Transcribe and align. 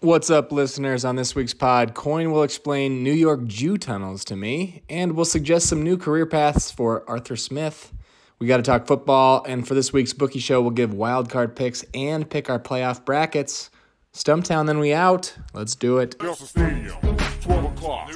What's 0.00 0.28
up, 0.28 0.52
listeners? 0.52 1.06
On 1.06 1.16
this 1.16 1.34
week's 1.34 1.54
pod, 1.54 1.94
Coyne 1.94 2.30
will 2.30 2.42
explain 2.42 3.02
New 3.02 3.14
York 3.14 3.46
Jew 3.46 3.78
tunnels 3.78 4.26
to 4.26 4.36
me, 4.36 4.82
and 4.90 5.12
we'll 5.12 5.24
suggest 5.24 5.70
some 5.70 5.82
new 5.82 5.96
career 5.96 6.26
paths 6.26 6.70
for 6.70 7.08
Arthur 7.08 7.34
Smith. 7.34 7.94
We 8.38 8.46
got 8.46 8.58
to 8.58 8.62
talk 8.62 8.86
football, 8.86 9.42
and 9.48 9.66
for 9.66 9.72
this 9.72 9.94
week's 9.94 10.12
bookie 10.12 10.38
show, 10.38 10.60
we'll 10.60 10.72
give 10.72 10.90
wildcard 10.90 11.56
picks 11.56 11.82
and 11.94 12.28
pick 12.28 12.50
our 12.50 12.58
playoff 12.58 13.06
brackets. 13.06 13.70
Stumptown, 14.12 14.66
then 14.66 14.80
we 14.80 14.92
out. 14.92 15.34
Let's 15.54 15.74
do 15.74 15.96
it. 15.96 16.20
Nelson 16.22 16.46
Stadium, 16.46 17.16
12 17.40 17.64
o'clock. 17.64 18.12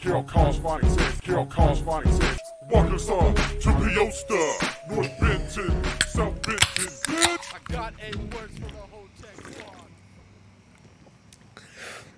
Carol 0.00 0.24
Corresponding 0.24 0.88
says, 0.88 1.20
Carol 1.20 1.46
Corresponding 1.46 2.12
says, 2.12 2.38
Walker's 2.70 3.10
on 3.10 3.34
to 3.34 3.68
Peosta, 3.68 4.90
North 4.90 5.20
Benton, 5.20 5.84
South 6.06 6.42
Benton, 6.42 6.58
bitch. 6.58 7.54
I 7.54 7.72
got 7.72 7.92
a 8.00 8.16
word 8.16 8.50
for 8.50 8.60
the 8.60 8.78
whole 8.90 8.97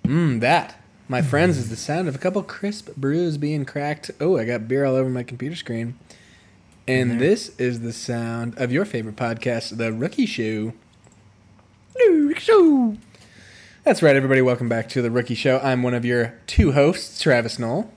Mmm, 0.04 0.40
that, 0.40 0.76
my 1.08 1.22
friends, 1.22 1.58
is 1.58 1.70
the 1.70 1.76
sound 1.76 2.08
of 2.08 2.14
a 2.14 2.18
couple 2.18 2.42
crisp 2.42 2.94
brews 2.96 3.36
being 3.36 3.64
cracked. 3.64 4.10
Oh, 4.20 4.36
I 4.36 4.44
got 4.44 4.68
beer 4.68 4.84
all 4.84 4.94
over 4.94 5.10
my 5.10 5.22
computer 5.22 5.56
screen. 5.56 5.98
And 6.88 7.20
this 7.20 7.56
is 7.56 7.80
the 7.80 7.92
sound 7.92 8.58
of 8.58 8.72
your 8.72 8.84
favorite 8.84 9.14
podcast, 9.14 9.76
The 9.76 9.92
Rookie 9.92 10.26
Show. 10.26 10.72
Rookie 11.96 12.40
Show. 12.40 12.96
That's 13.84 14.02
right, 14.02 14.16
everybody. 14.16 14.42
Welcome 14.42 14.68
back 14.68 14.88
to 14.90 15.02
The 15.02 15.10
Rookie 15.10 15.36
Show. 15.36 15.60
I'm 15.62 15.82
one 15.84 15.94
of 15.94 16.04
your 16.04 16.34
two 16.48 16.72
hosts, 16.72 17.20
Travis 17.20 17.58
Knoll. 17.58 17.92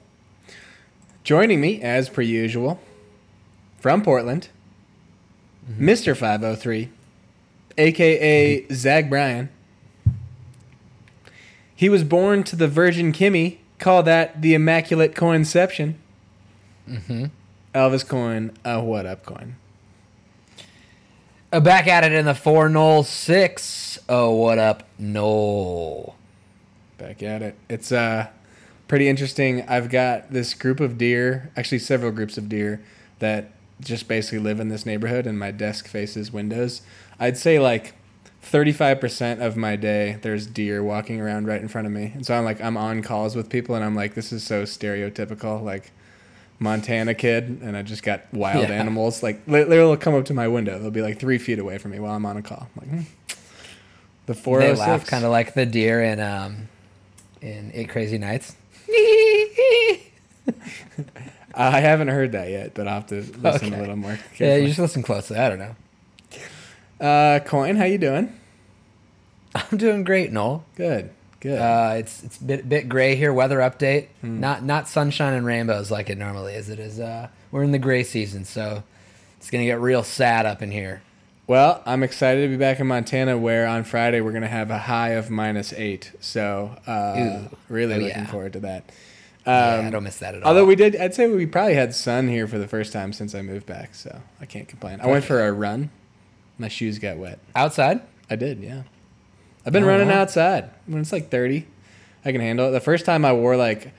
Joining 1.23 1.59
me, 1.59 1.81
as 1.81 2.09
per 2.09 2.21
usual, 2.21 2.79
from 3.79 4.03
Portland, 4.03 4.49
mm-hmm. 5.67 5.89
Mr. 5.89 6.15
503, 6.15 6.89
aka 7.77 8.67
Zag 8.71 9.09
Bryan. 9.09 9.49
He 11.83 11.89
was 11.89 12.05
born 12.05 12.45
to 12.45 12.55
the 12.55 12.69
Virgin 12.69 13.11
Kimmy. 13.11 13.57
Call 13.77 14.03
that 14.03 14.41
the 14.41 14.53
Immaculate 14.53 15.15
Coinception. 15.15 15.95
Mm-hmm. 16.89 17.25
Elvis 17.75 18.07
Coyne, 18.07 18.53
a 18.63 18.81
what 18.81 19.05
up 19.05 19.25
Coyne? 19.25 19.57
Uh, 21.51 21.59
back 21.59 21.85
at 21.87 22.05
it 22.05 22.13
in 22.13 22.23
the 22.23 22.35
4 22.35 22.69
0 22.69 23.01
6. 23.01 23.99
Oh, 24.07 24.33
what 24.33 24.59
up? 24.59 24.87
No. 24.97 26.15
Back 26.97 27.21
at 27.21 27.41
it. 27.41 27.57
It's 27.67 27.91
uh 27.91 28.27
pretty 28.87 29.09
interesting. 29.09 29.67
I've 29.67 29.89
got 29.89 30.31
this 30.31 30.53
group 30.53 30.79
of 30.79 30.97
deer, 30.97 31.51
actually 31.57 31.79
several 31.79 32.13
groups 32.13 32.37
of 32.37 32.47
deer 32.47 32.81
that 33.19 33.51
just 33.81 34.07
basically 34.07 34.39
live 34.39 34.61
in 34.61 34.69
this 34.69 34.85
neighborhood 34.85 35.27
and 35.27 35.37
my 35.37 35.51
desk 35.51 35.89
faces 35.89 36.31
windows. 36.31 36.81
I'd 37.19 37.35
say 37.35 37.59
like 37.59 37.93
35% 38.43 39.39
of 39.39 39.55
my 39.57 39.75
day 39.75 40.17
there's 40.21 40.45
deer 40.45 40.83
walking 40.83 41.19
around 41.21 41.47
right 41.47 41.61
in 41.61 41.67
front 41.67 41.87
of 41.87 41.93
me. 41.93 42.11
And 42.13 42.25
so 42.25 42.35
I'm 42.35 42.43
like 42.43 42.61
I'm 42.61 42.77
on 42.77 43.01
calls 43.01 43.35
with 43.35 43.49
people 43.49 43.75
and 43.75 43.83
I'm 43.83 43.95
like 43.95 44.13
this 44.13 44.31
is 44.31 44.43
so 44.43 44.63
stereotypical 44.63 45.61
like 45.63 45.91
Montana 46.59 47.13
kid 47.13 47.59
and 47.61 47.75
I 47.75 47.81
just 47.81 48.03
got 48.03 48.21
wild 48.33 48.69
Yeah. 48.69 48.75
animals 48.75 49.23
like 49.23 49.41
li- 49.47 49.63
they'll 49.63 49.97
come 49.97 50.13
up 50.15 50.25
to 50.25 50.33
my 50.33 50.47
window. 50.47 50.77
They'll 50.79 50.91
be 50.91 51.01
like 51.01 51.19
3 51.19 51.37
feet 51.37 51.59
away 51.59 51.77
from 51.77 51.91
me 51.91 51.99
while 51.99 52.13
I'm 52.15 52.25
on 52.25 52.37
a 52.37 52.41
call. 52.41 52.67
I'm 52.75 52.89
like 52.89 52.89
hmm. 52.89 53.11
the 54.27 54.33
406 54.33 54.79
They 54.79 54.91
laugh 54.91 55.05
kind 55.07 55.23
of 55.25 55.31
like 55.31 55.53
the 55.53 55.65
deer 55.65 56.01
in 56.03 56.19
um 56.19 56.67
in 57.41 57.71
Eight 57.73 57.89
Crazy 57.89 58.17
Nights. 58.17 58.55
I 61.55 61.79
haven't 61.81 62.07
heard 62.07 62.31
that 62.33 62.49
yet, 62.49 62.73
but 62.73 62.87
I'll 62.87 62.95
have 62.95 63.07
to 63.07 63.21
listen 63.21 63.67
Okay. 63.69 63.75
a 63.75 63.79
little 63.79 63.95
more 63.95 64.11
Yeah, 64.11 64.17
carefully. 64.35 64.61
you 64.61 64.67
just 64.67 64.79
listen 64.79 65.03
closely. 65.03 65.37
I 65.37 65.49
don't 65.49 65.59
know. 65.59 65.75
Uh, 67.03 67.39
Coyne, 67.41 67.75
how 67.75 67.83
you 67.83 67.97
doing? 67.97 68.33
I'm 69.55 69.77
doing 69.77 70.03
great, 70.05 70.31
Knoll. 70.31 70.63
Good, 70.75 71.09
good. 71.41 71.59
Uh, 71.59 71.95
it's 71.97 72.23
it's 72.23 72.39
a 72.39 72.43
bit 72.43 72.69
bit 72.69 72.87
gray 72.87 73.15
here. 73.15 73.33
Weather 73.33 73.59
update. 73.59 74.07
Hmm. 74.21 74.39
Not 74.39 74.63
not 74.63 74.87
sunshine 74.87 75.33
and 75.33 75.45
rainbows 75.45 75.91
like 75.91 76.09
it 76.09 76.17
normally 76.17 76.53
is. 76.53 76.69
It 76.69 76.79
is. 76.79 76.99
Uh, 76.99 77.27
we're 77.51 77.63
in 77.63 77.71
the 77.73 77.79
gray 77.79 78.03
season, 78.03 78.45
so 78.45 78.83
it's 79.37 79.49
gonna 79.51 79.65
get 79.65 79.81
real 79.81 80.01
sad 80.03 80.45
up 80.45 80.61
in 80.61 80.71
here. 80.71 81.01
well, 81.45 81.83
I'm 81.85 82.03
excited 82.03 82.41
to 82.43 82.47
be 82.47 82.55
back 82.55 82.79
in 82.79 82.87
Montana, 82.87 83.37
where 83.37 83.67
on 83.67 83.83
Friday 83.83 84.21
we're 84.21 84.31
gonna 84.31 84.47
have 84.47 84.71
a 84.71 84.77
high 84.79 85.09
of 85.09 85.29
minus 85.29 85.73
eight. 85.73 86.13
So, 86.21 86.77
uh, 86.87 87.15
Ooh. 87.51 87.57
really 87.67 87.95
Oh, 87.95 87.97
looking 87.97 88.09
yeah. 88.23 88.27
forward 88.27 88.53
to 88.53 88.59
that. 88.61 88.89
yeah, 89.45 89.75
Um, 89.79 89.85
I 89.87 89.89
don't 89.89 90.03
miss 90.05 90.19
that 90.19 90.35
at 90.35 90.41
all. 90.41 90.47
Although 90.47 90.65
we 90.65 90.75
did, 90.75 90.95
I'd 90.95 91.13
say 91.13 91.27
we 91.27 91.45
probably 91.45 91.73
had 91.75 91.93
sun 91.93 92.29
here 92.29 92.47
for 92.47 92.57
the 92.57 92.67
first 92.67 92.93
time 92.93 93.11
since 93.11 93.35
I 93.35 93.41
moved 93.41 93.65
back, 93.65 93.93
so 93.93 94.21
I 94.39 94.45
can't 94.45 94.69
complain. 94.69 95.01
I 95.01 95.07
went 95.07 95.25
for 95.25 95.45
a 95.45 95.51
run. 95.51 95.89
My 96.57 96.67
shoes 96.67 96.99
got 96.99 97.17
wet. 97.17 97.39
outside. 97.55 98.01
I 98.29 98.35
did, 98.35 98.59
yeah. 98.59 98.83
I've 99.65 99.73
been 99.73 99.83
Oh, 99.83 99.87
running 99.87 100.07
wow. 100.09 100.21
outside 100.21 100.69
when 100.87 101.01
it's 101.01 101.11
like 101.11 101.29
30. 101.29 101.65
I 102.25 102.31
can 102.31 102.41
handle 102.41 102.67
it. 102.67 102.71
The 102.71 102.79
first 102.79 103.05
time 103.05 103.25
I 103.25 103.33
wore 103.33 103.55
like 103.57 103.91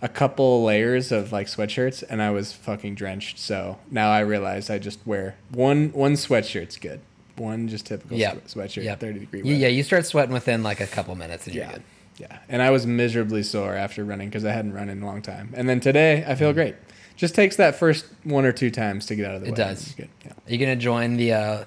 a 0.00 0.08
couple 0.08 0.64
layers 0.64 1.12
of 1.12 1.32
like 1.32 1.46
sweatshirts 1.46 2.02
and 2.08 2.20
I 2.22 2.30
was 2.30 2.52
fucking 2.52 2.94
drenched. 2.96 3.38
So 3.38 3.78
now 3.90 4.10
I 4.10 4.20
realize 4.20 4.68
I 4.70 4.78
just 4.78 4.98
wear 5.06 5.36
one 5.50 5.90
one 5.92 6.14
sweatshirt's 6.14 6.76
good. 6.76 7.00
One 7.36 7.66
just 7.68 7.86
typical 7.86 8.16
Yep. 8.18 8.46
sweatshirt, 8.46 8.84
Yep. 8.84 9.00
30 9.00 9.18
degree 9.20 9.42
weather. 9.42 9.54
yeah, 9.54 9.68
you 9.68 9.82
start 9.82 10.06
sweating 10.06 10.32
within 10.34 10.62
like 10.62 10.80
a 10.80 10.86
couple 10.86 11.14
minutes, 11.14 11.46
and 11.46 11.54
you're 11.54 11.64
yeah. 11.64 11.72
good. 11.72 11.82
Yeah. 12.18 12.38
And 12.48 12.60
I 12.62 12.70
was 12.70 12.86
miserably 12.86 13.42
sore 13.42 13.74
after 13.74 14.04
running 14.04 14.28
because 14.28 14.44
I 14.44 14.52
hadn't 14.52 14.74
run 14.74 14.88
in 14.88 15.02
a 15.02 15.06
long 15.06 15.22
time. 15.22 15.52
And 15.56 15.68
then 15.68 15.80
today 15.80 16.24
I 16.26 16.34
feel 16.34 16.52
great. 16.52 16.74
Just 17.16 17.34
takes 17.34 17.56
that 17.56 17.74
first 17.76 18.06
one 18.24 18.44
or 18.44 18.52
two 18.52 18.70
times 18.70 19.06
to 19.06 19.14
get 19.16 19.26
out 19.26 19.36
of 19.36 19.40
the 19.42 19.48
It 19.48 19.50
way. 19.52 19.56
does. 19.56 19.92
Good. 19.96 20.08
Yeah. 20.24 20.32
Are 20.32 20.52
you 20.52 20.58
gonna 20.58 20.76
join 20.76 21.16
the 21.16 21.32
uh, 21.32 21.64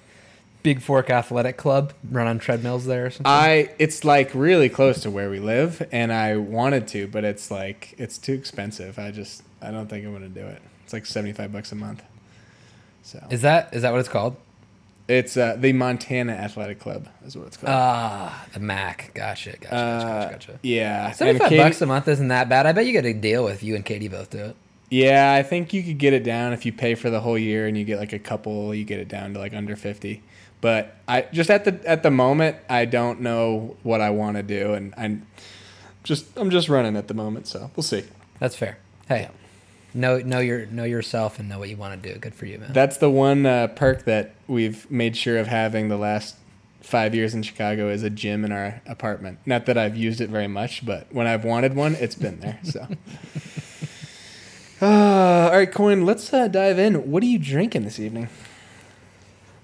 Big 0.65 0.81
Fork 0.81 1.09
Athletic 1.09 1.55
Club? 1.55 1.93
Run 2.11 2.27
on 2.27 2.39
treadmills 2.39 2.85
there 2.85 3.05
or 3.05 3.09
something? 3.09 3.25
I 3.27 3.69
it's 3.79 4.03
like 4.03 4.31
really 4.35 4.67
close 4.67 5.01
to 5.03 5.09
where 5.11 5.29
we 5.29 5.39
live, 5.39 5.87
and 5.93 6.11
I 6.11 6.35
wanted 6.37 6.87
to, 6.89 7.07
but 7.07 7.23
it's 7.23 7.49
like 7.49 7.95
it's 7.97 8.17
too 8.17 8.33
expensive. 8.33 8.99
I 8.99 9.11
just 9.11 9.43
I 9.61 9.71
don't 9.71 9.87
think 9.87 10.05
I'm 10.05 10.11
gonna 10.11 10.27
do 10.27 10.45
it. 10.45 10.61
It's 10.83 10.91
like 10.93 11.05
seventy 11.05 11.31
five 11.33 11.53
bucks 11.53 11.71
a 11.71 11.75
month. 11.75 12.03
So 13.03 13.25
is 13.29 13.41
that 13.43 13.73
is 13.73 13.83
that 13.83 13.91
what 13.91 13.99
it's 13.99 14.09
called? 14.09 14.35
it's 15.07 15.37
uh, 15.37 15.55
the 15.55 15.71
Montana 15.71 16.31
Athletic 16.33 16.79
Club 16.79 17.07
is 17.27 17.37
what 17.37 17.45
it's 17.45 17.57
called. 17.57 17.69
Ah, 17.71 18.43
the 18.53 18.59
Mac. 18.59 19.11
Gotcha, 19.13 19.51
gotcha, 19.51 19.61
gotcha, 19.61 19.75
Uh, 19.75 20.23
gotcha, 20.31 20.31
gotcha. 20.47 20.59
yeah, 20.63 21.11
Seventy-five 21.11 21.49
Katie- 21.49 21.61
bucks 21.61 21.79
a 21.81 21.85
month 21.85 22.07
isn't 22.07 22.29
that 22.29 22.49
bad. 22.49 22.65
I 22.65 22.71
bet 22.71 22.87
you 22.87 22.91
get 22.91 23.05
a 23.05 23.13
deal 23.13 23.43
with 23.43 23.61
you 23.61 23.75
and 23.75 23.85
Katie 23.85 24.07
both 24.07 24.31
do 24.31 24.39
it. 24.39 24.55
Yeah, 24.89 25.33
I 25.33 25.43
think 25.43 25.73
you 25.73 25.83
could 25.83 25.99
get 25.99 26.13
it 26.13 26.23
down 26.23 26.53
if 26.53 26.65
you 26.65 26.73
pay 26.73 26.95
for 26.95 27.11
the 27.11 27.19
whole 27.19 27.37
year 27.37 27.67
and 27.67 27.77
you 27.77 27.85
get 27.85 27.99
like 27.99 28.13
a 28.13 28.19
couple. 28.19 28.73
You 28.73 28.83
get 28.83 28.99
it 28.99 29.07
down 29.07 29.33
to 29.35 29.39
like 29.39 29.53
under 29.53 29.75
fifty. 29.75 30.23
But 30.65 30.95
I 31.07 31.27
just 31.31 31.51
at 31.51 31.63
the 31.63 31.79
at 31.87 32.01
the 32.01 32.09
moment 32.09 32.57
I 32.67 32.85
don't 32.85 33.21
know 33.21 33.77
what 33.83 34.01
I 34.01 34.09
want 34.09 34.37
to 34.37 34.41
do, 34.41 34.73
and 34.73 34.95
I'm 34.97 35.27
just 36.03 36.25
I'm 36.35 36.49
just 36.49 36.69
running 36.69 36.97
at 36.97 37.07
the 37.07 37.13
moment. 37.13 37.45
So 37.45 37.69
we'll 37.75 37.83
see. 37.83 38.03
That's 38.39 38.55
fair. 38.55 38.79
Hey, 39.07 39.29
know 39.93 40.17
know 40.17 40.39
your 40.39 40.65
know 40.65 40.83
yourself 40.83 41.37
and 41.37 41.47
know 41.47 41.59
what 41.59 41.69
you 41.69 41.77
want 41.77 42.01
to 42.01 42.13
do. 42.13 42.17
Good 42.17 42.33
for 42.33 42.47
you, 42.47 42.57
man. 42.57 42.73
That's 42.73 42.97
the 42.97 43.11
one 43.11 43.45
uh, 43.45 43.67
perk 43.67 44.05
that 44.05 44.33
we've 44.47 44.89
made 44.89 45.15
sure 45.15 45.37
of 45.37 45.45
having 45.45 45.89
the 45.89 45.97
last 45.97 46.35
five 46.81 47.13
years 47.13 47.35
in 47.35 47.43
Chicago 47.43 47.89
is 47.89 48.01
a 48.01 48.09
gym 48.09 48.43
in 48.43 48.51
our 48.51 48.81
apartment. 48.87 49.37
Not 49.45 49.67
that 49.67 49.77
I've 49.77 49.95
used 49.95 50.19
it 50.19 50.31
very 50.31 50.47
much, 50.47 50.83
but 50.83 51.05
when 51.13 51.27
I've 51.27 51.45
wanted 51.45 51.75
one, 51.75 51.93
it's 51.93 52.15
been 52.15 52.39
there. 52.39 52.57
So, 52.63 52.87
uh, 54.81 54.85
all 55.51 55.51
right, 55.51 55.71
Coyne, 55.71 56.07
let's 56.07 56.33
uh, 56.33 56.47
dive 56.47 56.79
in. 56.79 57.11
What 57.11 57.21
are 57.21 57.27
you 57.27 57.37
drinking 57.37 57.83
this 57.83 57.99
evening? 57.99 58.29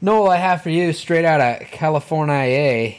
No, 0.02 0.28
I 0.28 0.38
have 0.38 0.64
for 0.64 0.70
you 0.72 0.94
straight 0.94 1.26
out 1.26 1.42
of 1.42 1.68
California, 1.68 2.96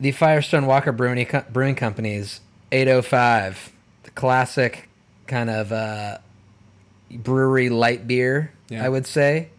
the 0.00 0.12
Firestone 0.12 0.66
Walker 0.66 0.90
Brewing, 0.92 1.26
Co- 1.26 1.44
Brewing 1.52 1.74
Company's 1.74 2.40
805, 2.72 3.72
the 4.04 4.10
classic 4.12 4.88
kind 5.26 5.50
of 5.50 5.72
uh, 5.72 6.18
brewery 7.10 7.68
light 7.68 8.06
beer, 8.06 8.52
Yeah. 8.68 8.84
I 8.84 8.88
would 8.88 9.06
say. 9.06 9.50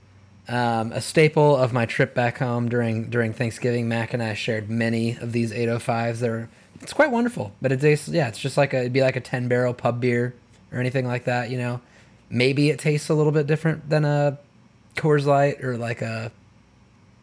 Um, 0.49 0.91
a 0.91 0.99
staple 0.99 1.55
of 1.55 1.71
my 1.71 1.85
trip 1.85 2.13
back 2.13 2.39
home 2.39 2.67
during 2.67 3.09
during 3.09 3.31
Thanksgiving. 3.31 3.87
Mac 3.87 4.13
and 4.13 4.21
I 4.21 4.33
shared 4.33 4.69
many 4.69 5.15
of 5.15 5.31
these 5.31 5.53
805s. 5.53 6.19
They're 6.19 6.49
it's 6.81 6.91
quite 6.91 7.11
wonderful, 7.11 7.53
but 7.61 7.71
it 7.71 7.79
tastes 7.79 8.09
yeah, 8.09 8.27
it's 8.27 8.39
just 8.39 8.57
like 8.57 8.73
a 8.73 8.79
it'd 8.79 8.91
be 8.91 9.01
like 9.01 9.15
a 9.15 9.21
10 9.21 9.47
barrel 9.47 9.73
pub 9.73 10.01
beer 10.01 10.33
or 10.73 10.79
anything 10.79 11.07
like 11.07 11.23
that. 11.25 11.49
You 11.49 11.59
know, 11.59 11.79
maybe 12.29 12.69
it 12.71 12.77
tastes 12.79 13.07
a 13.07 13.13
little 13.13 13.31
bit 13.31 13.47
different 13.47 13.89
than 13.89 14.03
a 14.03 14.37
Coors 14.97 15.25
Light 15.25 15.63
or 15.63 15.77
like 15.77 16.01
a 16.01 16.29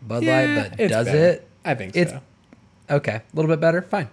Bud 0.02 0.24
Light, 0.24 0.70
but 0.76 0.88
does 0.88 1.06
better. 1.06 1.18
it? 1.18 1.48
I 1.64 1.74
think 1.74 1.96
It's- 1.96 2.14
so. 2.14 2.94
Okay, 2.96 3.14
a 3.16 3.22
little 3.34 3.48
bit 3.50 3.60
better. 3.60 3.82
Fine, 3.82 4.08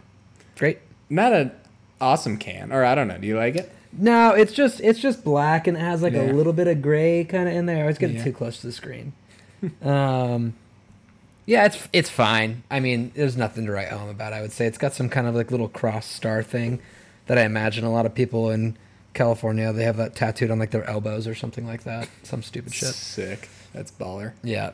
great. 0.57 0.79
Not 1.09 1.33
an 1.33 1.51
awesome 1.99 2.37
can, 2.37 2.71
or 2.71 2.83
I 2.85 2.93
don't 2.95 3.07
know. 3.07 3.17
Do 3.17 3.25
you 3.27 3.35
like 3.37 3.55
it? 3.55 3.71
No, 3.91 4.31
it's 4.31 4.51
just 4.53 4.79
it's 4.81 4.99
just 4.99 5.23
black 5.23 5.65
and 5.65 5.75
it 5.77 5.79
has 5.79 6.01
like 6.03 6.13
Yeah. 6.13 6.31
a 6.31 6.33
little 6.33 6.53
bit 6.53 6.67
of 6.67 6.81
gray 6.81 7.23
kind 7.23 7.47
of 7.49 7.55
in 7.55 7.65
there. 7.65 7.85
I 7.85 7.87
was 7.87 7.97
getting 7.97 8.17
Yeah. 8.17 8.25
too 8.25 8.33
close 8.33 8.59
to 8.61 8.67
the 8.67 8.73
screen. 8.73 9.13
um, 9.81 10.53
yeah, 11.45 11.65
it's 11.65 11.87
it's 11.93 12.09
fine. 12.09 12.63
I 12.69 12.79
mean, 12.79 13.11
there's 13.15 13.37
nothing 13.37 13.65
to 13.65 13.71
write 13.71 13.87
home 13.87 14.09
about. 14.09 14.33
I 14.33 14.41
would 14.41 14.51
say 14.51 14.67
it's 14.67 14.77
got 14.77 14.93
some 14.93 15.09
kind 15.09 15.25
of 15.25 15.33
like 15.33 15.49
little 15.49 15.69
cross 15.69 16.05
star 16.05 16.43
thing 16.43 16.79
that 17.27 17.37
I 17.37 17.43
imagine 17.43 17.83
a 17.85 17.91
lot 17.91 18.05
of 18.05 18.13
people 18.13 18.51
in 18.51 18.77
California 19.13 19.73
they 19.73 19.83
have 19.83 19.97
that 19.97 20.13
tattooed 20.15 20.51
on 20.51 20.59
like 20.59 20.69
their 20.71 20.83
elbows 20.83 21.25
or 21.27 21.33
something 21.33 21.65
like 21.65 21.83
that. 21.85 22.07
Some 22.23 22.43
stupid 22.43 22.73
shit. 22.75 22.89
Sick. 22.89 23.49
That's 23.73 23.91
baller. 23.91 24.33
Yeah. 24.43 24.71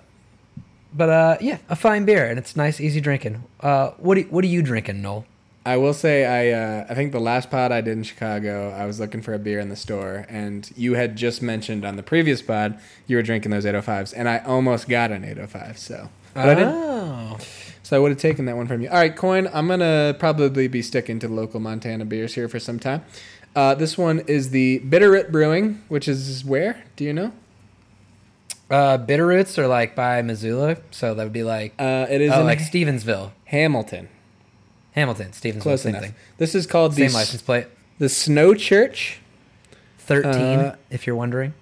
But 0.95 1.09
uh, 1.09 1.37
yeah, 1.41 1.57
a 1.69 1.75
fine 1.75 2.05
beer 2.05 2.25
and 2.25 2.37
it's 2.37 2.55
nice, 2.55 2.79
easy 2.79 3.01
drinking. 3.01 3.43
Uh, 3.59 3.91
what 3.97 4.15
do, 4.15 4.21
what 4.29 4.43
are 4.43 4.47
you 4.47 4.61
drinking, 4.61 5.01
Knoll? 5.01 5.25
I 5.65 5.77
will 5.77 5.93
say 5.93 6.25
I 6.25 6.59
uh, 6.59 6.85
I 6.89 6.93
think 6.93 7.13
the 7.13 7.21
last 7.21 7.49
pod 7.49 7.71
I 7.71 7.79
did 7.81 7.97
in 7.97 8.03
Chicago, 8.03 8.71
I 8.71 8.85
was 8.85 8.99
looking 8.99 9.21
for 9.21 9.33
a 9.33 9.39
beer 9.39 9.59
in 9.59 9.69
the 9.69 9.77
store, 9.77 10.25
and 10.27 10.69
you 10.75 10.95
had 10.95 11.15
just 11.15 11.41
mentioned 11.41 11.85
on 11.85 11.95
the 11.95 12.03
previous 12.03 12.41
pod 12.41 12.77
you 13.07 13.15
were 13.15 13.23
drinking 13.23 13.51
those 13.51 13.63
805s, 13.63 14.13
and 14.15 14.27
I 14.27 14.39
almost 14.39 14.89
got 14.89 15.11
an 15.11 15.23
805, 15.23 15.77
so 15.77 16.09
but 16.33 16.49
I 16.49 16.55
didn't. 16.55 16.73
Oh. 16.73 17.37
So 17.83 17.95
I 17.95 17.99
would 17.99 18.11
have 18.11 18.19
taken 18.19 18.45
that 18.45 18.57
one 18.57 18.67
from 18.67 18.81
you. 18.81 18.89
All 18.89 18.95
right, 18.95 19.15
Coyne. 19.15 19.49
I'm 19.53 19.67
gonna 19.67 20.15
probably 20.19 20.67
be 20.67 20.81
sticking 20.81 21.19
to 21.19 21.27
local 21.29 21.59
Montana 21.59 22.05
beers 22.05 22.33
here 22.33 22.49
for 22.49 22.59
some 22.59 22.79
time. 22.79 23.03
Uh, 23.55 23.75
this 23.75 23.97
one 23.97 24.19
is 24.21 24.49
the 24.49 24.79
Bitterroot 24.79 25.31
Brewing, 25.31 25.81
which 25.87 26.07
is 26.07 26.43
where? 26.43 26.83
Do 26.95 27.03
you 27.03 27.13
know? 27.13 27.31
Uh, 28.73 28.97
Bitterroots 28.97 29.57
are 29.59 29.67
like 29.67 29.95
by 29.95 30.21
Missoula, 30.23 30.77
so 30.91 31.13
that 31.13 31.23
would 31.23 31.31
be 31.33 31.43
like 31.43 31.73
Uh, 31.77 32.07
it 32.09 32.21
is 32.21 32.31
oh, 32.31 32.39
in 32.39 32.45
like 32.45 32.59
Stevensville, 32.59 33.31
Hamilton. 33.45 34.09
Hamilton, 34.93 35.29
Stevensville, 35.31 35.61
Close 35.61 35.81
same 35.83 35.91
enough. 35.91 36.03
thing. 36.05 36.15
This 36.37 36.55
is 36.55 36.65
called 36.67 36.93
the 36.93 37.07
Same 37.07 37.13
license 37.13 37.41
plate. 37.41 37.67
the 37.99 38.09
Snow 38.09 38.53
Church. 38.53 39.19
Thirteen, 39.99 40.59
Uh, 40.59 40.75
if 40.89 41.05
you're 41.07 41.15
wondering. 41.15 41.53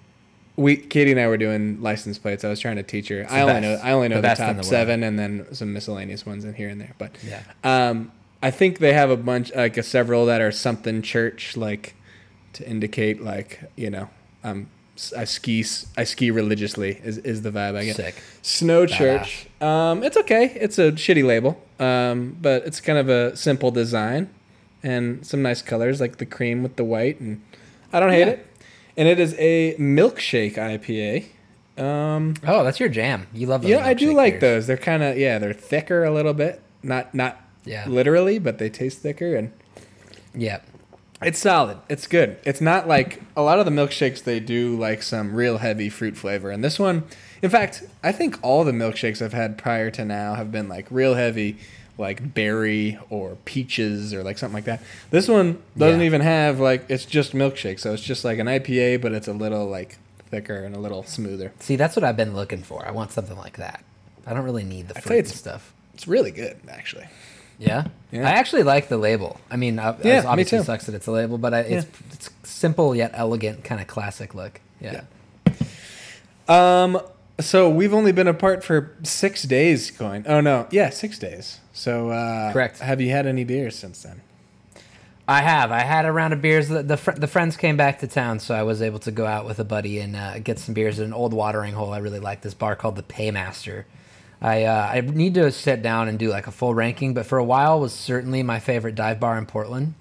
We 0.56 0.76
Katie 0.76 1.10
and 1.12 1.20
I 1.20 1.28
were 1.28 1.36
doing 1.38 1.80
license 1.80 2.18
plates. 2.18 2.44
I 2.44 2.48
was 2.48 2.60
trying 2.60 2.76
to 2.76 2.82
teach 2.82 3.08
her. 3.08 3.26
I 3.30 3.40
only 3.42 3.54
best. 3.54 3.62
know 3.62 3.88
I 3.88 3.92
only 3.92 4.08
know 4.08 4.16
The 4.16 4.28
the, 4.28 4.34
top 4.34 4.56
the 4.56 4.62
seven, 4.64 5.02
and 5.02 5.18
then 5.18 5.46
some 5.52 5.72
miscellaneous 5.72 6.26
ones 6.26 6.44
in 6.44 6.54
here 6.54 6.68
and 6.68 6.80
there. 6.80 6.94
But 6.98 7.12
Yeah. 7.26 7.42
um, 7.64 8.12
I 8.42 8.50
think 8.50 8.78
they 8.78 8.92
have 8.92 9.08
a 9.10 9.16
bunch 9.16 9.54
like 9.54 9.76
a 9.78 9.82
several 9.82 10.26
that 10.26 10.40
are 10.40 10.50
something 10.52 11.00
church 11.02 11.56
like 11.56 11.94
to 12.54 12.68
indicate 12.68 13.22
like 13.22 13.60
you 13.76 13.88
know 13.88 14.10
um 14.44 14.68
I 15.16 15.24
ski 15.24 15.64
I 15.96 16.04
ski 16.04 16.30
religiously 16.30 17.00
is 17.02 17.18
is 17.18 17.42
the 17.42 17.50
vibe 17.50 17.76
I 17.76 17.84
get. 17.86 17.96
Sick. 17.96 18.14
Snow 18.42 18.86
Church. 18.86 19.48
Um, 19.60 20.02
it's 20.02 20.16
okay. 20.16 20.44
It's 20.60 20.78
a 20.78 20.92
shitty 20.92 21.24
label, 21.24 21.60
um, 21.80 22.36
but 22.40 22.64
it's 22.66 22.80
kind 22.80 22.98
of 22.98 23.08
a 23.08 23.36
simple 23.36 23.70
design 23.70 24.28
and 24.82 25.24
some 25.26 25.42
nice 25.42 25.62
colors 25.62 26.00
like 26.00 26.18
the 26.18 26.26
cream 26.26 26.62
with 26.62 26.76
the 26.76 26.84
white, 26.84 27.18
and 27.20 27.40
I 27.92 28.00
don't 28.00 28.10
hate 28.10 28.20
Yeah. 28.26 28.34
it. 28.34 28.46
And 28.96 29.08
it 29.08 29.18
is 29.18 29.34
a 29.38 29.74
milkshake 29.76 30.56
IPA. 30.58 31.24
Um, 31.82 32.34
Oh, 32.46 32.62
that's 32.64 32.78
your 32.78 32.88
jam. 32.90 33.26
You 33.32 33.46
love 33.46 33.62
those. 33.62 33.70
yeah, 33.70 33.86
I 33.86 33.94
do 33.94 34.12
like 34.12 34.34
beers. 34.34 34.40
those. 34.40 34.66
They're 34.66 34.76
kind 34.76 35.02
of 35.02 35.16
yeah, 35.16 35.38
they're 35.38 35.54
thicker 35.54 36.04
a 36.04 36.10
little 36.12 36.34
bit. 36.34 36.60
Not 36.82 37.14
not 37.14 37.40
Yeah. 37.64 37.84
literally, 37.88 38.38
but 38.38 38.58
they 38.58 38.68
taste 38.68 38.98
thicker 38.98 39.34
and 39.34 39.52
Yeah. 40.34 40.58
It's 41.24 41.38
solid. 41.38 41.78
It's 41.88 42.06
good. 42.06 42.38
It's 42.44 42.60
not 42.60 42.88
like 42.88 43.20
a 43.36 43.42
lot 43.42 43.58
of 43.58 43.64
the 43.64 43.70
milkshakes 43.70 44.22
they 44.24 44.40
do 44.40 44.76
like 44.76 45.02
some 45.02 45.34
real 45.34 45.58
heavy 45.58 45.88
fruit 45.88 46.16
flavor. 46.16 46.50
And 46.50 46.62
this 46.64 46.78
one, 46.78 47.04
in 47.42 47.50
fact, 47.50 47.84
I 48.02 48.12
think 48.12 48.38
all 48.42 48.64
the 48.64 48.72
milkshakes 48.72 49.22
I've 49.22 49.32
had 49.32 49.58
prior 49.58 49.90
to 49.92 50.04
now 50.04 50.34
have 50.34 50.50
been 50.52 50.68
like 50.68 50.86
real 50.90 51.14
heavy 51.14 51.58
like 51.98 52.32
berry 52.34 52.98
or 53.10 53.36
peaches 53.44 54.14
or 54.14 54.22
like 54.24 54.38
something 54.38 54.54
like 54.54 54.64
that. 54.64 54.82
This 55.10 55.28
one 55.28 55.62
doesn't 55.76 56.00
Yeah. 56.00 56.06
even 56.06 56.20
have 56.22 56.58
like 56.60 56.84
it's 56.88 57.04
just 57.04 57.32
milkshake. 57.34 57.78
So 57.80 57.92
it's 57.92 58.02
just 58.02 58.24
like 58.24 58.38
an 58.38 58.46
IPA 58.46 59.00
but 59.02 59.12
it's 59.12 59.28
a 59.28 59.32
little 59.32 59.66
like 59.66 59.98
thicker 60.30 60.56
and 60.64 60.74
a 60.74 60.78
little 60.80 61.02
smoother. 61.02 61.52
See, 61.60 61.76
that's 61.76 61.94
what 61.94 62.04
I've 62.04 62.16
been 62.16 62.34
looking 62.34 62.62
for. 62.62 62.86
I 62.86 62.90
want 62.90 63.12
something 63.12 63.36
like 63.36 63.58
that. 63.58 63.84
I 64.26 64.32
don't 64.34 64.44
really 64.44 64.64
need 64.64 64.88
the 64.88 64.94
fruit 64.94 65.10
and 65.18 65.26
it's- 65.26 65.36
stuff. 65.38 65.72
It's 65.94 66.08
really 66.08 66.30
good 66.30 66.56
actually. 66.68 67.06
Yeah? 67.62 67.86
Yeah. 68.10 68.28
I 68.28 68.32
actually 68.32 68.62
like 68.64 68.88
the 68.88 68.98
label. 68.98 69.40
I 69.50 69.56
mean, 69.56 69.78
uh, 69.78 69.96
Yeah, 70.04 70.18
it 70.18 70.22
me 70.24 70.26
obviously 70.28 70.58
too. 70.58 70.64
sucks 70.64 70.86
that 70.86 70.94
it's 70.94 71.06
a 71.06 71.10
label, 71.12 71.38
but 71.38 71.54
I, 71.54 71.60
it's 71.60 71.86
it's 72.12 72.30
simple 72.42 72.94
yet 72.94 73.12
elegant, 73.14 73.64
kind 73.64 73.80
of 73.80 73.86
classic 73.86 74.34
look. 74.34 74.60
Yeah. 74.80 75.02
Um 76.48 77.00
so 77.40 77.68
we've 77.70 77.94
only 77.94 78.12
been 78.12 78.28
apart 78.28 78.62
for 78.62 78.94
6 79.02 79.42
days 79.44 79.90
going. 79.90 80.24
Oh 80.26 80.40
no. 80.40 80.66
Yeah, 80.70 80.90
6 80.90 81.18
days. 81.18 81.60
So 81.72 82.10
uh 82.10 82.52
Correct. 82.52 82.78
Have 82.80 83.00
you 83.00 83.10
had 83.10 83.26
any 83.26 83.44
beers 83.44 83.76
since 83.78 84.02
then? 84.02 84.20
I 85.26 85.40
have. 85.40 85.70
I 85.70 85.80
had 85.80 86.04
a 86.04 86.12
round 86.12 86.32
of 86.34 86.42
beers. 86.42 86.68
The 86.68 86.82
the, 86.82 86.96
fr- 86.96 87.12
the 87.12 87.28
friends 87.28 87.56
came 87.56 87.76
back 87.76 88.00
to 88.00 88.06
town, 88.08 88.40
so 88.40 88.54
I 88.54 88.64
was 88.64 88.82
able 88.82 88.98
to 89.00 89.10
go 89.12 89.24
out 89.24 89.46
with 89.46 89.58
a 89.60 89.64
buddy 89.64 90.00
and 90.00 90.16
uh, 90.16 90.38
get 90.40 90.58
some 90.58 90.74
beers 90.74 90.98
at 90.98 91.06
an 91.06 91.12
old 91.12 91.32
watering 91.32 91.74
hole. 91.74 91.92
I 91.92 91.98
really 91.98 92.18
like 92.18 92.42
this 92.42 92.54
bar 92.54 92.74
called 92.76 92.96
the 92.96 93.04
Paymaster. 93.04 93.84
I 94.42 94.64
uh, 94.64 94.90
I 94.92 95.00
need 95.00 95.34
to 95.34 95.52
sit 95.52 95.82
down 95.82 96.08
and 96.08 96.18
do 96.18 96.28
like 96.28 96.48
a 96.48 96.50
full 96.50 96.74
ranking, 96.74 97.14
but 97.14 97.24
for 97.26 97.38
a 97.38 97.44
while 97.44 97.78
was 97.80 97.92
certainly 97.92 98.42
my 98.42 98.58
favorite 98.58 98.96
dive 98.96 99.20
bar 99.20 99.38
in 99.38 99.46
Portland. 99.46 99.94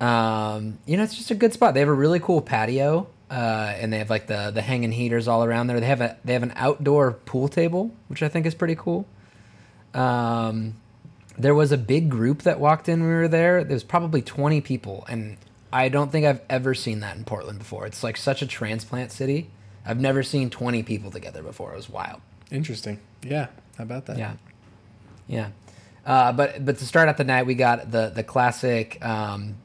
Um, 0.00 0.78
you 0.86 0.96
know, 0.96 1.04
it's 1.04 1.14
just 1.14 1.30
a 1.30 1.34
good 1.36 1.52
spot. 1.52 1.74
They 1.74 1.80
have 1.80 1.88
a 1.88 1.94
really 1.94 2.18
cool 2.18 2.42
patio, 2.42 3.06
uh, 3.30 3.74
and 3.76 3.92
they 3.92 3.98
have 3.98 4.10
like 4.10 4.26
the 4.26 4.50
the 4.50 4.60
hanging 4.62 4.90
heaters 4.90 5.28
all 5.28 5.44
around 5.44 5.68
there. 5.68 5.78
They 5.78 5.86
have 5.86 6.00
a 6.00 6.16
they 6.24 6.32
have 6.32 6.42
an 6.42 6.52
outdoor 6.56 7.12
pool 7.12 7.48
table, 7.48 7.92
which 8.08 8.24
I 8.24 8.28
think 8.28 8.44
is 8.44 8.56
pretty 8.56 8.74
cool. 8.74 9.06
Um, 9.94 10.74
there 11.38 11.54
was 11.54 11.70
a 11.70 11.78
big 11.78 12.08
group 12.10 12.42
that 12.42 12.58
walked 12.58 12.88
in 12.88 13.00
when 13.00 13.08
we 13.08 13.14
were 13.14 13.28
there. 13.28 13.62
There 13.62 13.74
was 13.74 13.84
probably 13.84 14.20
20 14.20 14.60
people, 14.60 15.04
and 15.08 15.36
I 15.72 15.88
don't 15.88 16.10
think 16.10 16.26
I've 16.26 16.40
ever 16.50 16.74
seen 16.74 17.00
that 17.00 17.16
in 17.16 17.24
Portland 17.24 17.58
before. 17.58 17.86
It's 17.86 18.02
like 18.02 18.16
such 18.16 18.42
a 18.42 18.46
transplant 18.46 19.12
city. 19.12 19.48
I've 19.86 20.00
never 20.00 20.22
seen 20.22 20.50
20 20.50 20.82
people 20.82 21.10
together 21.10 21.42
before. 21.42 21.72
It 21.72 21.76
was 21.76 21.88
wild. 21.88 22.20
Interesting. 22.50 22.98
Yeah. 23.22 23.48
How 23.78 23.84
about 23.84 24.06
that? 24.06 24.18
Yeah, 24.18 24.34
yeah. 25.26 25.48
Uh, 26.04 26.32
but 26.32 26.64
but 26.64 26.78
to 26.78 26.84
start 26.86 27.08
out 27.08 27.16
the 27.16 27.24
night, 27.24 27.46
we 27.46 27.54
got 27.54 27.90
the 27.90 28.10
the 28.14 28.22
classic 28.22 29.02
um, 29.04 29.56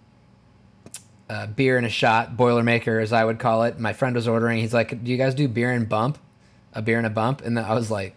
uh, 1.30 1.48
beer 1.48 1.78
and 1.78 1.86
a 1.86 1.90
shot 1.90 2.38
Boilermaker, 2.38 3.02
as 3.02 3.12
I 3.12 3.26
would 3.26 3.40
call 3.40 3.64
it. 3.64 3.80
My 3.80 3.94
friend 3.94 4.16
was 4.16 4.28
ordering. 4.28 4.60
He's 4.60 4.74
like, 4.74 5.04
"Do 5.04 5.12
you 5.12 5.18
guys 5.18 5.34
do 5.36 5.48
beer 5.48 5.72
and 5.72 5.88
bump? 5.90 6.18
A 6.74 6.82
beer 6.82 6.98
and 6.98 7.08
a 7.08 7.10
bump?" 7.10 7.42
And 7.44 7.58
then 7.58 7.66
I 7.66 7.74
was 7.74 7.90
like. 7.92 8.16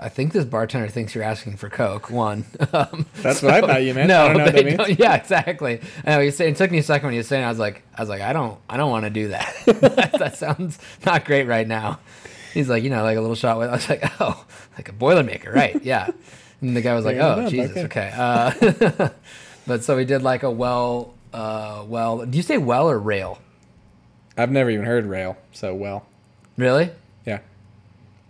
I 0.00 0.08
think 0.08 0.32
this 0.32 0.44
bartender 0.44 0.86
thinks 0.86 1.12
you're 1.16 1.24
asking 1.24 1.56
for 1.56 1.68
Coke. 1.68 2.08
One, 2.08 2.44
um, 2.72 3.04
That's 3.16 3.42
what 3.42 3.52
I 3.52 3.60
thought 3.60 3.82
you 3.82 3.94
meant. 3.94 4.06
No, 4.06 4.26
I 4.26 4.28
don't 4.28 4.36
know 4.36 4.44
what 4.44 4.54
that 4.54 4.64
means. 4.64 4.76
don't- 4.76 4.96
yeah, 4.96 5.16
exactly. 5.16 5.80
I 6.06 6.10
know, 6.10 6.20
he 6.20 6.30
said, 6.30 6.46
it 6.50 6.56
took 6.56 6.70
me 6.70 6.78
a 6.78 6.84
second 6.84 7.06
when 7.08 7.14
he 7.14 7.18
was 7.18 7.26
saying. 7.26 7.42
it, 7.42 7.46
I 7.46 7.48
was 7.48 7.58
like, 7.58 7.82
I 7.96 8.02
was 8.02 8.08
like, 8.08 8.20
I 8.20 8.32
don't, 8.32 8.60
I 8.70 8.76
don't 8.76 8.92
want 8.92 9.06
to 9.06 9.10
do 9.10 9.26
that. 9.30 9.56
that 10.20 10.36
sounds 10.38 10.78
not 11.04 11.24
great 11.24 11.48
right 11.48 11.66
now. 11.66 11.98
He's 12.54 12.68
like, 12.68 12.82
you 12.82 12.90
know, 12.90 13.02
like 13.02 13.16
a 13.16 13.20
little 13.20 13.36
shot. 13.36 13.58
With, 13.58 13.68
I 13.68 13.72
was 13.72 13.88
like, 13.88 14.02
oh, 14.20 14.44
like 14.76 14.88
a 14.88 14.92
Boilermaker, 14.92 15.54
right? 15.54 15.80
Yeah. 15.84 16.08
And 16.60 16.76
the 16.76 16.80
guy 16.80 16.94
was 16.94 17.04
like, 17.04 17.18
oh, 17.18 17.48
Jesus, 17.48 17.76
okay. 17.76 18.08
okay. 18.08 18.12
Uh, 18.16 19.08
but 19.66 19.84
so 19.84 19.96
we 19.96 20.04
did 20.04 20.22
like 20.22 20.42
a 20.42 20.50
well, 20.50 21.14
uh, 21.32 21.84
well. 21.86 22.26
Do 22.26 22.36
you 22.36 22.42
say 22.42 22.58
well 22.58 22.90
or 22.90 22.98
rail? 22.98 23.38
I've 24.36 24.50
never 24.50 24.68
even 24.70 24.84
heard 24.84 25.06
rail, 25.06 25.36
so 25.52 25.72
well. 25.74 26.06
Really? 26.56 26.90
Yeah. 27.24 27.38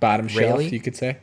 Bottom 0.01 0.29
shelf, 0.29 0.71
you 0.71 0.81
could 0.81 0.95
say. 0.97 1.17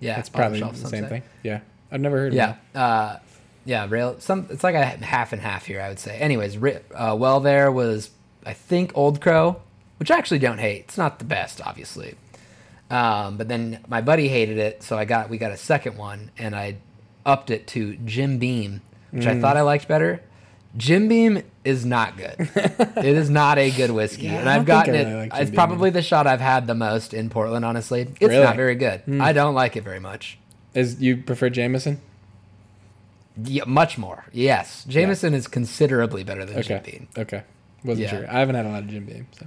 Yeah, 0.00 0.18
It's 0.18 0.28
probably 0.28 0.58
shelf, 0.58 0.76
the 0.76 0.88
same 0.88 1.04
say. 1.04 1.08
thing. 1.08 1.22
Yeah. 1.44 1.60
I've 1.92 2.00
never 2.00 2.16
heard 2.18 2.32
of 2.32 2.34
Yeah, 2.34 2.56
uh, 2.74 3.18
yeah, 3.64 3.86
rail. 3.88 4.16
Some 4.18 4.46
it's 4.50 4.64
like 4.64 4.74
a 4.74 4.84
half 4.84 5.32
and 5.32 5.40
half 5.40 5.66
here, 5.66 5.80
I 5.80 5.88
would 5.88 6.00
say. 6.00 6.18
Anyways, 6.18 6.58
ri- 6.58 6.80
uh, 6.94 7.16
well, 7.18 7.38
there 7.40 7.70
was 7.70 8.10
I 8.44 8.52
think 8.52 8.90
Old 8.96 9.20
Crow, 9.20 9.62
which 9.98 10.10
I 10.10 10.16
actually 10.18 10.40
don't 10.40 10.58
hate. 10.58 10.80
It's 10.88 10.98
not 10.98 11.18
the 11.18 11.24
best, 11.24 11.60
obviously, 11.64 12.14
um, 12.90 13.36
but 13.36 13.48
then 13.48 13.80
my 13.88 14.00
buddy 14.00 14.28
hated 14.28 14.58
it, 14.58 14.82
so 14.82 14.96
I 14.98 15.04
got 15.04 15.28
we 15.30 15.38
got 15.38 15.52
a 15.52 15.56
second 15.56 15.96
one, 15.96 16.30
and 16.38 16.54
I 16.54 16.76
upped 17.26 17.50
it 17.50 17.66
to 17.68 17.96
Jim 18.04 18.38
Beam, 18.38 18.82
which 19.10 19.24
Mm. 19.24 19.38
I 19.38 19.40
thought 19.40 19.56
I 19.56 19.62
liked 19.62 19.88
better. 19.88 20.20
Jim 20.76 21.06
Beam 21.06 21.40
is 21.64 21.86
not 21.86 22.16
good. 22.16 22.34
it 22.56 23.04
is 23.04 23.30
not 23.30 23.58
a 23.58 23.70
good 23.70 23.92
whiskey, 23.92 24.24
Yeah, 24.24 24.40
and 24.40 24.48
I've 24.48 24.64
gotten 24.66 24.94
it. 24.96 25.16
like 25.32 25.32
it's 25.40 25.50
Beam. 25.50 25.54
probably 25.56 25.90
the 25.90 26.02
shot 26.02 26.26
I've 26.26 26.40
had 26.40 26.66
the 26.66 26.74
most 26.74 27.14
in 27.14 27.30
Portland. 27.30 27.64
Honestly, 27.64 28.00
it's 28.02 28.20
Really? 28.20 28.42
Not 28.44 28.56
very 28.56 28.74
good. 28.74 29.02
I 29.20 29.32
don't 29.32 29.54
like 29.54 29.76
it 29.76 29.84
very 29.84 30.00
much. 30.00 30.36
Is 30.74 31.00
you 31.00 31.16
prefer 31.18 31.48
Jameson? 31.48 32.00
Yeah, 33.42 33.64
much 33.66 33.98
more. 33.98 34.24
Yes, 34.32 34.84
Jameson 34.88 35.32
is 35.34 35.46
considerably 35.48 36.24
better 36.24 36.44
than 36.44 36.60
Jim 36.62 36.82
Beam. 36.84 37.08
Okay. 37.16 37.42
Wasn't 37.84 38.04
Yeah. 38.04 38.10
sure. 38.10 38.30
I 38.30 38.40
haven't 38.40 38.54
had 38.56 38.66
a 38.66 38.70
lot 38.70 38.82
of 38.82 38.88
Jim 38.88 39.04
Beam. 39.06 39.26
So. 39.38 39.46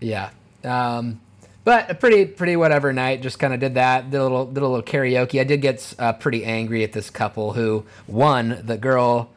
Yeah, 0.00 0.30
um, 0.64 1.20
but 1.64 1.90
a 1.90 1.94
pretty 1.94 2.26
pretty 2.26 2.56
whatever 2.56 2.92
night. 2.92 3.22
Just 3.22 3.38
kind 3.38 3.54
of 3.54 3.60
did 3.60 3.74
that. 3.74 4.10
Did 4.10 4.18
a 4.18 4.22
little 4.22 4.46
did 4.46 4.62
a 4.62 4.68
little 4.68 4.82
karaoke. 4.82 5.40
I 5.40 5.44
did 5.44 5.62
get 5.62 5.94
uh, 5.98 6.12
pretty 6.14 6.44
angry 6.44 6.82
at 6.84 6.92
this 6.92 7.10
couple 7.10 7.52
who 7.54 7.84
one 8.06 8.60
the 8.64 8.76
girl. 8.76 9.30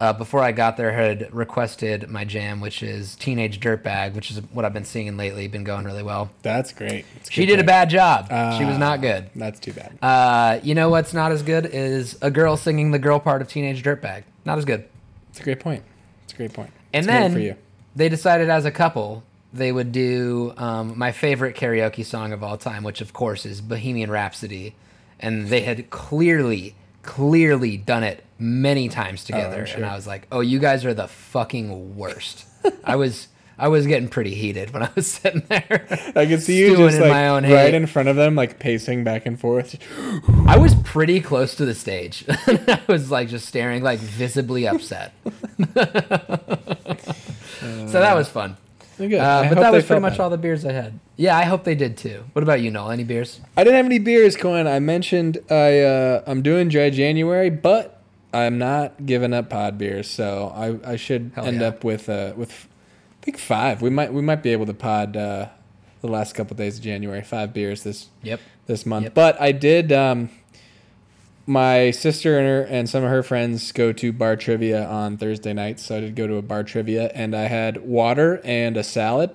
Uh, 0.00 0.12
before 0.12 0.40
I 0.40 0.50
got 0.52 0.76
there, 0.76 0.92
had 0.92 1.32
requested 1.32 2.10
my 2.10 2.24
jam, 2.24 2.60
which 2.60 2.82
is 2.82 3.14
Teenage 3.14 3.60
Dirtbag, 3.60 4.14
which 4.14 4.30
is 4.30 4.38
what 4.52 4.64
I've 4.64 4.72
been 4.74 4.84
singing 4.84 5.16
lately. 5.16 5.46
Been 5.46 5.62
going 5.64 5.84
really 5.84 6.02
well. 6.02 6.30
That's 6.42 6.72
great. 6.72 7.06
That's 7.14 7.30
She 7.30 7.46
did 7.46 7.60
a 7.60 7.64
bad 7.64 7.90
job. 7.90 8.26
she 8.58 8.64
was 8.64 8.74
Ah, 8.74 8.78
not 8.78 9.00
good. 9.00 9.30
That's 9.36 9.60
too 9.60 9.72
bad. 9.72 9.96
Uh, 10.02 10.58
you 10.64 10.74
know 10.74 10.90
what's 10.90 11.14
not 11.14 11.30
as 11.32 11.42
good 11.42 11.64
is 11.66 12.18
a 12.20 12.30
girl 12.30 12.56
singing 12.56 12.90
the 12.90 12.98
girl 12.98 13.20
part 13.20 13.40
of 13.40 13.48
Teenage 13.48 13.82
Dirtbag. 13.84 14.24
Not 14.44 14.58
as 14.58 14.64
good. 14.64 14.84
It's 15.30 15.40
a 15.40 15.44
great 15.44 15.60
point. 15.60 15.84
It's 16.24 16.32
a 16.34 16.36
great 16.36 16.52
point. 16.52 16.70
And 16.92 17.04
It's 17.04 17.06
then 17.06 17.32
for 17.32 17.38
you. 17.38 17.56
they 17.94 18.08
decided 18.08 18.50
as 18.50 18.64
a 18.64 18.72
couple 18.72 19.22
they 19.54 19.70
would 19.70 19.92
do 19.92 20.52
um, 20.56 20.98
my 20.98 21.12
favorite 21.12 21.56
karaoke 21.56 22.04
song 22.04 22.32
of 22.32 22.42
all 22.42 22.58
time, 22.58 22.82
which 22.82 23.00
of 23.00 23.12
course 23.12 23.46
is 23.46 23.60
Bohemian 23.60 24.10
Rhapsody. 24.10 24.74
And 25.20 25.46
they 25.46 25.60
had 25.60 25.88
clearly, 25.90 26.74
clearly 27.02 27.76
done 27.76 28.02
it 28.02 28.24
many 28.38 28.88
times 28.88 29.24
together. 29.24 29.62
Oh, 29.62 29.64
sure. 29.64 29.76
And 29.76 29.86
I 29.86 29.94
was 29.94 30.06
like, 30.06 30.26
oh, 30.32 30.40
you 30.40 30.58
guys 30.58 30.84
are 30.84 30.92
the 30.92 31.06
fucking 31.06 31.96
worst. 31.96 32.46
I 32.84 32.96
was 32.96 33.28
I 33.56 33.68
was 33.68 33.86
getting 33.86 34.08
pretty 34.08 34.34
heated 34.34 34.72
when 34.72 34.82
I 34.82 34.90
was 34.96 35.06
sitting 35.06 35.42
there. 35.48 35.86
I 36.16 36.26
could 36.26 36.42
see 36.42 36.58
you 36.58 36.76
just 36.76 36.96
in 36.96 37.02
like 37.02 37.10
my 37.10 37.28
own 37.28 37.44
right 37.44 37.66
hate. 37.66 37.74
in 37.74 37.86
front 37.86 38.08
of 38.08 38.16
them, 38.16 38.34
like 38.34 38.58
pacing 38.58 39.04
back 39.04 39.26
and 39.26 39.38
forth. 39.38 39.78
I 40.46 40.58
was 40.58 40.74
pretty 40.82 41.20
close 41.20 41.54
to 41.56 41.64
the 41.64 41.74
stage. 41.74 42.24
I 42.28 42.80
was 42.88 43.12
like 43.12 43.28
just 43.28 43.46
staring, 43.46 43.82
like 43.84 44.00
visibly 44.00 44.66
upset. 44.66 45.12
so 45.24 45.84
that 48.00 48.16
was 48.16 48.28
fun. 48.28 48.56
Good. 48.96 49.14
Uh, 49.14 49.48
but 49.48 49.58
that 49.60 49.72
was 49.72 49.84
pretty 49.86 50.00
much 50.00 50.16
that. 50.18 50.22
all 50.22 50.30
the 50.30 50.38
beers 50.38 50.64
I 50.64 50.72
had. 50.72 50.98
Yeah, 51.16 51.36
I 51.36 51.44
hope 51.44 51.64
they 51.64 51.74
did 51.74 51.96
too. 51.96 52.24
What 52.32 52.42
about 52.42 52.60
you, 52.60 52.70
Knoll? 52.70 52.90
Any 52.90 53.04
beers? 53.04 53.40
I 53.56 53.64
didn't 53.64 53.76
have 53.76 53.86
any 53.86 53.98
beers, 53.98 54.36
Coyne. 54.36 54.66
I 54.66 54.78
mentioned 54.80 55.38
I 55.50 55.80
uh, 55.80 56.22
I'm 56.26 56.42
doing 56.42 56.68
dry 56.68 56.90
January, 56.90 57.50
but 57.50 58.00
I'm 58.32 58.58
not 58.58 59.04
giving 59.06 59.32
up 59.32 59.50
pod 59.50 59.78
beers, 59.78 60.08
so 60.08 60.52
I, 60.54 60.92
I 60.92 60.96
should 60.96 61.32
Hell 61.34 61.46
end 61.46 61.60
yeah. 61.60 61.68
up 61.68 61.84
with 61.84 62.08
uh, 62.08 62.32
with 62.36 62.68
I 63.22 63.24
think 63.24 63.38
five. 63.38 63.82
We 63.82 63.90
might 63.90 64.12
we 64.12 64.22
might 64.22 64.42
be 64.42 64.50
able 64.50 64.66
to 64.66 64.74
pod 64.74 65.16
uh, 65.16 65.48
the 66.00 66.08
last 66.08 66.34
couple 66.34 66.56
days 66.56 66.78
of 66.78 66.84
January. 66.84 67.22
Five 67.22 67.52
beers 67.52 67.82
this 67.82 68.08
Yep. 68.22 68.40
this 68.66 68.86
month. 68.86 69.04
Yep. 69.04 69.14
But 69.14 69.40
I 69.40 69.52
did. 69.52 69.92
Um, 69.92 70.30
my 71.46 71.90
sister 71.90 72.38
and 72.38 72.46
her 72.46 72.62
and 72.62 72.88
some 72.88 73.04
of 73.04 73.10
her 73.10 73.22
friends 73.22 73.70
go 73.72 73.92
to 73.92 74.12
bar 74.12 74.36
trivia 74.36 74.86
on 74.86 75.16
Thursday 75.16 75.52
nights, 75.52 75.84
so 75.84 75.96
I 75.96 76.00
did 76.00 76.14
go 76.16 76.26
to 76.26 76.36
a 76.36 76.42
bar 76.42 76.64
trivia, 76.64 77.10
and 77.14 77.34
I 77.34 77.42
had 77.42 77.84
water 77.86 78.40
and 78.44 78.76
a 78.76 78.84
salad, 78.84 79.30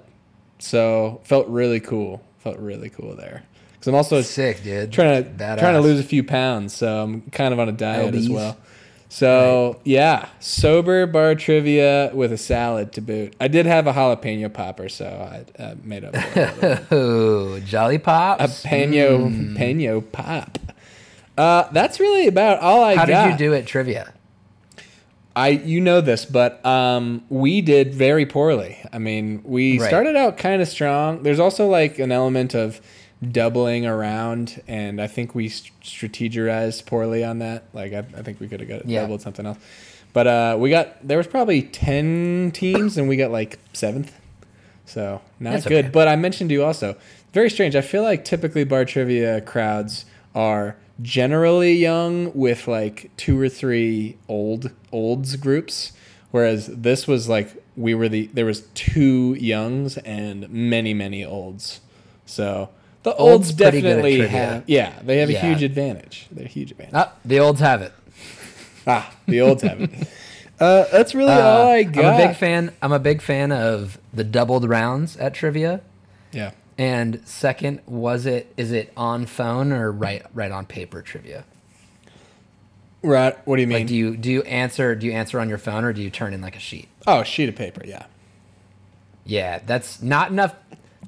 so 0.60 1.22
felt 1.24 1.48
really 1.48 1.80
cool. 1.80 2.22
Felt 2.40 2.58
really 2.58 2.90
cool 2.90 3.16
there 3.16 3.44
because 3.74 3.88
I'm 3.88 3.96
also 3.96 4.22
Sick, 4.22 4.64
dude. 4.64 4.92
trying 4.92 5.24
to 5.24 5.30
Badass. 5.30 5.60
trying 5.60 5.76
to 5.76 5.82
lose 5.82 6.00
a 6.00 6.04
few 6.04 6.24
pounds, 6.24 6.74
so 6.74 7.04
I'm 7.04 7.22
kind 7.32 7.54
of 7.54 7.60
on 7.60 7.70
a 7.70 7.74
diet 7.74 8.16
as 8.16 8.30
well. 8.30 8.58
So 9.12 9.80
yeah, 9.84 10.30
sober 10.40 11.08
bar 11.08 11.34
trivia 11.36 12.12
with 12.14 12.32
a 12.32 12.38
salad 12.38 12.94
to 12.94 13.02
boot. 13.02 13.36
I 13.42 13.48
did 13.48 13.66
have 13.66 13.88
a 13.88 13.94
jalapeno 13.94 14.54
popper, 14.54 14.88
so 14.88 15.06
I 15.06 15.62
uh, 15.62 15.76
made 15.84 16.04
up. 16.06 16.14
Oh, 16.92 17.60
Jolly 17.62 17.98
Pops. 17.98 18.64
a 18.64 18.68
peno 18.68 19.30
peno 19.56 20.02
pop. 20.02 20.60
Uh, 21.40 21.70
that's 21.72 22.00
really 22.02 22.28
about 22.28 22.60
all 22.60 22.84
I 22.84 22.96
How 22.96 23.06
got. 23.06 23.24
did 23.24 23.32
you 23.32 23.38
do 23.50 23.54
at 23.56 23.66
trivia? 23.66 24.14
I 25.36 25.50
you 25.50 25.80
know 25.80 26.02
this, 26.02 26.26
but 26.26 26.64
um, 26.66 27.24
we 27.30 27.62
did 27.62 27.94
very 27.96 28.26
poorly. 28.26 28.78
I 28.92 28.98
mean, 28.98 29.42
we 29.46 29.80
Right. 29.80 29.88
started 29.88 30.18
out 30.18 30.38
kind 30.38 30.62
of 30.62 30.68
strong. 30.68 31.24
There's 31.24 31.40
also 31.40 31.68
like 31.68 31.98
an 31.98 32.12
element 32.12 32.54
of 32.56 32.82
doubling 33.26 33.86
around, 33.86 34.62
and 34.68 35.02
I 35.02 35.08
think 35.08 35.34
we 35.36 35.48
st- 35.48 35.72
strategized 35.82 36.86
poorly 36.86 37.24
on 37.24 37.40
that. 37.40 37.64
Like, 37.74 37.94
I, 37.94 38.00
I 38.00 38.22
think 38.22 38.42
we 38.42 38.48
could 38.50 38.60
have 38.60 38.68
got 38.70 38.86
Yeah. 38.86 39.02
doubled 39.02 39.22
something 39.22 39.46
else. 39.46 39.60
But 40.12 40.28
uh, 40.28 40.58
we 40.60 40.70
got 40.72 41.08
there 41.08 41.18
was 41.18 41.28
probably 41.28 41.62
ten 41.62 42.52
teams, 42.54 42.98
and 42.98 43.08
we 43.08 43.16
got 43.16 43.32
like 43.32 43.60
seventh. 43.72 44.12
So 44.86 45.22
not 45.40 45.52
That's 45.52 45.66
good. 45.68 45.86
okay. 45.86 45.92
But 45.94 46.10
I 46.10 46.18
mentioned 46.18 46.50
to 46.50 46.54
you 46.56 46.66
also 46.66 46.98
very 47.32 47.50
strange. 47.50 47.78
I 47.78 47.82
feel 47.82 48.04
like 48.04 48.26
typically 48.26 48.66
bar 48.66 48.84
trivia 48.84 49.40
crowds 49.40 50.04
are 50.36 50.76
generally 51.02 51.74
young 51.74 52.34
with 52.34 52.68
like 52.68 53.12
two 53.18 53.40
or 53.40 53.50
three 53.50 54.18
old 54.28 54.72
olds 54.92 55.36
groups, 55.36 55.94
whereas 56.32 56.68
this 56.68 57.08
was 57.08 57.30
like 57.30 57.64
we 57.76 57.94
were 57.96 58.10
the 58.10 58.28
there 58.34 58.46
was 58.46 58.62
two 58.74 59.36
youngs 59.40 59.98
and 60.00 60.50
many 60.50 60.94
many 60.94 61.24
olds. 61.24 61.80
So 62.26 62.70
the 63.04 63.14
olds, 63.16 63.50
Olds 63.50 63.54
pretty 63.54 63.82
good 63.82 63.92
at 63.92 63.96
definitely 64.04 64.28
have 64.28 64.64
yeah 64.68 65.00
they 65.04 65.20
have 65.20 65.30
Yeah. 65.32 65.40
a 65.46 65.50
huge 65.50 65.64
advantage. 65.64 66.28
They're 66.32 66.46
a 66.46 66.50
huge 66.50 66.72
advantage. 66.72 66.94
Ah, 66.96 67.14
the 67.24 67.40
olds 67.40 67.60
have 67.62 67.82
it. 67.82 67.94
Ah, 68.86 69.14
the 69.28 69.42
olds 69.42 69.64
have 69.64 69.82
it. 69.82 69.92
Uh, 70.60 70.84
that's 70.92 71.16
really 71.16 71.32
all 71.32 71.68
I 71.70 71.84
got. 71.84 72.04
I'm 72.04 72.14
a 72.22 72.28
big 72.28 72.36
fan. 72.36 72.74
I'm 72.82 72.92
a 72.92 73.00
big 73.00 73.22
fan 73.22 73.54
of 73.54 73.98
the 74.14 74.26
doubled 74.26 74.68
rounds 74.68 75.16
at 75.16 75.34
trivia. 75.34 75.80
Yeah. 76.34 76.52
And 76.80 77.22
second, 77.28 77.82
was 77.86 78.26
it 78.26 78.54
is 78.56 78.72
it 78.72 78.94
on 78.96 79.26
phone 79.26 79.74
or 79.74 79.92
right 79.92 80.26
right 80.34 80.50
on 80.50 80.66
paper 80.66 81.02
trivia? 81.02 81.44
Right. 83.04 83.38
What 83.46 83.58
do 83.58 83.62
you 83.62 83.68
mean? 83.68 83.80
Like, 83.80 83.88
do 83.88 83.96
you 83.96 84.16
do 84.16 84.32
you 84.32 84.42
answer 84.44 84.96
do 84.96 85.06
you 85.06 85.12
answer 85.12 85.42
on 85.42 85.50
your 85.50 85.58
phone 85.58 85.84
or 85.84 85.92
do 85.92 86.02
you 86.02 86.10
turn 86.10 86.34
in 86.34 86.40
like 86.42 86.56
a 86.56 86.60
sheet? 86.60 86.88
oh, 87.06 87.20
a 87.20 87.26
sheet 87.26 87.50
of 87.50 87.56
paper. 87.56 87.82
Yeah. 87.86 88.06
Yeah, 89.26 89.60
that's 89.66 90.02
not 90.02 90.32
enough. 90.32 90.56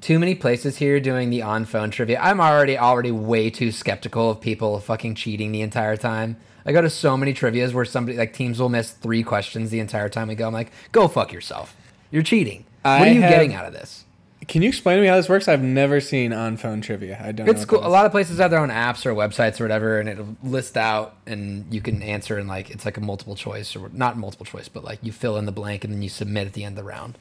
Too 0.02 0.18
many 0.18 0.34
places 0.34 0.76
here 0.76 1.00
doing 1.00 1.30
the 1.30 1.40
on 1.40 1.64
phone 1.64 1.90
trivia. 1.90 2.20
I'm 2.20 2.38
already 2.40 2.76
already 2.76 3.10
way 3.10 3.48
too 3.48 3.72
skeptical 3.72 4.28
of 4.30 4.42
people 4.42 4.78
fucking 4.78 5.14
cheating 5.14 5.52
the 5.52 5.62
entire 5.62 5.96
time. 5.96 6.36
I 6.66 6.72
go 6.72 6.82
to 6.82 6.90
so 6.90 7.16
many 7.16 7.32
trivia's 7.32 7.72
where 7.72 7.86
somebody 7.86 8.18
like 8.18 8.34
teams 8.34 8.60
will 8.60 8.68
miss 8.68 8.90
three 8.90 9.22
questions 9.22 9.70
the 9.70 9.80
entire 9.80 10.10
time 10.10 10.28
we 10.28 10.34
go. 10.34 10.46
I'm 10.46 10.52
like, 10.52 10.70
go 10.92 11.08
fuck 11.08 11.32
yourself. 11.32 11.74
You're 12.10 12.22
cheating. 12.22 12.66
I 12.84 12.98
what 12.98 13.08
are 13.08 13.12
you 13.12 13.22
have- 13.22 13.30
getting 13.30 13.54
out 13.54 13.64
of 13.64 13.72
this? 13.72 14.04
Can 14.52 14.60
you 14.60 14.68
explain 14.68 14.96
to 14.96 15.00
me 15.02 15.08
how 15.08 15.16
this 15.16 15.30
works? 15.30 15.48
I've 15.48 15.62
never 15.62 15.98
seen 15.98 16.30
on 16.34 16.58
phone 16.58 16.82
trivia. 16.82 17.18
I 17.24 17.32
don't. 17.32 17.48
It's 17.48 17.64
cool. 17.64 17.78
A 17.78 17.88
lot 17.88 18.04
of 18.04 18.12
places 18.12 18.36
have 18.36 18.50
their 18.50 18.60
own 18.60 18.68
apps 18.68 19.06
or 19.06 19.14
websites 19.14 19.58
or 19.58 19.64
whatever, 19.64 19.98
and 19.98 20.10
it'll 20.10 20.36
list 20.42 20.76
out, 20.76 21.16
and 21.26 21.72
you 21.72 21.80
can 21.80 22.02
answer 22.02 22.36
and 22.36 22.50
like 22.50 22.68
it's 22.68 22.84
like 22.84 22.98
a 22.98 23.00
multiple 23.00 23.34
choice 23.34 23.74
or 23.74 23.88
not 23.94 24.18
multiple 24.18 24.44
choice, 24.44 24.68
but 24.68 24.84
like 24.84 24.98
you 25.00 25.10
fill 25.10 25.38
in 25.38 25.46
the 25.46 25.52
blank 25.52 25.84
and 25.84 25.94
then 25.94 26.02
you 26.02 26.10
submit 26.10 26.46
at 26.46 26.52
the 26.52 26.64
end 26.64 26.76
of 26.76 26.84
the 26.84 26.86
round. 26.86 27.16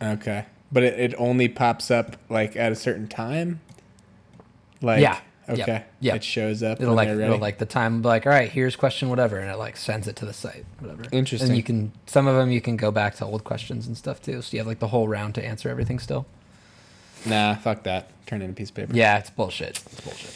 Okay, 0.00 0.46
but 0.72 0.82
it, 0.82 0.98
it 0.98 1.14
only 1.18 1.48
pops 1.48 1.90
up 1.90 2.16
like 2.30 2.56
at 2.56 2.72
a 2.72 2.76
certain 2.76 3.08
time. 3.08 3.60
Like 4.80 5.02
Yeah. 5.02 5.20
Okay. 5.50 5.84
Yep. 6.00 6.16
It 6.16 6.24
shows 6.24 6.62
up. 6.62 6.80
It'll 6.80 6.94
like 6.94 7.10
it'll 7.10 7.36
like 7.36 7.58
the 7.58 7.66
time 7.66 8.00
like 8.00 8.24
all 8.24 8.32
right 8.32 8.50
here's 8.50 8.74
question 8.74 9.10
whatever 9.10 9.38
and 9.38 9.50
it 9.50 9.58
like 9.58 9.76
sends 9.76 10.08
it 10.08 10.16
to 10.16 10.24
the 10.24 10.32
site 10.32 10.64
whatever. 10.78 11.04
Interesting. 11.12 11.50
And 11.50 11.56
you 11.58 11.62
can 11.62 11.92
some 12.06 12.26
of 12.26 12.36
them 12.36 12.50
you 12.50 12.62
can 12.62 12.78
go 12.78 12.90
back 12.90 13.16
to 13.16 13.26
old 13.26 13.44
questions 13.44 13.86
and 13.86 13.98
stuff 13.98 14.22
too, 14.22 14.40
so 14.40 14.52
you 14.52 14.60
have 14.60 14.66
like 14.66 14.78
the 14.78 14.88
whole 14.88 15.08
round 15.08 15.34
to 15.34 15.44
answer 15.44 15.68
everything 15.68 15.98
still. 15.98 16.24
Nah, 17.26 17.54
fuck 17.56 17.82
that. 17.84 18.08
Turn 18.26 18.42
in 18.42 18.50
a 18.50 18.52
piece 18.52 18.70
of 18.70 18.76
paper. 18.76 18.92
Yeah, 18.94 19.18
it's 19.18 19.30
bullshit. 19.30 19.70
It's 19.92 20.00
bullshit. 20.00 20.34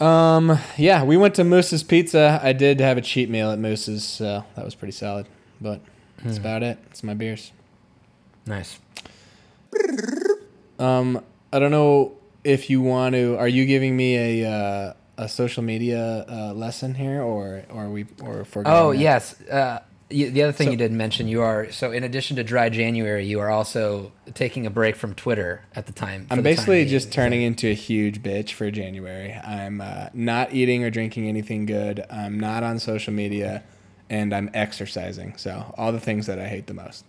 Um. 0.00 0.58
Yeah, 0.76 1.02
we 1.04 1.16
went 1.16 1.34
to 1.36 1.44
Moose's 1.44 1.82
Pizza. 1.82 2.40
I 2.42 2.52
did 2.52 2.78
have 2.80 2.96
a 2.98 3.00
cheat 3.00 3.28
meal 3.30 3.50
at 3.50 3.58
Moose's, 3.58 4.04
so 4.04 4.44
that 4.54 4.64
was 4.64 4.74
pretty 4.74 4.92
solid. 4.92 5.26
But 5.60 5.80
that's 6.22 6.36
Hmm. 6.36 6.42
about 6.42 6.62
it. 6.62 6.78
It's 6.90 7.02
my 7.02 7.14
beers. 7.14 7.52
Nice. 8.46 8.78
Um. 10.78 11.22
I 11.52 11.58
don't 11.58 11.70
know 11.70 12.12
if 12.44 12.68
you 12.70 12.80
want 12.82 13.14
to. 13.14 13.36
Are 13.38 13.48
you 13.48 13.64
giving 13.66 13.96
me 13.96 14.42
a 14.42 14.48
uh, 14.50 14.92
a 15.16 15.28
social 15.28 15.62
media 15.62 16.24
uh, 16.28 16.52
lesson 16.52 16.94
here, 16.94 17.22
or 17.22 17.64
or 17.70 17.84
are 17.84 17.90
we 17.90 18.06
or 18.22 18.44
forgetting 18.44 18.78
Oh 18.78 18.92
that? 18.92 18.98
yes. 18.98 19.40
Uh, 19.48 19.80
y- 20.10 20.28
the 20.30 20.42
other 20.42 20.52
thing 20.52 20.66
So- 20.66 20.70
you 20.72 20.76
didn't 20.76 20.96
mention, 20.96 21.28
you 21.28 21.42
are 21.42 21.70
so 21.70 21.92
in 21.92 22.04
addition 22.04 22.36
to 22.36 22.44
dry 22.44 22.68
January, 22.68 23.24
you 23.26 23.40
are 23.40 23.50
also 23.50 24.12
taking 24.34 24.66
a 24.66 24.70
break 24.70 24.96
from 24.96 25.14
Twitter 25.14 25.62
at 25.74 25.86
the 25.86 25.92
time. 25.92 26.26
I'm 26.30 26.36
the 26.38 26.42
time 26.42 26.42
basically 26.42 26.78
being. 26.80 26.88
just 26.88 27.12
turning 27.12 27.42
into 27.42 27.68
a 27.68 27.74
huge 27.74 28.22
bitch 28.22 28.52
for 28.52 28.70
January. 28.70 29.32
I'm 29.34 29.80
uh, 29.80 30.06
not 30.14 30.52
eating 30.54 30.84
or 30.84 30.90
drinking 30.90 31.28
anything 31.28 31.66
good. 31.66 32.04
I'm 32.10 32.38
not 32.40 32.62
on 32.62 32.78
social 32.78 33.12
media, 33.12 33.62
and 34.10 34.34
I'm 34.34 34.50
exercising. 34.54 35.34
So 35.36 35.74
all 35.76 35.92
the 35.92 36.00
things 36.00 36.26
that 36.26 36.38
I 36.38 36.48
hate 36.48 36.66
the 36.66 36.74
most. 36.74 37.04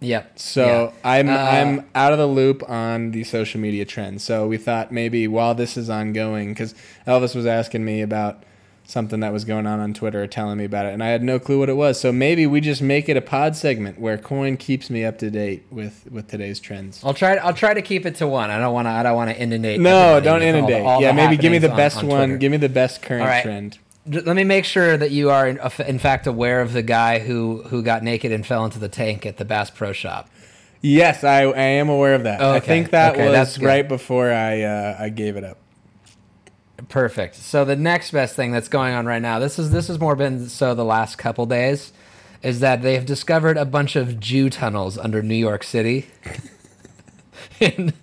Yep. 0.00 0.38
So 0.38 0.66
yeah. 0.66 1.10
I'm 1.10 1.28
Uh, 1.30 1.32
I'm 1.32 1.86
out 1.94 2.12
of 2.12 2.18
the 2.18 2.26
loop 2.26 2.68
on 2.68 3.12
the 3.12 3.24
social 3.24 3.60
media 3.60 3.86
trends. 3.86 4.22
So 4.22 4.46
we 4.46 4.58
thought 4.58 4.92
maybe 4.92 5.26
while 5.26 5.54
this 5.54 5.76
is 5.78 5.88
ongoing, 5.88 6.50
because 6.50 6.74
Elvis 7.06 7.34
was 7.34 7.46
asking 7.46 7.82
me 7.84 8.02
about 8.02 8.42
something 8.86 9.20
that 9.20 9.32
was 9.32 9.44
going 9.44 9.66
on 9.66 9.80
on 9.80 9.92
Twitter 9.92 10.26
telling 10.26 10.58
me 10.58 10.64
about 10.64 10.86
it, 10.86 10.94
and 10.94 11.02
I 11.02 11.08
had 11.08 11.22
no 11.22 11.38
clue 11.38 11.58
what 11.58 11.68
it 11.68 11.74
was. 11.74 12.00
So 12.00 12.12
maybe 12.12 12.46
we 12.46 12.60
just 12.60 12.80
make 12.80 13.08
it 13.08 13.16
a 13.16 13.20
pod 13.20 13.56
segment 13.56 14.00
where 14.00 14.16
Coyne 14.16 14.56
keeps 14.56 14.88
me 14.88 15.04
up 15.04 15.18
to 15.18 15.30
date 15.30 15.64
with 15.70 16.08
with 16.10 16.28
today's 16.28 16.60
trends. 16.60 17.02
I'll 17.04 17.14
try. 17.14 17.36
I'll 17.36 17.54
try 17.54 17.74
to 17.74 17.82
keep 17.82 18.06
it 18.06 18.14
to 18.16 18.26
one. 18.26 18.50
I 18.50 18.58
don't 18.58 18.72
want 18.72 18.86
to. 18.86 18.90
I 18.90 19.02
don't 19.02 19.16
want 19.16 19.30
to 19.30 19.38
inundate. 19.38 19.80
No, 19.80 20.20
don't 20.20 20.22
with 20.22 20.26
all 20.26 20.38
the- 20.38 20.46
inundate. 20.46 20.86
all 20.86 21.00
yeah, 21.02 21.12
maybe 21.12 21.36
give 21.36 21.52
me 21.52 21.58
the 21.58 21.68
happenings 21.68 21.94
best 21.94 22.04
on- 22.04 22.10
on 22.12 22.30
one. 22.30 22.38
Give 22.38 22.50
me 22.50 22.58
the 22.58 22.68
best 22.68 23.02
current 23.02 23.26
right. 23.26 23.42
trend. 23.42 23.78
Let 24.08 24.36
me 24.36 24.44
make 24.44 24.64
sure 24.64 24.96
that 24.96 25.10
you 25.10 25.30
are 25.30 25.48
in, 25.48 25.98
fact 25.98 26.28
aware 26.28 26.60
of 26.60 26.72
the 26.72 26.82
guy 26.82 27.18
who 27.18 27.64
who 27.64 27.82
got 27.82 28.04
naked 28.04 28.30
and 28.30 28.46
fell 28.46 28.64
into 28.64 28.78
the 28.78 28.88
tank 28.88 29.26
at 29.26 29.36
the 29.36 29.44
Bass 29.44 29.68
Pro 29.70 29.92
Shop. 29.92 30.30
Yes, 30.80 31.24
I, 31.24 31.42
I 31.42 31.60
am 31.62 31.88
aware 31.88 32.14
of 32.14 32.22
that. 32.22 32.40
I 32.40 32.60
think 32.60 32.90
that 32.90 33.14
okay, 33.14 33.28
was 33.28 33.60
right 33.60 33.88
before 33.88 34.30
I 34.30 34.62
uh, 34.62 34.96
I 35.00 35.08
gave 35.08 35.36
it 35.36 35.42
up. 35.42 35.58
Perfect. 36.88 37.36
So 37.36 37.64
the 37.64 37.76
next 37.76 38.10
best 38.10 38.36
thing 38.36 38.52
that's 38.52 38.68
going 38.68 38.94
on 38.94 39.06
right 39.06 39.22
now, 39.22 39.38
this 39.38 39.58
is 39.58 39.70
this 39.70 39.88
has 39.88 39.98
more 39.98 40.14
been 40.14 40.48
so 40.48 40.74
the 40.74 40.84
last 40.84 41.16
couple 41.16 41.46
days, 41.46 41.92
is 42.42 42.60
that 42.60 42.82
they 42.82 42.94
have 42.94 43.06
discovered 43.06 43.56
a 43.56 43.64
bunch 43.64 43.96
of 43.96 44.20
Jew 44.20 44.50
tunnels 44.50 44.98
under 44.98 45.22
New 45.22 45.34
York 45.34 45.64
City. 45.64 46.06
and 47.60 47.94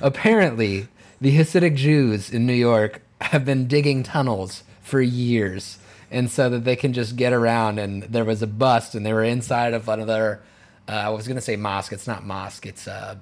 apparently, 0.00 0.88
the 1.20 1.36
Hasidic 1.36 1.76
Jews 1.76 2.30
in 2.30 2.46
New 2.46 2.54
York 2.54 3.02
have 3.20 3.44
been 3.44 3.68
digging 3.68 4.02
tunnels 4.02 4.62
for 4.80 5.00
years, 5.02 5.78
and 6.10 6.30
so 6.30 6.48
that 6.48 6.64
they 6.64 6.76
can 6.76 6.94
just 6.94 7.16
get 7.16 7.34
around. 7.34 7.78
And 7.78 8.04
there 8.04 8.24
was 8.24 8.40
a 8.40 8.46
bust, 8.46 8.94
and 8.94 9.04
they 9.04 9.12
were 9.12 9.24
inside 9.24 9.74
of 9.74 9.88
another. 9.88 10.40
Uh, 10.88 10.92
I 10.92 11.08
was 11.10 11.28
gonna 11.28 11.42
say 11.42 11.56
mosque. 11.56 11.92
It's 11.92 12.06
not 12.06 12.24
mosque. 12.24 12.64
It's 12.64 12.88
uh, 12.88 13.16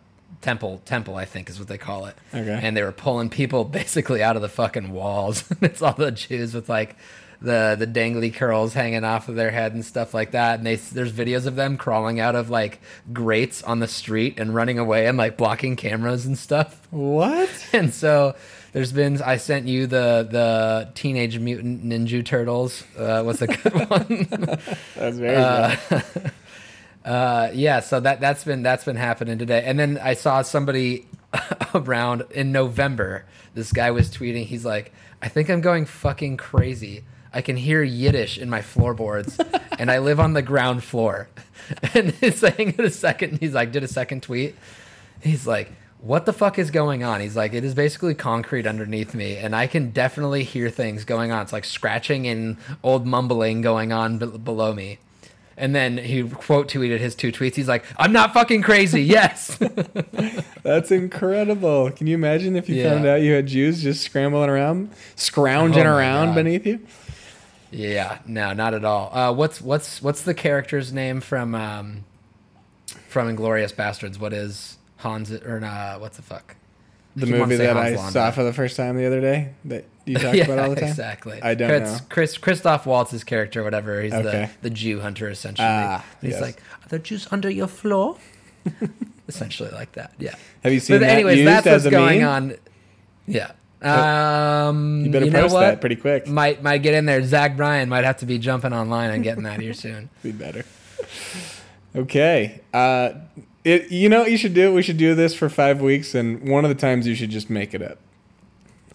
temple. 0.44 0.80
Temple, 0.84 1.16
I 1.16 1.24
think, 1.24 1.48
is 1.50 1.58
what 1.58 1.68
they 1.68 1.78
call 1.78 2.06
it. 2.06 2.14
Okay. 2.32 2.60
And 2.62 2.76
they 2.76 2.82
were 2.82 2.92
pulling 2.92 3.30
people 3.30 3.64
basically 3.80 4.22
out 4.22 4.36
of 4.36 4.42
the 4.42 4.48
fucking 4.48 4.92
walls. 4.92 5.44
it's 5.60 5.82
all 5.82 5.94
the 5.94 6.12
Jews 6.12 6.54
with 6.54 6.68
like 6.68 6.96
the 7.40 7.76
the 7.78 7.86
dangly 7.86 8.32
curls 8.32 8.72
hanging 8.72 9.04
off 9.04 9.28
of 9.28 9.34
their 9.34 9.50
head 9.50 9.74
and 9.74 9.84
stuff 9.84 10.14
like 10.14 10.30
that. 10.30 10.58
And 10.58 10.66
they 10.66 10.76
there's 10.76 11.12
videos 11.12 11.46
of 11.46 11.56
them 11.56 11.76
crawling 11.76 12.20
out 12.20 12.36
of 12.36 12.48
like 12.50 12.80
grates 13.12 13.62
on 13.64 13.80
the 13.80 13.88
street 13.88 14.38
and 14.38 14.54
running 14.54 14.78
away 14.78 15.06
and 15.06 15.18
like 15.18 15.36
blocking 15.36 15.76
cameras 15.76 16.24
and 16.26 16.38
stuff. 16.38 16.86
What? 16.90 17.50
And 17.74 17.92
so 17.92 18.34
there's 18.72 18.92
been 18.92 19.20
I 19.22 19.36
sent 19.36 19.66
you 19.66 19.86
the 19.86 20.26
the 20.30 20.88
Teenage 20.94 21.38
Mutant 21.38 21.84
Ninja 21.84 22.24
Turtles. 22.24 22.84
Uh, 22.98 23.22
was 23.26 23.42
a 23.42 23.46
good 23.48 23.74
one. 23.90 24.26
That's 24.96 25.18
very 25.18 25.36
Uh, 25.36 25.76
good. 25.90 26.32
Uh, 27.04 27.50
yeah, 27.52 27.80
so 27.80 28.00
that 28.00 28.20
that's 28.20 28.44
been 28.44 28.62
that's 28.62 28.84
been 28.84 28.96
happening 28.96 29.38
today. 29.38 29.62
And 29.64 29.78
then 29.78 29.98
I 30.02 30.14
saw 30.14 30.42
somebody 30.42 31.06
around 31.74 32.24
in 32.30 32.50
November. 32.50 33.26
This 33.54 33.72
guy 33.72 33.90
was 33.90 34.10
tweeting. 34.10 34.46
He's 34.46 34.64
like, 34.64 34.92
"I 35.20 35.28
think 35.28 35.50
I'm 35.50 35.60
going 35.60 35.84
fucking 35.84 36.38
crazy. 36.38 37.04
I 37.32 37.42
can 37.42 37.56
hear 37.56 37.82
Yiddish 37.82 38.38
in 38.38 38.48
my 38.48 38.62
floorboards, 38.62 39.38
and 39.78 39.90
I 39.90 39.98
live 39.98 40.18
on 40.18 40.32
the 40.32 40.42
ground 40.42 40.82
floor." 40.82 41.28
And 41.94 42.10
he's 42.10 42.40
saying 42.40 42.74
in 42.76 42.84
a 42.84 42.90
second, 42.90 43.38
he's 43.40 43.54
like, 43.54 43.72
did 43.72 43.82
a 43.82 43.88
second 43.88 44.22
tweet. 44.22 44.54
He's 45.22 45.46
like, 45.46 45.72
"What 45.98 46.26
the 46.26 46.34
fuck 46.34 46.58
is 46.58 46.70
going 46.70 47.02
on?" 47.04 47.22
He's 47.22 47.36
like, 47.36 47.54
"It 47.54 47.64
is 47.64 47.74
basically 47.74 48.14
concrete 48.14 48.66
underneath 48.66 49.14
me, 49.14 49.36
and 49.38 49.56
I 49.56 49.66
can 49.66 49.90
definitely 49.90 50.44
hear 50.44 50.68
things 50.68 51.04
going 51.04 51.32
on. 51.32 51.40
It's 51.40 51.54
like 51.54 51.64
scratching 51.64 52.26
and 52.26 52.58
old 52.82 53.06
mumbling 53.06 53.62
going 53.62 53.92
on 53.92 54.18
be- 54.18 54.26
below 54.26 54.74
me." 54.74 54.98
And 55.56 55.74
then 55.74 55.98
he 55.98 56.22
quote 56.28 56.68
tweeted 56.68 56.98
his 56.98 57.14
two 57.14 57.30
tweets. 57.30 57.54
He's 57.54 57.68
like, 57.68 57.84
"I'm 57.96 58.12
not 58.12 58.32
fucking 58.34 58.62
crazy." 58.62 59.02
Yes. 59.14 59.56
That's 60.62 60.90
incredible. 60.90 61.90
Can 61.92 62.06
you 62.06 62.14
imagine 62.14 62.56
if 62.56 62.68
you 62.68 62.76
Yeah. 62.76 62.90
found 62.94 63.06
out 63.06 63.22
you 63.22 63.32
had 63.32 63.46
Jews 63.46 63.82
just 63.82 64.02
scrambling 64.02 64.50
around, 64.50 64.90
scrounging 65.16 65.86
Oh 65.86 65.96
around 65.96 66.26
God. 66.28 66.34
beneath 66.36 66.66
you? 66.66 66.80
yeah. 67.70 68.18
No, 68.26 68.52
not 68.52 68.74
at 68.74 68.84
all. 68.84 69.10
Uh, 69.16 69.32
what's 69.32 69.60
what's 69.60 70.02
what's 70.02 70.22
the 70.22 70.34
character's 70.34 70.92
name 70.92 71.20
from 71.20 71.54
um, 71.54 72.04
from 73.08 73.34
Inglourious 73.34 73.72
Basterds? 73.74 74.18
What 74.18 74.32
is 74.32 74.78
Hans 74.98 75.30
or 75.32 75.60
uh, 75.64 75.98
what's 75.98 76.16
the 76.16 76.22
fuck? 76.22 76.56
The 77.16 77.26
movie 77.26 77.56
that 77.56 77.76
Hans 77.76 77.92
I 77.92 77.96
Landa. 77.96 78.12
saw 78.12 78.30
for 78.32 78.42
the 78.42 78.52
first 78.52 78.76
time 78.76 78.96
the 78.96 79.06
other 79.06 79.20
day 79.20 79.50
that 79.66 79.84
you 80.04 80.16
talk 80.18 80.34
yeah, 80.34 80.44
about 80.44 80.58
all 80.58 80.70
the 80.70 80.76
time. 80.80 80.88
exactly. 80.88 81.40
I 81.42 81.54
don't 81.54 81.68
Chris, 81.68 81.90
know. 81.92 81.98
Chris 82.08 82.38
Christoph 82.38 82.86
Waltz's 82.86 83.22
character, 83.24 83.62
whatever. 83.62 84.00
He's 84.02 84.12
Okay. 84.12 84.50
the 84.62 84.68
the 84.68 84.74
Jew 84.74 85.00
hunter 85.00 85.28
essentially. 85.28 85.68
Ah, 85.68 86.04
he's 86.20 86.32
yes. 86.32 86.40
like, 86.42 86.56
"Are 86.82 86.88
there 86.88 86.98
Jews 86.98 87.28
under 87.30 87.48
your 87.50 87.68
floor?" 87.68 88.16
essentially 89.28 89.70
like 89.70 89.92
that. 89.92 90.12
Yeah. 90.18 90.34
Have 90.64 90.72
you 90.72 90.80
seen 90.80 90.96
But 90.96 91.00
that 91.06 91.10
anyways, 91.10 91.44
that's 91.44 91.66
what's 91.66 91.88
going 91.88 92.20
meme? 92.22 92.28
on. 92.28 92.54
Yeah. 93.26 93.52
Um, 93.82 95.04
You 95.04 95.10
better 95.10 95.26
know 95.30 95.42
post 95.42 95.54
what? 95.54 95.60
that 95.60 95.80
pretty 95.80 95.96
quick. 95.96 96.26
Might 96.26 96.62
might 96.62 96.78
get 96.78 96.94
in 96.94 97.04
there. 97.06 97.22
Zach 97.22 97.56
Bryan 97.56 97.88
might 97.88 98.04
have 98.04 98.16
to 98.18 98.26
be 98.26 98.38
jumping 98.38 98.72
online 98.72 99.10
and 99.10 99.22
getting 99.22 99.44
that 99.44 99.60
here 99.60 99.74
soon. 99.84 100.08
Be 100.22 100.32
better. 100.32 100.64
Okay. 101.94 102.60
Uh, 102.72 103.10
it. 103.64 103.90
You 103.90 104.08
know 104.08 104.20
what 104.20 104.30
you 104.30 104.36
should 104.36 104.54
do? 104.54 104.72
We 104.72 104.82
should 104.82 104.96
do 104.98 105.14
this 105.14 105.34
for 105.34 105.48
five 105.48 105.80
weeks, 105.80 106.14
and 106.14 106.48
one 106.48 106.64
of 106.64 106.68
the 106.68 106.74
times 106.74 107.06
you 107.06 107.14
should 107.14 107.30
just 107.30 107.50
make 107.50 107.74
it 107.74 107.82
up. 107.82 107.98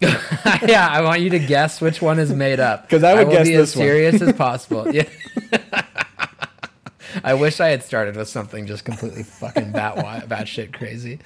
yeah, 0.66 0.88
I 0.90 1.02
want 1.02 1.20
you 1.20 1.28
to 1.30 1.38
guess 1.38 1.80
which 1.80 2.00
one 2.00 2.18
is 2.18 2.32
made 2.32 2.58
up. 2.58 2.82
Because 2.82 3.02
I 3.04 3.14
would 3.14 3.26
will 3.28 3.34
guess 3.34 3.48
be 3.48 3.54
as 3.54 3.72
serious 3.72 4.22
as 4.22 4.32
possible. 4.36 4.92
Yeah. 4.94 5.08
I 7.24 7.34
wish 7.34 7.60
I 7.60 7.68
had 7.68 7.82
started 7.82 8.16
with 8.16 8.28
something 8.28 8.66
just 8.66 8.84
completely 8.84 9.24
fucking 9.24 9.72
bat 9.72 9.96
wi- 9.96 10.20
batshit 10.26 10.72
crazy. 10.72 11.18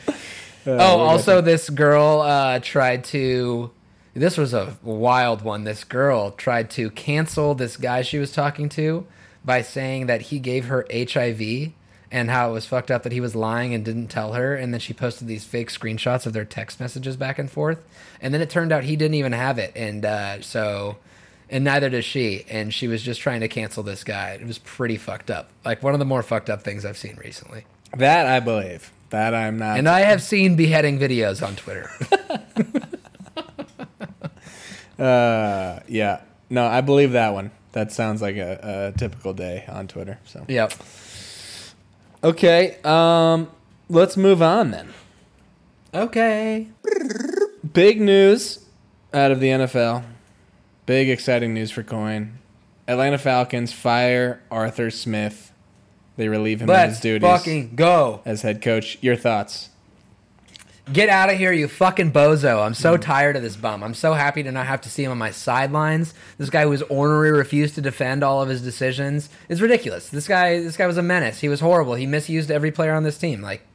Uh, 0.67 0.71
Oh, 0.81 0.99
also, 1.01 1.41
this 1.43 1.69
girl 1.71 2.21
uh, 2.23 2.59
tried 2.61 3.05
to. 3.05 3.71
This 4.15 4.39
was 4.39 4.55
a 4.55 4.77
wild 4.83 5.43
one. 5.43 5.65
This 5.65 5.85
girl 5.85 6.31
tried 6.31 6.71
to 6.71 6.91
cancel 6.91 7.55
this 7.55 7.77
guy 7.77 8.01
she 8.03 8.19
was 8.19 8.33
talking 8.33 8.69
to 8.71 9.07
by 9.45 9.61
saying 9.61 10.07
that 10.07 10.23
he 10.23 10.39
gave 10.39 10.67
her 10.67 10.87
HIV 10.91 11.73
and 12.11 12.31
how 12.31 12.51
it 12.51 12.53
was 12.53 12.67
fucked 12.67 12.91
up 12.91 13.03
that 13.03 13.13
he 13.13 13.21
was 13.21 13.35
lying 13.35 13.75
and 13.75 13.85
didn't 13.85 14.09
tell 14.09 14.33
her. 14.35 14.55
And 14.55 14.73
then 14.73 14.81
she 14.81 14.93
posted 14.93 15.27
these 15.29 15.45
fake 15.45 15.71
screenshots 15.71 16.27
of 16.27 16.33
their 16.33 16.45
text 16.45 16.81
messages 16.81 17.17
back 17.17 17.39
and 17.39 17.51
forth. 17.51 17.79
And 18.21 18.33
then 18.33 18.41
it 18.41 18.51
turned 18.51 18.73
out 18.73 18.85
he 18.85 18.97
didn't 18.97 19.15
even 19.15 19.33
have 19.33 19.59
it. 19.59 19.73
And 19.75 20.05
uh, 20.05 20.41
so. 20.43 20.97
And 21.51 21.65
neither 21.65 21.91
does 21.91 22.05
she. 22.05 22.45
And 22.49 22.73
she 22.73 22.89
was 22.89 23.03
just 23.03 23.21
trying 23.21 23.41
to 23.41 23.49
cancel 23.49 23.83
this 23.83 24.03
guy. 24.03 24.31
It 24.31 24.47
was 24.47 24.59
pretty 24.59 24.97
fucked 24.97 25.31
up. 25.31 25.51
Like 25.65 25.83
one 25.83 25.93
of 25.93 25.99
the 25.99 26.05
more 26.07 26.23
fucked 26.23 26.49
up 26.51 26.63
things 26.63 26.85
I've 26.85 26.97
seen 26.97 27.17
recently. 27.23 27.67
that 27.97 28.27
I 28.27 28.41
believe. 28.41 28.91
That 29.11 29.35
I'm 29.35 29.59
not. 29.59 29.79
And 29.79 29.89
I 29.89 30.01
have 30.01 30.23
seen 30.23 30.57
beheading 30.57 30.99
videos 30.99 31.47
on 31.47 31.55
Twitter. 31.57 31.91
Uh, 34.99 35.81
yeah. 35.89 36.21
No, 36.51 36.67
I 36.67 36.81
believe 36.81 37.13
that 37.13 37.33
one. 37.33 37.51
That 37.73 37.91
sounds 37.91 38.23
like 38.23 38.37
a, 38.37 38.93
a 38.95 38.99
typical 38.99 39.35
day 39.35 39.65
on 39.69 39.89
Twitter. 39.89 40.19
So 40.25 40.45
yep. 40.49 40.73
Okay. 42.25 42.79
Um, 42.83 43.51
let's 43.89 44.17
move 44.17 44.41
on 44.43 44.71
then. 44.71 44.89
Okay. 45.93 46.69
Big 47.73 48.01
news 48.01 48.65
out 49.13 49.31
of 49.31 49.41
the 49.41 49.49
NFL. 49.49 50.05
Big 50.87 51.09
exciting 51.09 51.55
news 51.55 51.71
for 51.71 51.83
Coyne. 51.83 52.39
Atlanta 52.89 53.19
Falcons 53.19 53.73
fire 53.73 54.43
Arthur 54.51 54.91
Smith. 54.91 55.53
They 56.17 56.29
relieve 56.29 56.61
him 56.63 56.71
of 56.71 56.77
his 56.77 56.89
Let's 56.91 57.01
duties 57.01 57.29
fucking 57.29 57.75
go. 57.77 58.21
as 58.25 58.43
head 58.43 58.63
coach. 58.63 58.99
Your 59.01 59.17
thoughts? 59.17 59.71
Get 60.93 61.09
out 61.09 61.31
of 61.31 61.39
here, 61.39 61.51
you 61.51 61.67
fucking 61.67 62.13
bozo. 62.13 62.65
I'm 62.65 62.75
so 62.75 62.99
mm. 62.99 63.01
tired 63.01 63.37
of 63.37 63.43
this 63.43 63.57
bum. 63.57 63.83
I'm 63.83 63.95
so 63.95 64.13
happy 64.13 64.43
to 64.43 64.53
not 64.53 64.67
have 64.67 64.83
to 64.83 64.91
see 64.91 65.03
him 65.03 65.13
on 65.13 65.17
my 65.17 65.31
sidelines. 65.31 66.13
This 66.37 66.51
guy 66.51 66.65
who 66.65 66.69
was 66.69 66.83
ornery, 66.83 67.31
refused 67.31 67.75
to 67.77 67.81
defend 67.81 68.23
all 68.23 68.43
of 68.43 68.51
his 68.51 68.61
decisions. 68.61 69.31
It's 69.49 69.63
ridiculous. 69.63 70.11
This 70.11 70.29
guy 70.29 70.61
this 70.61 70.77
guy 70.77 70.87
was 70.87 70.99
a 70.99 71.03
menace. 71.03 71.41
He 71.41 71.49
was 71.49 71.61
horrible. 71.61 71.95
He 71.95 72.07
misused 72.07 72.51
every 72.51 72.71
player 72.71 72.93
on 72.93 73.03
this 73.03 73.17
team. 73.17 73.41
Like 73.41 73.67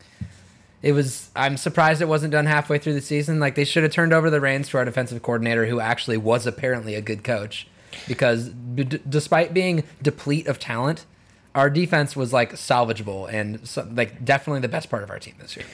it 0.83 0.91
was 0.91 1.31
I'm 1.35 1.57
surprised 1.57 1.99
it 2.03 2.07
wasn't 2.07 2.31
done 2.31 2.45
halfway 2.45 2.77
through 2.77 2.93
the 2.93 3.01
season. 3.01 3.39
Like 3.39 3.55
they 3.55 3.65
should 3.65 3.81
have 3.81 3.91
turned 3.91 4.13
over 4.13 4.29
the 4.29 4.39
reins 4.39 4.69
to 4.69 4.77
our 4.77 4.85
defensive 4.85 5.23
coordinator 5.23 5.65
who 5.65 5.79
actually 5.79 6.17
was 6.17 6.45
apparently 6.45 6.93
a 6.93 7.01
good 7.01 7.23
coach 7.23 7.67
because 8.07 8.49
d- 8.49 8.99
despite 9.09 9.51
being 9.51 9.83
deplete 9.99 10.45
of 10.45 10.59
talent, 10.59 11.07
our 11.55 11.71
defense 11.71 12.15
was 12.15 12.31
like 12.31 12.53
salvageable 12.53 13.33
and 13.33 13.67
so, 13.67 13.87
like 13.91 14.23
definitely 14.23 14.61
the 14.61 14.67
best 14.67 14.91
part 14.91 15.01
of 15.01 15.09
our 15.09 15.17
team 15.17 15.33
this 15.39 15.55
year. 15.57 15.65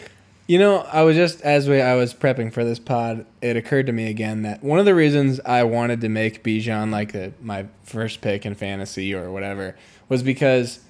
You 0.47 0.60
know, 0.60 0.81
I 0.91 1.01
was 1.01 1.15
just 1.15 1.41
as 1.41 1.67
we 1.67 1.81
I 1.81 1.95
was 1.95 2.13
prepping 2.13 2.53
for 2.53 2.63
this 2.63 2.77
pod, 2.77 3.25
it 3.41 3.58
occurred 3.58 3.88
to 3.88 3.91
me 3.91 4.10
again 4.10 4.43
that 4.43 4.63
one 4.63 4.77
of 4.77 4.86
the 4.86 4.93
reasons 4.93 5.39
I 5.43 5.63
wanted 5.63 6.01
to 6.01 6.10
make 6.10 6.43
Bijan 6.43 6.91
like 6.91 7.41
my 7.41 7.65
first 7.84 8.21
pick 8.21 8.45
in 8.45 8.53
fantasy 8.53 9.13
or 9.13 9.31
whatever 9.31 9.75
was 10.08 10.21
because 10.21 10.81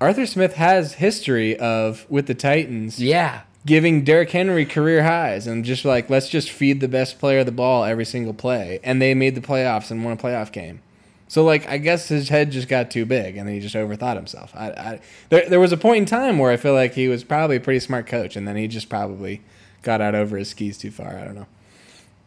Arthur 0.00 0.26
Smith 0.26 0.54
has 0.54 0.94
history 0.94 1.56
of 1.56 2.04
with 2.10 2.26
the 2.26 2.34
Titans 2.34 3.00
Yeah. 3.00 3.42
giving 3.64 4.02
Derrick 4.02 4.30
Henry 4.32 4.66
career 4.66 5.04
highs 5.04 5.46
and 5.46 5.64
just 5.64 5.84
like 5.84 6.10
let's 6.10 6.28
just 6.28 6.50
feed 6.50 6.80
the 6.80 6.88
best 6.88 7.20
player 7.20 7.44
the 7.44 7.52
ball 7.52 7.84
every 7.84 8.04
single 8.04 8.34
play, 8.34 8.80
and 8.82 9.00
they 9.00 9.14
made 9.14 9.36
the 9.36 9.40
playoffs 9.40 9.92
and 9.92 10.04
won 10.04 10.14
a 10.14 10.16
playoff 10.16 10.50
game. 10.50 10.80
So 11.28 11.42
like 11.44 11.68
I 11.68 11.78
guess 11.78 12.08
his 12.08 12.28
head 12.28 12.50
just 12.52 12.68
got 12.68 12.90
too 12.90 13.04
big 13.04 13.36
and 13.36 13.48
he 13.48 13.58
just 13.60 13.74
overthought 13.74 14.16
himself. 14.16 14.52
I, 14.54 14.68
I 14.70 15.00
there 15.28 15.48
there 15.48 15.60
was 15.60 15.72
a 15.72 15.76
point 15.76 15.98
in 15.98 16.04
time 16.06 16.38
where 16.38 16.50
I 16.52 16.56
feel 16.56 16.74
like 16.74 16.94
he 16.94 17.08
was 17.08 17.24
probably 17.24 17.56
a 17.56 17.60
pretty 17.60 17.80
smart 17.80 18.06
coach, 18.06 18.36
and 18.36 18.46
then 18.46 18.56
he 18.56 18.68
just 18.68 18.88
probably 18.88 19.42
got 19.82 20.00
out 20.00 20.14
over 20.14 20.36
his 20.36 20.50
skis 20.50 20.78
too 20.78 20.90
far. 20.90 21.18
I 21.18 21.24
don't 21.24 21.34
know. 21.34 21.46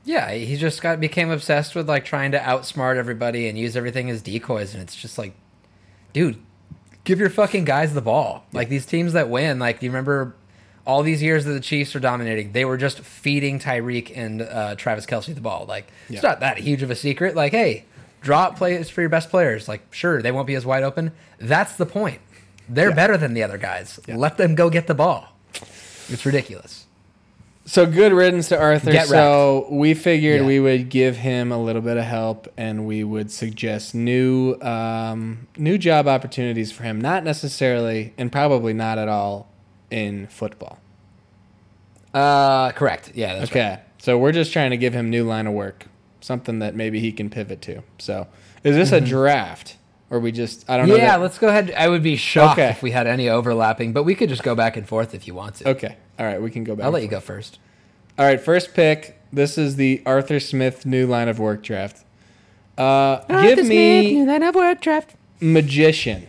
Yeah, 0.05 0.31
he 0.31 0.55
just 0.57 0.81
got 0.81 0.99
became 0.99 1.29
obsessed 1.29 1.75
with 1.75 1.87
like 1.87 2.03
trying 2.05 2.31
to 2.31 2.39
outsmart 2.39 2.97
everybody 2.97 3.47
and 3.47 3.57
use 3.57 3.75
everything 3.77 4.09
as 4.09 4.21
decoys, 4.21 4.73
and 4.73 4.81
it's 4.83 4.95
just 4.95 5.17
like, 5.17 5.33
dude, 6.13 6.37
give 7.03 7.19
your 7.19 7.29
fucking 7.29 7.65
guys 7.65 7.93
the 7.93 8.01
ball. 8.01 8.45
Like 8.51 8.69
these 8.69 8.85
teams 8.85 9.13
that 9.13 9.29
win, 9.29 9.59
like 9.59 9.79
do 9.79 9.85
you 9.85 9.91
remember 9.91 10.35
all 10.85 11.03
these 11.03 11.21
years 11.21 11.45
that 11.45 11.51
the 11.51 11.59
Chiefs 11.59 11.93
were 11.93 11.99
dominating? 11.99 12.51
They 12.53 12.65
were 12.65 12.77
just 12.77 13.01
feeding 13.01 13.59
Tyreek 13.59 14.11
and 14.15 14.41
uh, 14.41 14.75
Travis 14.75 15.05
Kelce 15.05 15.33
the 15.35 15.41
ball. 15.41 15.65
Like 15.67 15.87
Yeah. 16.09 16.15
it's 16.15 16.23
not 16.23 16.39
that 16.39 16.57
huge 16.57 16.81
of 16.81 16.89
a 16.89 16.95
secret. 16.95 17.35
Like, 17.35 17.51
hey, 17.51 17.85
drop 18.21 18.57
plays 18.57 18.89
for 18.89 19.01
your 19.01 19.09
best 19.09 19.29
players. 19.29 19.67
Like, 19.67 19.93
sure, 19.93 20.21
they 20.21 20.31
won't 20.31 20.47
be 20.47 20.55
as 20.55 20.65
wide 20.65 20.83
open. 20.83 21.11
That's 21.39 21.75
the 21.75 21.85
point. 21.85 22.19
They're 22.67 22.89
Yeah. 22.89 22.95
better 22.95 23.17
than 23.17 23.33
the 23.33 23.43
other 23.43 23.57
guys. 23.57 23.99
Yeah. 24.07 24.15
Let 24.17 24.37
them 24.37 24.55
go 24.55 24.69
get 24.69 24.87
the 24.87 24.93
ball. 24.93 25.29
It's 26.09 26.25
ridiculous. 26.25 26.85
So 27.65 27.85
good 27.85 28.13
riddance 28.13 28.47
to 28.49 28.59
Arthur. 28.59 28.91
Get 28.91 29.07
so 29.07 29.67
we 29.69 29.93
figured 29.93 30.41
Yeah. 30.41 30.47
we 30.47 30.59
would 30.59 30.89
give 30.89 31.17
him 31.17 31.51
a 31.51 31.57
little 31.61 31.83
bit 31.83 31.97
of 31.97 32.03
help, 32.03 32.47
and 32.57 32.87
we 32.87 33.03
would 33.03 33.29
suggest 33.31 33.93
new 33.93 34.55
um, 34.61 35.47
new 35.55 35.77
job 35.77 36.07
opportunities 36.07 36.71
for 36.71 36.81
him. 36.83 36.99
Not 36.99 37.23
necessarily, 37.23 38.13
and 38.17 38.31
probably 38.31 38.73
not 38.73 38.97
at 38.97 39.07
all, 39.07 39.49
in 39.91 40.25
football. 40.27 40.79
Uh, 42.13 42.71
correct. 42.71 43.11
Yeah. 43.13 43.35
That's 43.39 43.53
right. 43.53 43.61
Okay, 43.73 43.79
so 43.99 44.17
we're 44.17 44.31
just 44.31 44.51
trying 44.51 44.71
to 44.71 44.77
give 44.77 44.93
him 44.93 45.09
new 45.11 45.23
line 45.23 45.45
of 45.45 45.53
work, 45.53 45.85
something 46.21 46.59
that 46.59 46.75
maybe 46.75 46.99
he 46.99 47.11
can 47.11 47.29
pivot 47.29 47.61
to. 47.63 47.81
So, 47.97 48.27
is 48.63 48.75
this 48.75 48.91
a 48.91 48.99
draft, 49.01 49.77
or 50.09 50.19
we 50.19 50.31
just 50.31 50.69
I 50.69 50.77
don't 50.77 50.87
know. 50.87 50.95
Mm-hmm. 50.95 51.03
Yeah, 51.03 51.15
let's 51.17 51.37
go 51.37 51.47
ahead. 51.47 51.71
I 51.77 51.87
would 51.89 52.03
be 52.03 52.15
shocked 52.15 52.59
Okay. 52.59 52.69
if 52.69 52.81
we 52.81 52.91
had 52.91 53.07
any 53.07 53.29
overlapping, 53.29 53.93
but 53.93 54.03
we 54.03 54.15
could 54.15 54.29
just 54.29 54.43
go 54.43 54.55
back 54.55 54.77
and 54.77 54.87
forth 54.87 55.13
if 55.15 55.27
you 55.27 55.33
want 55.33 55.55
to. 55.55 55.69
Okay, 55.69 55.95
all 56.17 56.25
right, 56.25 56.41
we 56.41 56.51
can 56.51 56.63
go 56.63 56.75
back. 56.75 56.85
I'll 56.85 56.91
let 56.91 57.03
and 57.03 57.11
you 57.11 57.17
go 57.17 57.19
first. 57.21 57.59
All 58.17 58.25
right, 58.25 58.39
first 58.39 58.73
pick. 58.73 59.15
This 59.31 59.57
is 59.57 59.75
the 59.75 60.01
Arthur 60.05 60.39
Smith 60.39 60.85
new 60.85 61.05
line 61.07 61.27
of 61.29 61.39
work 61.39 61.63
draft. 61.63 62.03
Uh, 62.77 63.19
give 63.41 63.65
me 63.65 64.13
new 64.13 64.25
line 64.25 64.43
of 64.43 64.55
work 64.55 64.81
draft. 64.81 65.15
magician. 65.39 66.27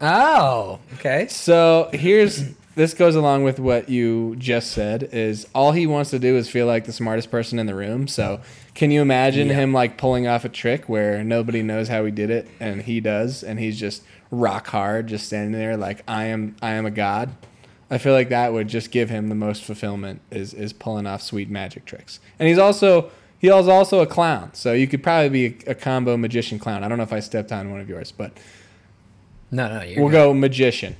Oh, 0.00 0.80
okay. 0.94 1.26
So 1.28 1.88
here's 1.92 2.44
this 2.74 2.94
goes 2.94 3.14
along 3.14 3.44
with 3.44 3.58
what 3.60 3.88
you 3.88 4.34
just 4.36 4.70
said. 4.72 5.08
Is 5.12 5.46
all 5.54 5.72
he 5.72 5.86
wants 5.86 6.10
to 6.10 6.18
do 6.18 6.36
is 6.36 6.48
feel 6.48 6.66
like 6.66 6.86
the 6.86 6.92
smartest 6.92 7.30
person 7.30 7.58
in 7.58 7.66
the 7.66 7.74
room. 7.74 8.08
So 8.08 8.40
can 8.74 8.90
you 8.90 9.02
imagine 9.02 9.48
Yeah. 9.48 9.54
him 9.54 9.72
like 9.72 9.96
pulling 9.98 10.26
off 10.26 10.44
a 10.44 10.48
trick 10.48 10.88
where 10.88 11.22
nobody 11.22 11.62
knows 11.62 11.88
how 11.88 12.04
he 12.04 12.10
did 12.10 12.30
it 12.30 12.48
and 12.60 12.82
he 12.82 13.00
does, 13.00 13.42
and 13.42 13.58
he's 13.58 13.78
just 13.78 14.02
rock 14.30 14.68
hard, 14.68 15.06
just 15.08 15.26
standing 15.26 15.52
there 15.52 15.76
like 15.76 16.02
I 16.08 16.24
am. 16.24 16.56
I 16.62 16.72
am 16.72 16.86
a 16.86 16.90
god. 16.90 17.30
I 17.90 17.98
feel 17.98 18.14
like 18.14 18.30
that 18.30 18.52
would 18.54 18.68
just 18.68 18.90
give 18.90 19.10
him 19.10 19.28
the 19.28 19.34
most 19.34 19.62
fulfillment. 19.64 20.20
Is 20.30 20.54
is 20.54 20.72
pulling 20.72 21.06
off 21.06 21.20
sweet 21.22 21.50
magic 21.50 21.84
tricks, 21.84 22.20
and 22.38 22.48
he's 22.48 22.58
also. 22.58 23.10
He 23.38 23.48
is 23.48 23.66
also 23.66 23.98
a 23.98 24.06
clown, 24.06 24.50
so 24.54 24.72
you 24.72 24.86
could 24.86 25.02
probably 25.02 25.28
be 25.28 25.64
a, 25.66 25.72
a 25.72 25.74
combo 25.74 26.16
magician 26.16 26.60
clown. 26.60 26.84
I 26.84 26.88
don't 26.88 26.96
know 26.96 27.02
if 27.02 27.12
I 27.12 27.18
stepped 27.18 27.50
on 27.50 27.72
one 27.72 27.80
of 27.80 27.88
yours, 27.88 28.12
but 28.12 28.30
No, 29.50 29.68
no, 29.68 29.84
we'll 29.96 30.10
good. 30.10 30.12
go 30.12 30.32
magician 30.32 30.94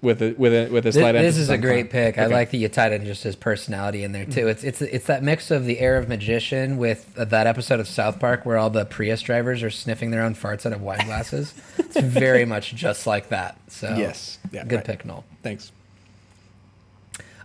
with 0.00 0.22
a 0.22 0.32
with 0.34 0.52
a 0.52 0.70
with 0.70 0.86
a 0.86 0.92
slight 0.92 1.12
This, 1.12 1.20
emphasis 1.20 1.42
is 1.42 1.50
a 1.50 1.58
great 1.58 1.90
pick. 1.90 2.18
I 2.18 2.26
like 2.26 2.50
that 2.52 2.58
you 2.58 2.68
tied 2.68 2.92
in 2.92 3.04
just 3.04 3.24
his 3.24 3.34
personality 3.34 4.04
in 4.04 4.12
there 4.12 4.24
too. 4.24 4.46
It's 4.46 4.62
it's 4.62 4.80
it's 4.80 5.06
that 5.06 5.22
mix 5.22 5.50
of 5.50 5.64
the 5.64 5.80
air 5.80 5.96
of 5.96 6.08
magician 6.08 6.76
with 6.76 7.12
uh, 7.18 7.24
that 7.26 7.46
episode 7.46 7.80
of 7.80 7.88
South 7.88 8.20
Park 8.20 8.46
where 8.46 8.56
all 8.56 8.70
the 8.70 8.84
Prius 8.84 9.22
drivers 9.22 9.62
are 9.62 9.70
sniffing 9.70 10.10
their 10.10 10.22
own 10.22 10.34
farts 10.34 10.64
out 10.66 10.72
of 10.72 10.82
wine 10.82 11.04
glasses. 11.04 11.52
it's 11.78 11.98
very 11.98 12.44
much 12.44 12.74
just 12.74 13.06
like 13.06 13.30
that. 13.30 13.58
So 13.68 13.94
Yes. 13.96 14.38
Yeah, 14.52 14.64
good 14.64 14.76
right. 14.76 14.84
pick, 14.84 15.04
Knoll. 15.04 15.24
Thanks. 15.42 15.72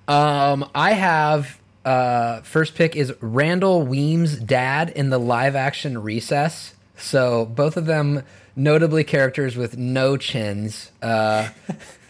Um, 0.07 0.69
I 0.75 0.93
have 0.93 1.59
uh, 1.85 2.41
first 2.41 2.75
pick 2.75 2.95
is 2.95 3.13
Randall 3.19 3.81
Weems' 3.81 4.37
dad 4.37 4.89
in 4.89 5.09
the 5.09 5.19
live 5.19 5.55
action 5.55 6.01
Recess. 6.01 6.73
So 6.97 7.45
both 7.45 7.77
of 7.77 7.85
them 7.85 8.23
notably 8.55 9.03
characters 9.03 9.55
with 9.55 9.77
no 9.77 10.17
chins. 10.17 10.91
Uh, 11.01 11.49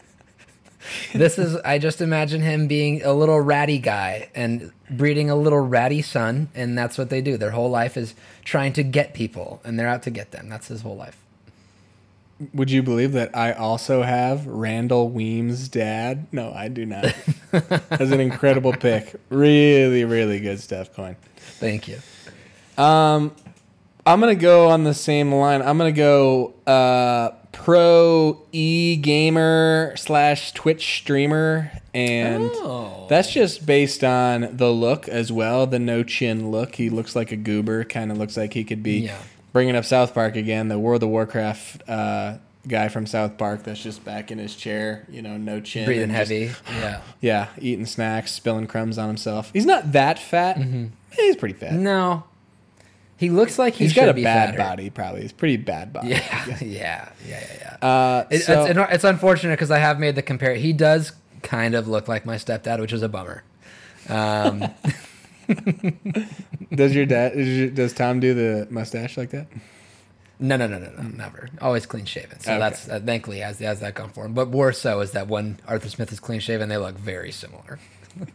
this 1.13 1.37
is 1.37 1.55
I 1.57 1.77
just 1.79 2.01
imagine 2.01 2.41
him 2.41 2.67
being 2.67 3.03
a 3.03 3.13
little 3.13 3.39
ratty 3.39 3.79
guy 3.79 4.29
and 4.35 4.71
breeding 4.89 5.29
a 5.29 5.35
little 5.35 5.59
ratty 5.59 6.01
son, 6.01 6.49
and 6.55 6.77
that's 6.77 6.97
what 6.97 7.09
they 7.09 7.21
do. 7.21 7.37
Their 7.37 7.51
whole 7.51 7.69
life 7.69 7.97
is 7.97 8.15
trying 8.43 8.73
to 8.73 8.83
get 8.83 9.13
people, 9.13 9.61
and 9.63 9.77
they're 9.77 9.87
out 9.87 10.03
to 10.03 10.11
get 10.11 10.31
them. 10.31 10.49
That's 10.49 10.67
his 10.67 10.81
whole 10.81 10.95
life. 10.95 11.17
Would 12.53 12.71
you 12.71 12.83
believe 12.83 13.13
that 13.13 13.35
I 13.35 13.53
also 13.53 14.01
have 14.01 14.45
Randall 14.47 15.09
Weems' 15.09 15.69
dad? 15.69 16.27
No, 16.31 16.51
I 16.51 16.67
do 16.67 16.85
not. 16.85 17.15
That's 17.51 18.11
an 18.11 18.19
incredible 18.19 18.73
pick. 18.73 19.15
Really, 19.29 20.03
really 20.03 20.39
good 20.39 20.59
stuff, 20.59 20.93
Coyne. 20.93 21.15
Thank 21.37 21.87
you. 21.87 21.99
Um, 22.77 23.33
I'm 24.05 24.19
gonna 24.19 24.35
go 24.35 24.69
on 24.69 24.83
the 24.83 24.93
same 24.93 25.33
line. 25.33 25.61
I'm 25.61 25.77
gonna 25.77 25.91
go 25.91 26.53
uh, 26.67 27.31
pro 27.53 28.41
e 28.51 28.97
gamer 28.97 29.93
slash 29.95 30.51
Twitch 30.51 30.97
streamer, 30.97 31.71
and 31.93 32.49
Oh. 32.55 33.05
that's 33.09 33.31
just 33.31 33.65
based 33.65 34.03
on 34.03 34.49
the 34.57 34.69
look 34.71 35.07
as 35.07 35.31
well. 35.31 35.65
The 35.65 35.79
no 35.79 36.03
chin 36.03 36.51
look. 36.51 36.75
He 36.75 36.89
looks 36.89 37.15
like 37.15 37.31
a 37.31 37.37
goober. 37.37 37.85
Kind 37.85 38.11
of 38.11 38.17
looks 38.17 38.35
like 38.35 38.53
he 38.53 38.63
could 38.65 38.83
be 38.83 38.99
Yeah. 39.05 39.15
bringing 39.53 39.75
up 39.75 39.85
South 39.85 40.13
Park 40.13 40.35
again. 40.35 40.67
The 40.67 40.77
World 40.79 41.03
of 41.03 41.09
Warcraft 41.09 41.87
uh, 41.89 42.35
guy 42.67 42.87
from 42.89 43.05
South 43.05 43.37
Park 43.37 43.63
that's 43.63 43.81
just 43.83 44.03
back 44.03 44.31
in 44.31 44.39
his 44.39 44.55
chair. 44.55 45.05
You 45.09 45.21
know, 45.21 45.37
no 45.37 45.59
chin, 45.61 45.85
Breathing 45.85 46.09
just- 46.09 46.29
heavy. 46.31 46.51
Yeah. 46.79 47.01
yeah, 47.21 47.47
eating 47.59 47.85
snacks, 47.85 48.31
spilling 48.31 48.67
crumbs 48.67 48.97
on 48.97 49.07
himself. 49.07 49.51
He's 49.53 49.65
not 49.65 49.91
that 49.93 50.19
fat. 50.19 50.57
Eh, 50.57 50.85
He's 51.15 51.35
pretty 51.35 51.55
fat. 51.55 51.73
No. 51.73 52.23
He 53.23 53.29
looks 53.29 53.57
like 53.57 53.73
he 53.75 53.85
He's 53.85 53.93
should 53.93 54.01
got 54.01 54.09
a 54.09 54.13
be 54.13 54.23
bad 54.23 54.49
fatter. 54.49 54.57
body, 54.57 54.89
probably. 54.89 55.21
He's 55.21 55.31
pretty 55.31 55.55
bad 55.55 55.93
body. 55.93 56.09
Yeah, 56.09 56.45
yeah, 56.47 56.57
yeah, 56.61 57.09
yeah, 57.25 57.77
yeah. 57.81 57.87
Uh, 57.87 58.25
It, 58.29 58.39
so, 58.39 58.65
it's, 58.65 58.79
it's 58.95 59.03
unfortunate 59.05 59.53
because 59.53 59.71
I 59.71 59.79
have 59.79 59.97
made 59.97 60.15
the 60.15 60.21
compare. 60.21 60.55
He 60.55 60.73
does 60.73 61.13
kind 61.41 61.73
of 61.73 61.87
look 61.87 62.09
like 62.09 62.25
my 62.25 62.35
stepdad, 62.35 62.81
which 62.81 62.91
is 62.91 63.01
a 63.01 63.07
bummer. 63.07 63.43
Um, 64.09 64.65
does 66.75 66.93
your 66.95 67.05
dad? 67.05 67.33
Does, 67.33 67.47
your, 67.47 67.69
does 67.69 67.93
Tom 67.93 68.19
do 68.19 68.33
the 68.33 68.67
mustache 68.69 69.15
like 69.17 69.29
that? 69.29 69.47
no, 70.39 70.57
no, 70.57 70.67
no, 70.67 70.77
no, 70.79 70.89
no, 70.89 71.03
never. 71.03 71.47
Always 71.61 71.85
clean 71.85 72.03
shaven. 72.05 72.39
So 72.41 72.51
Okay. 72.51 72.59
that's 72.59 72.89
uh, 72.89 72.99
thankfully 72.99 73.39
has 73.39 73.59
has 73.59 73.79
that 73.79 73.93
gone 73.93 74.09
for 74.11 74.25
him. 74.25 74.33
But 74.33 74.49
more 74.49 74.73
so 74.73 74.99
is 74.99 75.11
that 75.11 75.27
when 75.29 75.59
Arthur 75.67 75.87
Smith 75.89 76.11
is 76.11 76.19
clean 76.19 76.41
shaven, 76.41 76.67
they 76.67 76.77
look 76.77 76.97
very 76.97 77.31
similar. 77.31 77.79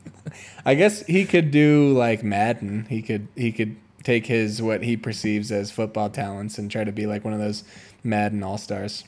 I 0.65 0.75
guess 0.75 1.05
he 1.07 1.25
could 1.27 1.51
do 1.51 1.93
like 1.93 2.23
Madden. 2.25 2.87
He 2.89 3.03
could 3.03 3.29
he 3.37 3.53
could 3.53 3.77
take 4.03 4.27
his 4.27 4.63
what 4.63 4.83
he 4.83 4.97
perceives 4.97 5.51
as 5.53 5.71
football 5.71 6.11
talents 6.11 6.59
and 6.59 6.71
try 6.71 6.85
to 6.85 6.93
be 6.93 7.07
like 7.07 7.25
one 7.25 7.35
of 7.35 7.41
those 7.41 7.65
Madden 8.05 8.43
All 8.43 8.59
Stars, 8.59 9.05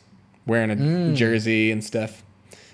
wearing 0.47 0.71
a 0.71 0.77
hmm. 0.77 1.15
jersey 1.15 1.71
and 1.71 1.83
stuff. 1.83 2.23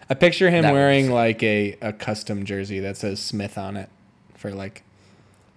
I 0.09 0.15
picture 0.15 0.51
him 0.51 0.63
That 0.63 0.73
wearing 0.73 1.11
like 1.11 1.43
a, 1.43 1.77
a 1.81 1.93
custom 1.93 2.45
jersey 2.45 2.79
that 2.81 2.97
says 2.97 3.21
Smith 3.21 3.59
on 3.59 3.77
it 3.77 3.91
for 4.35 4.53
like 4.53 4.83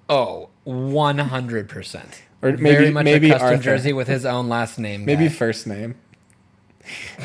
Oh, 0.10 0.50
100%. 0.66 2.04
Or 2.42 2.52
very 2.52 2.58
maybe- 2.58 2.92
much 2.92 3.04
maybe 3.06 3.30
a 3.30 3.34
custom 3.34 3.48
Arthur. 3.50 3.64
jersey 3.64 3.94
with 3.94 4.08
his 4.08 4.26
own 4.26 4.50
last 4.50 4.80
name. 4.80 5.06
maybe 5.06 5.28
guy. 5.28 5.34
first 5.34 5.68
name. 5.68 5.96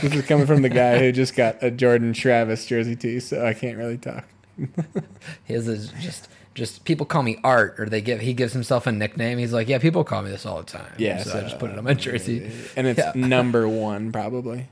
this 0.02 0.14
is 0.14 0.26
coming 0.26 0.46
from 0.46 0.60
the 0.60 0.68
guy 0.68 0.98
who 0.98 1.12
just 1.12 1.34
got 1.34 1.56
a 1.62 1.70
Jordan 1.70 2.12
Travis 2.12 2.66
jersey 2.66 2.94
tee, 2.94 3.20
so 3.20 3.44
I 3.46 3.54
can't 3.54 3.78
really 3.78 3.96
talk. 3.96 4.26
His 5.44 5.66
is 5.66 5.88
just 6.00 6.28
just 6.54 6.84
people 6.84 7.04
call 7.04 7.22
me 7.22 7.38
Art, 7.42 7.78
or 7.78 7.86
they 7.88 8.00
give 8.00 8.20
he 8.20 8.32
gives 8.32 8.52
himself 8.52 8.86
a 8.86 8.92
nickname. 8.92 9.38
He's 9.38 9.52
like, 9.52 9.68
yeah, 9.68 9.78
people 9.78 10.04
call 10.04 10.22
me 10.22 10.30
this 10.30 10.46
all 10.46 10.58
the 10.58 10.64
time. 10.64 10.92
Yeah, 10.98 11.22
so, 11.22 11.38
I 11.38 11.42
just 11.42 11.58
put 11.58 11.70
it 11.70 11.78
on 11.78 11.84
my 11.84 11.94
jersey. 11.94 12.50
And 12.76 12.86
it's 12.86 12.98
Yeah. 12.98 13.12
number 13.14 13.68
one 13.68 14.12
probably. 14.12 14.68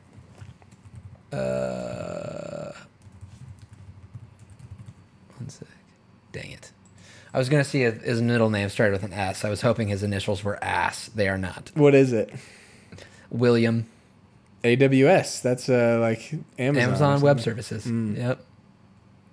Uh, 1.32 2.72
one 5.38 5.48
sec. 5.48 5.66
Dang 6.30 6.50
it. 6.52 6.70
I 7.34 7.38
was 7.38 7.48
gonna 7.48 7.64
see 7.64 7.82
if 7.82 8.02
his 8.02 8.20
middle 8.20 8.50
name 8.50 8.68
started 8.68 8.92
with 8.92 9.02
an 9.02 9.12
S. 9.12 9.44
I 9.44 9.50
was 9.50 9.62
hoping 9.62 9.88
his 9.88 10.02
initials 10.02 10.44
were 10.44 10.62
ass. 10.62 11.08
They 11.14 11.28
are 11.28 11.38
not. 11.38 11.72
What 11.74 11.94
is 11.94 12.12
it? 12.12 12.30
William 13.30 13.86
AWS. 14.62 15.42
That's 15.42 15.68
uh 15.68 15.98
like 16.00 16.32
Amazon. 16.58 16.88
Amazon 16.88 17.20
Web. 17.22 17.40
Services. 17.40 17.86
Mm. 17.86 18.18
Yep. 18.18 18.44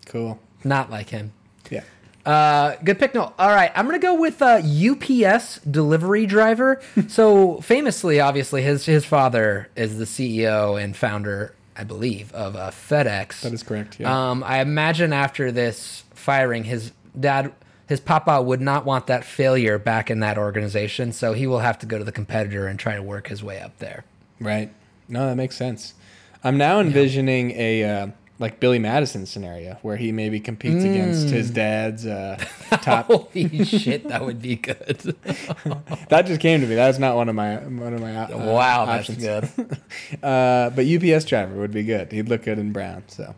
Cool. 0.06 0.40
Not 0.64 0.90
like 0.90 1.10
him. 1.10 1.34
Yeah. 1.70 1.84
Uh, 2.30 2.76
good 2.84 3.00
pick. 3.00 3.16
No, 3.16 3.34
all 3.40 3.50
right. 3.50 3.72
I'm 3.74 3.86
gonna 3.88 3.98
go 3.98 4.14
with 4.14 4.40
uh, 4.40 4.62
UPS 4.62 5.60
delivery 5.62 6.28
driver. 6.28 6.80
so 7.08 7.60
famously, 7.62 8.20
obviously, 8.20 8.62
his 8.62 8.86
his 8.86 9.04
father 9.04 9.70
is 9.76 9.98
the 9.98 10.06
CEO 10.06 10.80
and 10.82 10.96
founder, 10.96 11.56
I 11.76 11.84
believe, 11.86 12.32
of 12.34 12.56
uh, 12.56 12.70
FedEx. 12.70 13.42
That 13.42 13.54
is 13.54 13.64
correct. 13.64 14.00
Yeah. 14.00 14.30
Um, 14.30 14.44
I 14.44 14.62
imagine 14.62 15.12
after 15.12 15.52
this 15.52 16.04
firing, 16.14 16.66
his 16.66 16.92
dad, 17.20 17.52
his 17.88 18.00
papa, 18.00 18.40
would 18.44 18.62
not 18.62 18.86
want 18.86 19.08
that 19.08 19.24
failure 19.24 19.80
back 19.80 20.12
in 20.12 20.20
that 20.20 20.38
organization. 20.38 21.12
So 21.12 21.34
he 21.34 21.48
will 21.48 21.60
have 21.60 21.80
to 21.80 21.88
go 21.88 21.98
to 21.98 22.04
the 22.04 22.12
competitor 22.12 22.68
and 22.68 22.78
try 22.78 22.96
to 22.96 23.02
work 23.02 23.30
his 23.30 23.44
way 23.44 23.60
up 23.60 23.80
there. 23.80 24.06
right. 24.40 24.72
No, 25.12 25.26
that 25.26 25.36
makes 25.36 25.56
sense. 25.56 25.96
I'm 26.44 26.60
now 26.60 26.80
envisioning 26.80 27.52
a 27.52 27.84
uh, 27.84 28.08
like 28.40 28.60
Billy 28.62 28.80
Madison 28.80 29.26
scenario 29.26 29.78
where 29.82 29.98
he 29.98 30.12
maybe 30.14 30.40
competes 30.40 30.84
against 30.84 31.28
Mm. 31.28 31.32
his 31.32 31.52
dad's 31.52 32.06
uh, 32.06 32.38
top. 32.82 33.08
Holy 33.08 33.66
shit, 33.66 34.08
that 34.08 34.24
would 34.26 34.42
be 34.42 34.56
good. 34.56 34.98
that 36.10 36.26
just 36.26 36.40
came 36.42 36.62
to 36.62 36.68
me. 36.68 36.76
That's 36.76 37.00
not 37.00 37.16
one 37.16 37.28
of 37.30 37.36
my 37.36 37.58
one 37.58 37.94
of 37.94 38.02
my 38.02 38.16
uh, 38.16 38.38
wow, 38.38 38.86
that's 38.86 39.10
good. 39.10 39.50
Uh, 40.24 40.70
but 40.72 40.86
UPS 40.88 41.26
driver 41.26 41.56
would 41.56 41.72
be 41.72 41.84
good. 41.84 42.12
He'd 42.12 42.30
look 42.30 42.44
good 42.44 42.58
in 42.60 42.72
brown. 42.72 43.04
So. 43.08 43.36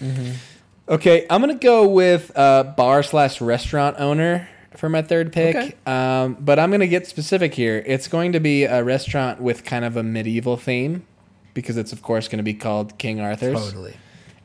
Mm-hmm. 0.00 0.32
Okay, 0.88 1.26
I'm 1.30 1.40
gonna 1.40 1.54
go 1.54 1.88
with 1.88 2.30
uh, 2.36 2.64
bar 2.76 3.02
slash 3.02 3.40
restaurant 3.40 3.96
owner 3.98 4.48
for 4.76 4.88
my 4.88 5.00
third 5.02 5.32
pick. 5.32 5.56
Okay. 5.56 5.74
Um, 5.86 6.36
but 6.40 6.58
I'm 6.58 6.70
gonna 6.70 6.86
get 6.86 7.06
specific 7.06 7.54
here. 7.54 7.82
It's 7.86 8.08
going 8.08 8.32
to 8.32 8.40
be 8.40 8.64
a 8.64 8.82
restaurant 8.84 9.40
with 9.40 9.64
kind 9.64 9.84
of 9.84 9.96
a 9.96 10.02
medieval 10.02 10.56
theme, 10.56 11.06
because 11.54 11.76
it's 11.76 11.92
of 11.92 12.02
course 12.02 12.28
going 12.28 12.38
to 12.38 12.42
be 12.44 12.54
called 12.54 12.98
King 12.98 13.20
Arthur's. 13.20 13.54
Totally. 13.64 13.94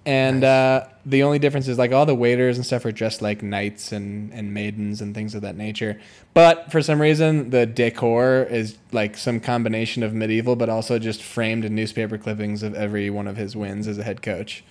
And 0.07 0.45
uh, 0.45 0.85
the 1.05 1.23
only 1.23 1.37
difference 1.37 1.67
is 1.67 1.77
like 1.77 1.91
all 1.91 2.05
the 2.05 2.15
waiters 2.15 2.55
and 2.55 2.65
stuff 2.65 2.85
are 2.85 2.93
dressed 2.93 3.21
like 3.21 3.43
knights 3.43 3.91
and, 3.91 4.31
and 4.31 4.53
maidens 4.53 5.01
and 5.01 5.13
things 5.13 5.35
of 5.35 5.41
that 5.41 5.57
nature. 5.57 5.99
But 6.33 6.71
for 6.71 6.81
some 6.81 7.01
reason, 7.01 7.49
the 7.49 7.65
decor 7.65 8.47
is 8.49 8.77
like 8.93 9.17
some 9.17 9.41
combination 9.41 10.03
of 10.03 10.13
medieval, 10.13 10.55
but 10.55 10.69
also 10.69 10.97
just 10.97 11.21
framed 11.21 11.65
in 11.65 11.75
newspaper 11.75 12.17
clippings 12.17 12.63
of 12.63 12.73
every 12.73 13.09
one 13.09 13.27
of 13.27 13.35
his 13.35 13.53
wins 13.53 13.85
as 13.85 13.97
a 13.97 14.03
head 14.03 14.21
coach. 14.21 14.63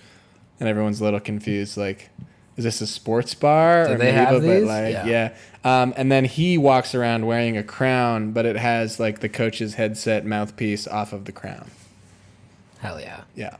And 0.59 0.67
everyone's 0.67 1.01
a 1.01 1.03
little 1.03 1.19
confused, 1.19 1.77
like, 1.77 2.09
is 2.55 2.63
this 2.63 2.81
a 2.81 2.87
sports 2.87 3.35
bar? 3.35 3.89
Do 3.89 3.97
they 3.97 4.11
have 4.13 4.41
these? 4.41 4.63
But 4.63 4.67
like, 4.67 4.93
Yeah. 4.93 5.05
yeah. 5.05 5.33
Um, 5.63 5.93
and 5.95 6.11
then 6.11 6.25
he 6.25 6.57
walks 6.57 6.95
around 6.95 7.27
wearing 7.27 7.57
a 7.57 7.63
crown, 7.63 8.31
but 8.31 8.47
it 8.47 8.55
has 8.55 8.99
like 8.99 9.19
the 9.19 9.29
coach's 9.29 9.75
headset 9.75 10.25
mouthpiece 10.25 10.87
off 10.87 11.13
of 11.13 11.25
the 11.25 11.31
crown. 11.31 11.69
Hell 12.79 12.99
yeah. 12.99 13.21
Yeah. 13.35 13.57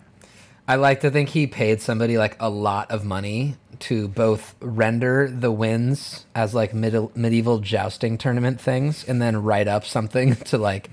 I 0.67 0.75
like 0.75 1.01
to 1.01 1.12
think 1.12 1.30
he 1.30 1.47
paid 1.47 1.82
somebody 1.82 2.17
like 2.17 2.36
a 2.39 2.49
lot 2.49 2.91
of 2.91 3.06
money 3.06 3.56
to 3.80 4.08
both 4.08 4.56
render 4.60 5.30
the 5.30 5.51
wins 5.51 6.25
as 6.36 6.53
like 6.53 6.73
middle, 6.73 7.12
medieval 7.15 7.60
jousting 7.60 8.17
tournament 8.17 8.60
things 8.60 9.03
and 9.06 9.21
then 9.21 9.43
write 9.43 9.67
up 9.67 9.86
something 9.86 10.36
to 10.45 10.58
like 10.58 10.89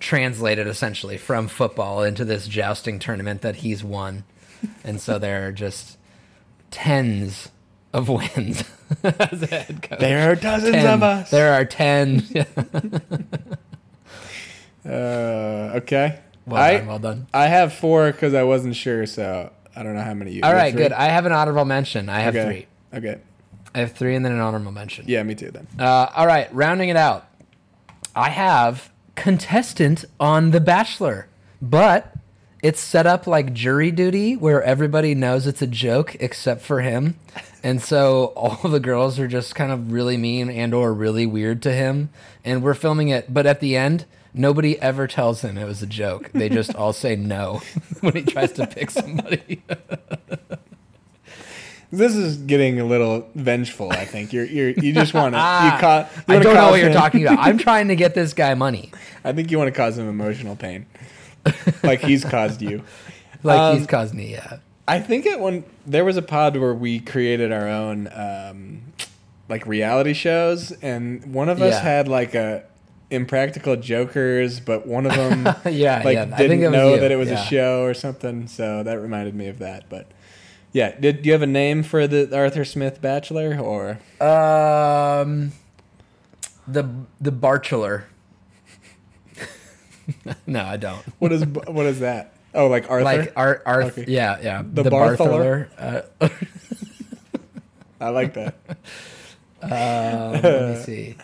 translate 0.00 0.58
it 0.58 0.66
essentially 0.66 1.18
from 1.18 1.46
football 1.46 2.02
into 2.02 2.24
this 2.24 2.48
jousting 2.48 2.98
tournament 2.98 3.42
that 3.42 3.56
he's 3.56 3.84
won. 3.84 4.24
And 4.82 5.00
so 5.00 5.18
there 5.18 5.46
are 5.46 5.52
just 5.52 5.96
tens 6.70 7.50
of 7.92 8.08
wins 8.08 8.64
as 9.04 9.42
a 9.42 9.46
head 9.46 9.82
coach. 9.82 10.00
There 10.00 10.30
are 10.30 10.34
dozens 10.34 10.74
Ten. 10.74 10.86
of 10.94 11.02
us. 11.02 11.30
There 11.30 11.52
are 11.52 11.64
10. 11.64 12.26
Uh, 14.82 15.72
okay. 15.76 16.18
Well 16.46 16.62
I 16.62 16.78
done, 16.78 16.86
well 16.86 16.98
done. 16.98 17.26
I 17.32 17.46
have 17.46 17.72
four 17.72 18.12
because 18.12 18.34
I 18.34 18.42
wasn't 18.42 18.76
sure, 18.76 19.06
so 19.06 19.52
I 19.74 19.82
don't 19.82 19.94
know 19.94 20.02
how 20.02 20.14
many 20.14 20.32
you. 20.32 20.42
All 20.42 20.50
you 20.50 20.56
have 20.56 20.64
right, 20.64 20.76
good. 20.76 20.92
I 20.92 21.06
have 21.06 21.26
an 21.26 21.32
honorable 21.32 21.64
mention. 21.64 22.08
I 22.08 22.20
have 22.20 22.34
okay. 22.34 22.44
three. 22.44 22.98
Okay. 22.98 23.20
I 23.74 23.78
have 23.78 23.92
three 23.92 24.16
and 24.16 24.24
then 24.24 24.32
an 24.32 24.40
honorable 24.40 24.72
mention. 24.72 25.04
Yeah, 25.06 25.22
me 25.22 25.34
too. 25.34 25.50
Then. 25.50 25.68
Uh, 25.78 26.10
all 26.14 26.26
right, 26.26 26.52
rounding 26.52 26.88
it 26.88 26.96
out. 26.96 27.26
I 28.16 28.30
have 28.30 28.90
contestant 29.14 30.04
on 30.18 30.50
The 30.50 30.60
Bachelor, 30.60 31.28
but 31.62 32.14
it's 32.62 32.80
set 32.80 33.06
up 33.06 33.26
like 33.26 33.52
jury 33.52 33.90
duty 33.90 34.36
where 34.36 34.62
everybody 34.62 35.14
knows 35.14 35.46
it's 35.46 35.62
a 35.62 35.66
joke 35.66 36.16
except 36.20 36.62
for 36.62 36.80
him. 36.80 37.18
And 37.62 37.80
so 37.80 38.26
all 38.36 38.68
the 38.68 38.80
girls 38.80 39.18
are 39.18 39.28
just 39.28 39.54
kind 39.54 39.72
of 39.72 39.92
really 39.92 40.16
mean 40.16 40.50
and 40.50 40.74
or 40.74 40.92
really 40.92 41.26
weird 41.26 41.62
to 41.62 41.72
him 41.72 42.10
and 42.44 42.62
we're 42.62 42.74
filming 42.74 43.08
it, 43.08 43.32
but 43.32 43.46
at 43.46 43.60
the 43.60 43.76
end 43.76 44.04
nobody 44.34 44.78
ever 44.80 45.06
tells 45.06 45.42
him 45.42 45.56
it 45.58 45.64
was 45.64 45.82
a 45.82 45.86
joke. 45.86 46.30
They 46.32 46.48
just 46.48 46.74
all 46.74 46.92
say 46.92 47.16
no 47.16 47.62
when 48.00 48.14
he 48.14 48.22
tries 48.22 48.52
to 48.52 48.66
pick 48.66 48.90
somebody. 48.90 49.62
This 51.92 52.14
is 52.14 52.36
getting 52.36 52.78
a 52.78 52.84
little 52.84 53.28
vengeful. 53.34 53.90
I 53.90 54.04
think 54.04 54.32
you're 54.32 54.44
you're 54.44 54.68
you 54.70 54.92
just 54.92 55.12
want 55.12 55.34
to 55.34 55.38
you 55.38 55.42
Ah, 55.44 55.78
caught. 55.80 56.10
I 56.28 56.38
don't 56.38 56.54
know 56.54 56.70
what 56.70 56.80
you're 56.80 56.92
talking 56.92 57.26
about. 57.26 57.40
I'm 57.40 57.58
trying 57.58 57.88
to 57.88 57.96
get 57.96 58.14
this 58.14 58.32
guy 58.32 58.54
money. 58.54 58.92
I 59.24 59.32
think 59.32 59.50
you 59.50 59.58
want 59.58 59.68
to 59.68 59.72
cause 59.76 59.98
him 59.98 60.08
emotional 60.08 60.54
pain, 60.54 60.86
like 61.82 61.98
he's 62.00 62.24
caused 62.24 62.62
you. 62.62 62.84
Like 63.42 63.58
Um, 63.58 63.76
he's 63.78 63.88
caused 63.88 64.14
me, 64.14 64.30
yeah. 64.30 64.58
I 64.86 65.00
think 65.00 65.26
it 65.26 65.40
when 65.40 65.64
there 65.84 66.04
was 66.04 66.16
a 66.16 66.22
pod 66.22 66.56
where 66.56 66.74
we 66.74 67.00
created 67.00 67.50
our 67.50 67.66
own 67.66 68.08
um, 68.14 68.82
like 69.48 69.66
reality 69.66 70.12
shows, 70.12 70.70
and 70.70 71.34
one 71.34 71.48
of 71.48 71.60
us 71.60 71.72
Yeah. 71.74 71.80
had 71.82 72.06
like 72.06 72.36
a 72.36 72.62
impractical 73.10 73.76
jokers, 73.76 74.60
but 74.60 74.86
one 74.86 75.06
of 75.06 75.14
them 75.14 75.44
Yeah, 75.72 76.02
like 76.04 76.14
yeah. 76.14 76.36
Didn't 76.36 76.60
know 76.72 76.94
you, 76.94 77.00
that 77.00 77.10
it 77.10 77.16
was 77.16 77.30
a 77.30 77.44
show 77.44 77.84
or 77.84 77.94
something. 77.94 78.46
So 78.46 78.82
that 78.82 78.98
reminded 79.00 79.34
me 79.34 79.48
of 79.48 79.58
that. 79.58 79.88
But 79.88 80.10
yeah, 80.72 80.98
did 80.98 81.22
do 81.22 81.28
you 81.28 81.32
have 81.32 81.42
a 81.42 81.46
name 81.46 81.82
for 81.82 82.06
the 82.06 82.34
Arthur 82.36 82.64
Smith 82.64 83.00
Bachelor 83.00 83.58
or? 83.58 83.98
Um, 84.24 85.52
the 86.66 86.88
the 87.20 87.32
Barcheler. 87.32 88.04
no, 90.46 90.64
I 90.64 90.76
don't. 90.76 91.02
What 91.18 91.32
is 91.32 91.44
what 91.44 91.86
is 91.86 92.00
that? 92.00 92.34
Oh, 92.54 92.66
like 92.68 92.90
Arthur. 92.90 93.04
Like 93.04 93.32
Art, 93.36 93.62
Okay. 93.66 94.04
yeah, 94.08 94.38
yeah. 94.42 94.62
The 94.64 94.84
Bartheler? 94.84 95.68
Uh, 95.78 96.02
I 98.00 98.08
like 98.08 98.34
that. 98.34 98.54
um, 99.62 100.42
let 100.42 100.68
me 100.70 100.82
see. 100.82 101.16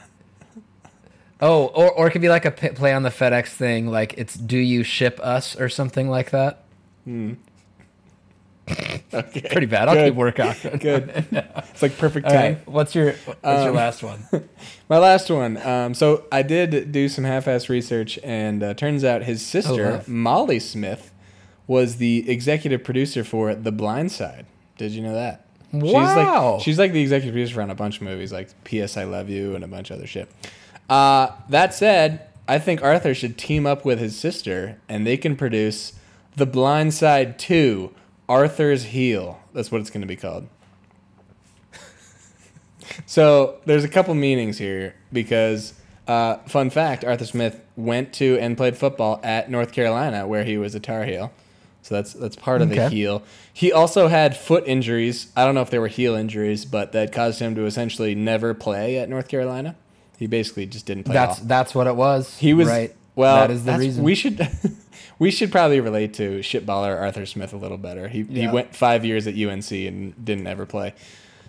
Oh, 1.41 1.67
or 1.67 1.91
or 1.93 2.07
it 2.09 2.13
could 2.13 2.23
be 2.23 2.29
like 2.31 2.45
a 2.45 2.51
p- 2.51 2.69
play 2.71 2.93
on 2.95 3.03
the 3.03 3.11
FedEx 3.11 3.49
thing, 3.49 3.89
like 3.89 4.15
it's 4.17 4.35
"Do 4.35 4.57
you 4.59 4.83
ship 4.83 5.21
us" 5.23 5.55
or 5.61 5.69
something 5.69 6.09
like 6.09 6.31
that. 6.31 6.63
Okay, 9.15 9.43
Pretty 9.53 9.67
bad. 9.69 9.89
I'll 9.89 9.95
Good. 9.95 10.35
keep 10.35 10.41
on 10.41 10.73
it. 10.75 10.81
Good. 10.81 11.27
It's 11.71 11.83
like 11.83 11.97
perfect 11.99 12.27
All 12.27 12.33
time. 12.33 12.55
right, 12.55 12.69
what's 12.69 12.97
your 12.97 13.13
what's 13.13 13.39
your 13.45 13.69
Um, 13.71 13.75
last 13.77 14.03
one? 14.03 14.27
My 14.89 14.99
last 14.99 15.31
one. 15.31 15.57
Um, 15.59 15.95
so 15.95 16.25
I 16.33 16.43
did 16.43 16.91
do 16.91 17.09
some 17.09 17.23
half-ass 17.23 17.69
research, 17.69 18.19
and 18.25 18.63
uh, 18.65 18.75
turns 18.75 19.05
out 19.05 19.23
his 19.23 19.47
sister 19.47 19.93
love. 19.93 20.09
Molly 20.09 20.59
Smith 20.59 21.13
was 21.69 21.97
the 21.99 22.29
executive 22.29 22.83
producer 22.83 23.23
for 23.23 23.55
The 23.55 23.71
Blind 23.73 24.11
Side. 24.11 24.47
Did 24.79 24.91
you 24.93 25.03
know 25.03 25.15
that? 25.15 25.47
She's 25.73 25.83
Wow. 25.93 26.55
like 26.55 26.63
she's 26.65 26.79
like 26.79 26.93
the 26.93 27.01
executive 27.03 27.35
producer 27.35 27.63
on 27.63 27.71
a 27.71 27.75
bunch 27.77 27.99
of 27.99 28.03
movies, 28.03 28.33
like 28.33 28.49
P.S. 28.65 28.97
I 28.97 29.05
Love 29.05 29.29
You 29.31 29.55
and 29.55 29.63
a 29.63 29.69
bunch 29.69 29.91
of 29.93 29.99
other 29.99 30.09
shit. 30.09 30.29
Uh, 30.89 31.33
that 31.49 31.75
said, 31.75 32.29
I 32.49 32.59
think 32.59 32.83
Arthur 32.83 33.15
should 33.15 33.37
team 33.37 33.67
up 33.67 33.85
with 33.85 33.99
his 33.99 34.19
sister, 34.19 34.81
and 34.89 35.07
they 35.07 35.17
can 35.17 35.37
produce 35.37 35.93
The 36.37 36.47
Blind 36.47 36.95
Side 36.95 37.39
Two: 37.39 37.93
Arthur's 38.29 38.85
Heel. 38.85 39.41
That's 39.53 39.73
what 39.73 39.81
it's 39.81 39.91
going 39.91 40.03
to 40.03 40.07
be 40.07 40.17
called. 40.17 40.49
So 43.05 43.59
there's 43.67 43.83
a 43.83 43.89
couple 43.89 44.15
meanings 44.15 44.59
here 44.59 44.95
because, 45.13 45.75
uh, 46.07 46.37
fun 46.47 46.71
fact: 46.71 47.05
Arthur 47.05 47.27
Smith 47.27 47.61
went 47.75 48.13
to 48.15 48.39
and 48.39 48.57
played 48.57 48.77
football 48.77 49.21
at 49.25 49.51
North 49.51 49.73
Carolina, 49.73 50.27
where 50.27 50.45
he 50.45 50.57
was 50.57 50.75
a 50.77 50.81
Tar 50.81 51.05
Heel. 51.05 51.33
So 51.87 51.95
that's 51.95 52.15
that's 52.15 52.35
part 52.35 52.63
of 52.63 52.69
the 52.69 52.89
heel. 52.89 53.23
He 53.53 53.73
also 53.73 54.09
had 54.09 54.37
foot 54.37 54.65
injuries. 54.67 55.31
I 55.37 55.45
don't 55.45 55.55
know 55.55 55.63
if 55.63 55.71
they 55.71 55.79
were 55.79 55.87
heel 55.87 56.17
injuries, 56.17 56.65
but 56.65 56.91
that 56.93 57.13
caused 57.13 57.39
him 57.39 57.55
to 57.55 57.65
essentially 57.65 58.13
never 58.17 58.55
play 58.55 58.99
at 58.99 59.09
North 59.09 59.29
Carolina. 59.29 59.77
He 60.19 60.27
basically 60.27 60.67
just 60.67 60.87
didn't 60.87 61.05
play. 61.05 61.15
That's 61.15 61.41
at 61.41 61.49
that's 61.49 61.75
what 61.75 61.87
it 61.87 61.97
was. 61.97 62.37
He 62.39 62.55
was 62.55 62.69
right. 62.69 62.95
Well, 63.15 63.37
that 63.37 63.51
is 63.51 63.65
the 63.65 63.79
reason. 63.79 64.05
We 64.05 64.15
should 64.15 64.49
we 65.19 65.31
should 65.31 65.51
probably 65.53 65.81
relate 65.81 66.15
to 66.15 66.41
shitballer 66.41 67.01
Arthur 67.01 67.27
Smith 67.27 67.53
a 67.53 67.57
little 67.57 67.79
better. 67.79 68.09
He 68.09 68.23
he 68.25 68.49
went 68.49 68.75
five 68.75 69.05
years 69.05 69.27
at 69.27 69.35
UNC 69.35 69.71
and 69.71 70.25
didn't 70.25 70.47
ever 70.47 70.67
play. 70.67 70.95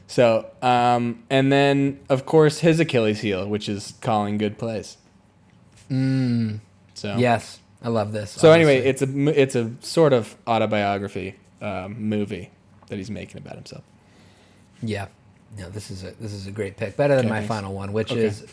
So 0.07 0.49
um, 0.61 1.23
and 1.29 1.51
then 1.51 1.99
of 2.09 2.25
course 2.25 2.59
his 2.59 2.79
Achilles 2.79 3.21
heel, 3.21 3.47
which 3.47 3.67
is 3.67 3.93
calling 4.01 4.37
good 4.37 4.57
plays. 4.57 4.97
Mm. 5.91 6.59
So 6.93 7.15
yes, 7.17 7.59
I 7.83 7.89
love 7.89 8.11
this. 8.11 8.31
So 8.31 8.51
anyway, 8.51 8.77
it's 8.79 9.01
a 9.01 9.41
it's 9.41 9.55
a 9.55 9.71
sort 9.81 10.13
of 10.13 10.35
autobiography 10.47 11.35
um, 11.61 12.01
movie 12.09 12.51
that 12.87 12.97
he's 12.97 13.11
making 13.11 13.37
about 13.37 13.55
himself. 13.55 13.83
Yeah. 14.81 15.07
No, 15.57 15.69
this 15.69 15.91
is 15.91 16.03
a 16.03 16.11
this 16.11 16.33
is 16.33 16.47
a 16.47 16.51
great 16.51 16.77
pick. 16.77 16.97
Better 16.97 17.15
than 17.15 17.25
Okay, 17.25 17.41
my 17.41 17.45
final 17.45 17.73
one, 17.73 17.93
which 17.93 18.11
Okay. 18.11 18.25
is 18.25 18.45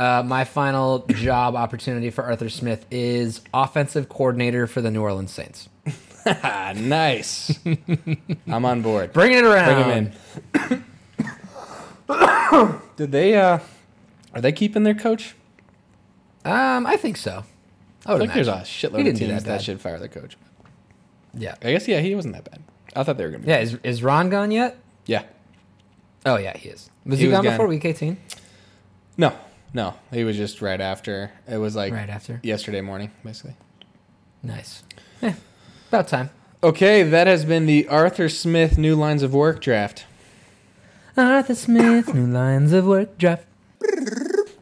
uh, 0.00 0.22
my 0.26 0.44
final 0.44 1.00
job 1.08 1.54
opportunity 1.54 2.10
for 2.10 2.24
Arthur 2.24 2.48
Smith 2.48 2.86
is 2.90 3.40
offensive 3.54 4.08
coordinator 4.08 4.66
for 4.66 4.80
the 4.80 4.90
New 4.90 5.02
Orleans 5.02 5.30
Saints. 5.32 5.68
Nice. 6.26 7.58
I'm 8.46 8.64
on 8.66 8.82
board. 8.82 9.14
Bring 9.14 9.32
it 9.32 9.42
around. 9.42 10.12
Bring 10.52 10.68
him 10.68 10.84
in. 12.08 12.80
Did 12.96 13.10
they? 13.10 13.34
Uh, 13.36 13.58
are 14.34 14.40
they 14.42 14.52
keeping 14.52 14.82
their 14.82 14.94
coach? 14.94 15.34
Um, 16.44 16.86
I 16.86 16.96
think 16.96 17.16
so. 17.16 17.44
I 18.04 18.14
I 18.14 18.18
think 18.18 18.34
there's 18.34 18.48
a 18.48 18.52
imagine. 18.52 18.90
shitload 18.90 19.08
of 19.10 19.18
teams 19.18 19.44
that 19.44 19.44
that, 19.44 19.62
should 19.62 19.80
fire 19.80 19.98
their 19.98 20.08
coach. 20.08 20.36
Yeah. 21.32 21.54
I 21.62 21.72
guess 21.72 21.88
yeah, 21.88 22.00
he 22.00 22.14
wasn't 22.14 22.34
that 22.34 22.44
bad. 22.50 22.62
I 22.94 23.02
thought 23.02 23.16
they 23.16 23.24
were 23.24 23.30
gonna. 23.30 23.44
Be 23.44 23.48
Yeah. 23.50 23.60
Is 23.60 23.78
is 23.82 24.02
Ron 24.02 24.28
gone 24.28 24.50
yet? 24.50 24.76
yeah. 25.06 25.22
Oh 26.26 26.36
yeah, 26.36 26.54
he 26.56 26.68
is. 26.68 26.90
Was 27.06 27.18
He 27.18 27.24
he, 27.24 27.28
was 27.28 27.36
gone 27.36 27.44
gone. 27.44 27.54
before 27.54 27.66
week 27.66 27.84
eighteen? 27.86 28.18
No, 29.16 29.32
no, 29.72 29.94
he 30.12 30.24
was 30.24 30.36
just 30.36 30.60
right 30.62 30.80
after. 30.80 31.30
It 31.48 31.58
was 31.58 31.74
like 31.76 31.92
Right 31.92 32.08
after. 32.10 32.40
yesterday 32.42 32.80
morning, 32.80 33.10
basically. 33.24 33.54
Nice. 34.42 34.82
Yeah. 35.22 35.34
About 35.88 36.08
time. 36.08 36.30
Okay, 36.62 37.02
that 37.02 37.26
has 37.26 37.44
been 37.44 37.66
the 37.66 37.88
Arthur 37.88 38.28
Smith 38.28 38.76
New 38.78 38.94
Lines 38.96 39.22
of 39.22 39.32
Work 39.34 39.60
draft. 39.60 40.04
Arthur 41.16 41.54
Smith, 41.54 42.14
new 42.14 42.26
lines 42.26 42.72
of 42.72 42.86
work 42.86 43.18
draft. 43.18 43.44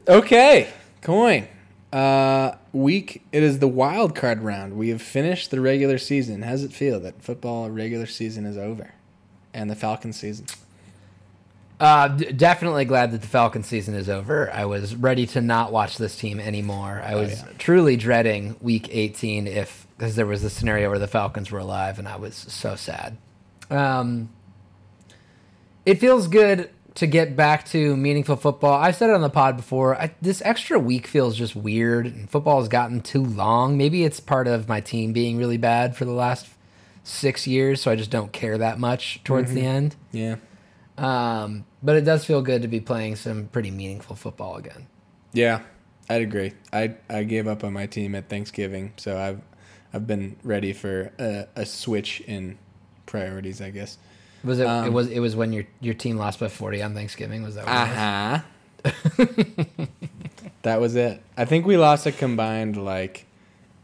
Okay, 0.08 0.68
Coyne. 1.02 1.46
Uh, 1.92 2.52
week. 2.72 3.22
It 3.32 3.42
is 3.42 3.58
the 3.60 3.68
wild 3.68 4.14
card 4.14 4.40
round. 4.42 4.76
We 4.76 4.88
have 4.90 5.00
finished 5.02 5.50
the 5.50 5.60
regular 5.60 5.98
season. 5.98 6.42
How 6.42 6.52
does 6.52 6.64
it 6.64 6.72
feel 6.72 6.98
that 7.00 7.22
football 7.22 7.70
regular 7.70 8.06
season 8.06 8.44
is 8.46 8.56
over, 8.56 8.92
and 9.54 9.70
the 9.70 9.74
Falcons 9.76 10.18
season? 10.18 10.46
Uh, 11.80 12.08
d- 12.08 12.32
definitely 12.32 12.84
glad 12.84 13.12
that 13.12 13.20
the 13.20 13.28
Falcon 13.28 13.62
season 13.62 13.94
is 13.94 14.08
over. 14.08 14.50
I 14.52 14.64
was 14.64 14.96
ready 14.96 15.26
to 15.28 15.40
not 15.40 15.70
watch 15.70 15.96
this 15.96 16.16
team 16.16 16.40
anymore. 16.40 17.00
I 17.04 17.14
was 17.14 17.40
yeah. 17.40 17.48
truly 17.58 17.96
dreading 17.96 18.56
Week 18.60 18.88
18 18.90 19.46
if 19.46 19.86
because 19.96 20.16
there 20.16 20.26
was 20.26 20.44
a 20.44 20.50
scenario 20.50 20.90
where 20.90 20.98
the 20.98 21.08
Falcons 21.08 21.50
were 21.50 21.58
alive, 21.58 21.98
and 21.98 22.06
I 22.06 22.16
was 22.16 22.34
so 22.34 22.76
sad. 22.76 23.16
Um, 23.68 24.30
it 25.84 25.98
feels 25.98 26.28
good 26.28 26.70
to 26.94 27.06
get 27.06 27.36
back 27.36 27.64
to 27.66 27.96
meaningful 27.96 28.36
football. 28.36 28.74
I've 28.74 28.96
said 28.96 29.10
it 29.10 29.14
on 29.14 29.22
the 29.22 29.30
pod 29.30 29.56
before. 29.56 29.96
I, 29.96 30.14
this 30.20 30.42
extra 30.44 30.78
week 30.78 31.06
feels 31.06 31.36
just 31.36 31.54
weird, 31.54 32.06
and 32.06 32.28
football 32.30 32.60
has 32.60 32.68
gotten 32.68 33.00
too 33.00 33.24
long. 33.24 33.76
Maybe 33.76 34.04
it's 34.04 34.20
part 34.20 34.48
of 34.48 34.68
my 34.68 34.80
team 34.80 35.12
being 35.12 35.36
really 35.36 35.58
bad 35.58 35.96
for 35.96 36.04
the 36.04 36.12
last 36.12 36.48
six 37.04 37.46
years, 37.46 37.80
so 37.80 37.90
I 37.90 37.96
just 37.96 38.10
don't 38.10 38.32
care 38.32 38.58
that 38.58 38.78
much 38.78 39.22
towards 39.24 39.52
the 39.52 39.62
end. 39.62 39.96
Yeah. 40.12 40.36
Um, 40.96 41.64
but 41.82 41.96
it 41.96 42.04
does 42.04 42.24
feel 42.24 42.42
good 42.42 42.62
to 42.62 42.68
be 42.68 42.80
playing 42.80 43.16
some 43.16 43.48
pretty 43.48 43.70
meaningful 43.70 44.16
football 44.16 44.56
again. 44.56 44.86
Yeah, 45.32 45.60
I'd 46.08 46.22
agree. 46.22 46.52
I 46.72 46.94
I 47.08 47.24
gave 47.24 47.46
up 47.46 47.64
on 47.64 47.72
my 47.72 47.86
team 47.86 48.14
at 48.14 48.28
Thanksgiving, 48.28 48.92
so 48.96 49.18
I've 49.18 49.40
I've 49.92 50.06
been 50.06 50.36
ready 50.42 50.72
for 50.72 51.12
a, 51.18 51.46
a 51.56 51.66
switch 51.66 52.20
in 52.22 52.58
priorities, 53.06 53.60
I 53.60 53.70
guess. 53.70 53.98
Was 54.44 54.58
it? 54.60 54.64
it 54.64 54.68
Um, 54.68 54.92
was. 54.92 55.08
It 55.08 55.20
was 55.20 55.34
when 55.36 55.52
your 55.52 55.64
your 55.80 55.94
team 55.94 56.16
lost 56.16 56.40
by 56.40 56.48
forty 56.48 56.82
on 56.82 56.94
Thanksgiving. 56.94 57.42
Was 57.42 57.56
that? 57.56 57.66
What 57.66 58.94
it? 58.94 58.94
Uh 58.94 59.26
huh. 59.26 59.86
that 60.62 60.80
was 60.80 60.94
it. 60.96 61.20
I 61.36 61.44
think 61.44 61.66
we 61.66 61.76
lost 61.76 62.06
a 62.06 62.12
combined 62.12 62.76
like 62.82 63.26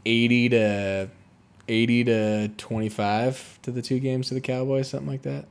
eighty 0.06 0.48
to 0.50 1.08
eighty 1.68 2.04
to 2.04 2.48
twenty 2.56 2.88
five 2.88 3.58
to 3.62 3.70
the 3.70 3.82
two 3.82 3.98
games 3.98 4.28
to 4.28 4.34
the 4.34 4.40
Cowboys, 4.40 4.88
something 4.88 5.08
like 5.08 5.22
that. 5.22 5.46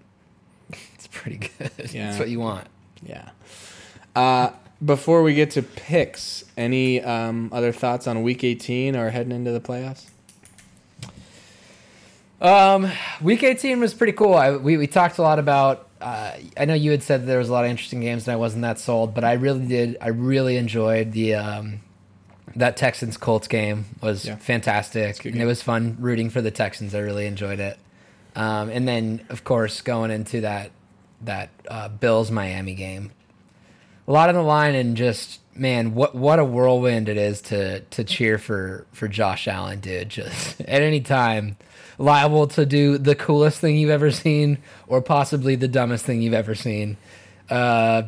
It's 0.95 1.07
pretty 1.07 1.37
good. 1.57 1.71
Yeah. 1.91 2.07
That's 2.07 2.19
what 2.19 2.29
you 2.29 2.39
want. 2.39 2.67
Yeah. 3.05 3.29
Uh, 4.15 4.51
before 4.83 5.23
we 5.23 5.33
get 5.33 5.51
to 5.51 5.61
picks, 5.63 6.43
any 6.57 7.01
um, 7.01 7.49
other 7.53 7.71
thoughts 7.71 8.07
on 8.07 8.21
Week 8.23 8.43
18 8.43 8.95
or 8.95 9.09
heading 9.09 9.31
into 9.31 9.51
the 9.51 9.59
playoffs? 9.61 10.05
Um, 12.41 12.91
week 13.21 13.43
18 13.43 13.79
was 13.79 13.93
pretty 13.93 14.13
cool. 14.13 14.33
I, 14.33 14.57
we, 14.57 14.75
we 14.77 14.87
talked 14.87 15.17
a 15.17 15.21
lot 15.21 15.39
about, 15.39 15.87
uh, 16.01 16.33
I 16.57 16.65
know 16.65 16.73
you 16.73 16.91
had 16.91 17.01
said 17.01 17.25
there 17.25 17.37
was 17.37 17.47
a 17.47 17.53
lot 17.53 17.63
of 17.63 17.71
interesting 17.71 18.01
games 18.01 18.27
and 18.27 18.33
I 18.33 18.35
wasn't 18.35 18.63
that 18.63 18.79
sold, 18.79 19.13
but 19.13 19.23
I 19.23 19.33
really 19.33 19.65
did. 19.65 19.97
I 20.01 20.09
really 20.09 20.57
enjoyed 20.57 21.13
the, 21.13 21.35
um, 21.35 21.79
that 22.57 22.75
Texans 22.75 23.15
Colts 23.15 23.47
game 23.47 23.85
was 24.01 24.25
Yeah. 24.25 24.35
fantastic. 24.35 25.23
good 25.23 25.33
And 25.33 25.41
it 25.41 25.45
was 25.45 25.61
fun 25.61 25.95
rooting 25.99 26.29
for 26.29 26.41
the 26.41 26.51
Texans. 26.51 26.93
I 26.93 26.99
really 26.99 27.25
enjoyed 27.27 27.59
it. 27.61 27.77
Um, 28.35 28.69
and 28.69 28.87
then 28.87 29.25
of 29.29 29.43
course 29.43 29.81
going 29.81 30.11
into 30.11 30.41
that, 30.41 30.71
that, 31.21 31.49
uh, 31.67 31.89
Bills 31.89 32.31
Miami 32.31 32.73
game, 32.73 33.11
a 34.07 34.11
lot 34.11 34.29
on 34.29 34.35
the 34.35 34.41
line 34.41 34.75
and 34.75 34.97
just 34.97 35.39
man 35.55 35.93
what 35.93 36.15
what 36.15 36.39
a 36.39 36.45
whirlwind 36.45 37.07
it 37.07 37.17
is 37.17 37.39
to 37.39 37.79
to 37.81 38.03
cheer 38.03 38.37
for 38.37 38.85
for 38.91 39.07
Josh 39.07 39.47
Allen 39.47 39.79
dude. 39.79 40.09
Just 40.09 40.59
at 40.61 40.81
any 40.81 41.01
time 41.01 41.57
liable 41.97 42.47
to 42.47 42.65
do 42.65 42.97
the 42.97 43.15
coolest 43.15 43.59
thing 43.59 43.77
you've 43.77 43.89
ever 43.89 44.11
seen 44.11 44.57
or 44.87 45.01
possibly 45.01 45.55
the 45.55 45.67
dumbest 45.67 46.05
thing 46.05 46.21
you've 46.21 46.33
ever 46.33 46.55
seen. 46.55 46.97
Uh 47.49 48.03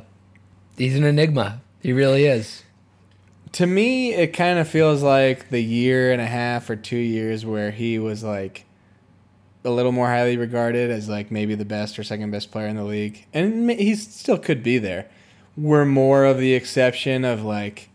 he's 0.77 0.95
an 0.95 1.03
enigma. 1.03 1.61
He 1.81 1.93
really 1.93 2.25
is. 2.25 2.63
To 3.53 3.67
me, 3.67 4.13
it 4.13 4.33
kind 4.33 4.59
of 4.59 4.67
feels 4.67 5.01
like 5.01 5.49
the 5.49 5.61
year 5.61 6.11
and 6.11 6.19
a 6.19 6.25
half 6.25 6.69
or 6.69 6.75
two 6.75 6.97
years 6.97 7.45
where 7.45 7.71
he 7.71 7.99
was 7.99 8.21
like 8.21 8.65
a 9.65 9.69
little 9.71 9.91
more 9.91 10.07
highly 10.07 10.37
regarded 10.37 10.89
as 10.91 11.09
like 11.09 11.31
maybe 11.31 11.55
the 11.55 11.65
best 11.65 11.97
or 11.99 12.03
second 12.03 12.31
best 12.31 12.51
player 12.51 12.67
in 12.67 12.75
the 12.75 12.83
league, 12.83 13.25
and 13.33 13.69
he 13.71 13.95
still 13.95 14.37
could 14.37 14.63
be 14.63 14.77
there. 14.77 15.07
We're 15.57 15.85
more 15.85 16.25
of 16.25 16.37
the 16.37 16.53
exception 16.53 17.25
of 17.25 17.43
like 17.43 17.89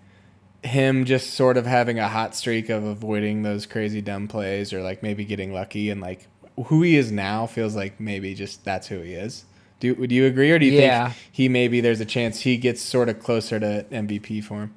him 0.63 1.05
just 1.07 1.31
sort 1.35 1.57
of 1.57 1.65
having 1.67 1.99
a 1.99 2.09
hot 2.09 2.35
streak 2.35 2.69
of 2.69 2.85
avoiding 2.85 3.43
those 3.43 3.65
crazy 3.67 4.03
dumb 4.03 4.29
plays 4.29 4.73
or 4.73 4.83
like 4.83 5.03
maybe 5.03 5.25
getting 5.25 5.53
lucky 5.55 5.89
and 5.89 6.01
like 6.03 6.27
who 6.67 6.83
he 6.83 6.97
is 6.97 7.11
now 7.11 7.47
feels 7.47 7.75
like 7.75 7.99
maybe 7.99 8.35
just 8.35 8.63
that's 8.65 8.89
who 8.89 9.01
he 9.01 9.15
is. 9.15 9.45
Do 9.79 9.95
would 9.95 10.13
you 10.13 10.27
agree 10.27 10.51
or 10.51 10.59
do 10.59 10.67
you 10.67 10.73
Yeah. 10.79 11.09
think 11.11 11.19
he 11.33 11.49
maybe 11.49 11.81
there's 11.81 12.01
a 12.01 12.05
chance 12.05 12.41
he 12.41 12.59
gets 12.59 12.83
sort 12.83 13.09
of 13.09 13.21
closer 13.21 13.59
to 13.59 13.87
MVP 13.91 14.45
form? 14.45 14.75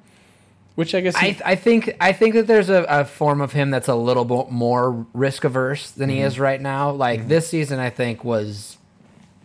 Which 0.74 0.94
I 0.94 1.00
guess 1.02 1.16
he, 1.16 1.28
I, 1.28 1.52
I 1.52 1.54
think 1.54 1.94
I 2.00 2.12
think 2.12 2.34
that 2.34 2.46
there's 2.48 2.68
a, 2.68 2.84
a 2.88 3.04
form 3.04 3.40
of 3.40 3.52
him 3.52 3.70
that's 3.70 3.86
a 3.88 3.94
little 3.94 4.24
bit 4.24 4.50
more 4.50 5.06
risk 5.14 5.44
averse 5.44 5.90
than 5.92 6.08
he 6.10 6.20
is 6.20 6.38
right 6.40 6.60
now. 6.60 6.90
Like 6.90 7.28
this 7.28 7.48
season, 7.48 7.78
I 7.78 7.90
think 7.90 8.24
was 8.24 8.76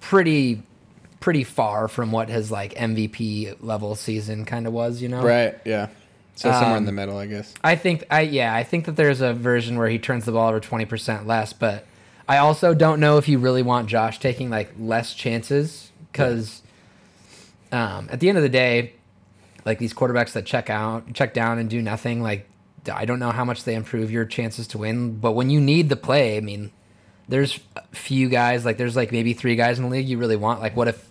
pretty 0.02 0.64
pretty 1.20 1.44
far 1.44 1.88
from 1.88 2.12
what 2.12 2.30
his 2.30 2.50
like 2.50 2.74
MVP 2.74 3.58
level 3.62 3.94
season 3.96 4.46
kind 4.46 4.66
of 4.66 4.74
was. 4.74 5.02
You 5.02 5.10
know, 5.10 5.22
Right. 5.22 5.56
Yeah. 5.66 5.90
So 6.36 6.52
somewhere 6.52 6.72
in 6.72 6.78
Um, 6.78 6.86
the 6.86 6.94
middle, 6.94 7.18
I 7.18 7.26
guess. 7.28 7.54
I 7.64 7.76
think 7.76 8.06
I 8.10 8.22
yeah, 8.22 8.56
I 8.56 8.64
think 8.64 8.86
that 8.86 8.96
there's 8.96 9.22
a 9.22 9.34
version 9.34 9.78
where 9.78 9.90
he 9.90 10.00
turns 10.00 10.26
the 10.26 10.32
ball 10.32 10.50
over 10.50 10.60
20% 10.62 11.26
less, 11.28 11.54
but 11.54 11.86
I 12.28 12.38
also 12.38 12.74
don't 12.74 13.00
know 13.00 13.18
if 13.18 13.28
you 13.28 13.38
really 13.40 13.62
want 13.62 13.88
Josh 13.90 14.20
taking 14.20 14.50
like 14.50 14.72
less 14.80 15.14
chances 15.14 15.92
cuz 16.14 16.62
um, 17.72 18.08
at 18.12 18.20
the 18.20 18.30
end 18.30 18.38
of 18.38 18.42
the 18.42 18.50
day, 18.50 18.94
like 19.66 19.80
these 19.80 19.94
quarterbacks 19.94 20.34
that 20.34 20.46
check 20.46 20.70
out, 20.70 21.14
check 21.14 21.34
down 21.34 21.58
and 21.60 21.70
do 21.70 21.82
nothing, 21.82 22.22
like 22.22 22.48
I 22.92 23.06
don't 23.06 23.20
know 23.20 23.32
how 23.32 23.44
much 23.46 23.64
they 23.66 23.76
improve 23.76 24.10
your 24.12 24.26
chances 24.26 24.66
to 24.68 24.78
win, 24.78 25.20
but 25.20 25.34
when 25.34 25.50
you 25.50 25.60
need 25.60 25.90
the 25.90 25.96
play, 25.98 26.38
I 26.38 26.40
mean, 26.40 26.72
there's 27.28 27.60
a 27.76 27.84
few 27.96 28.30
guys 28.30 28.66
like 28.66 28.78
there's 28.78 28.96
like 28.96 29.12
maybe 29.12 29.34
three 29.34 29.56
guys 29.56 29.78
in 29.78 29.84
the 29.86 29.90
league 29.92 30.08
you 30.08 30.18
really 30.18 30.36
want. 30.38 30.62
Like 30.62 30.76
what 30.76 30.88
if 30.88 31.10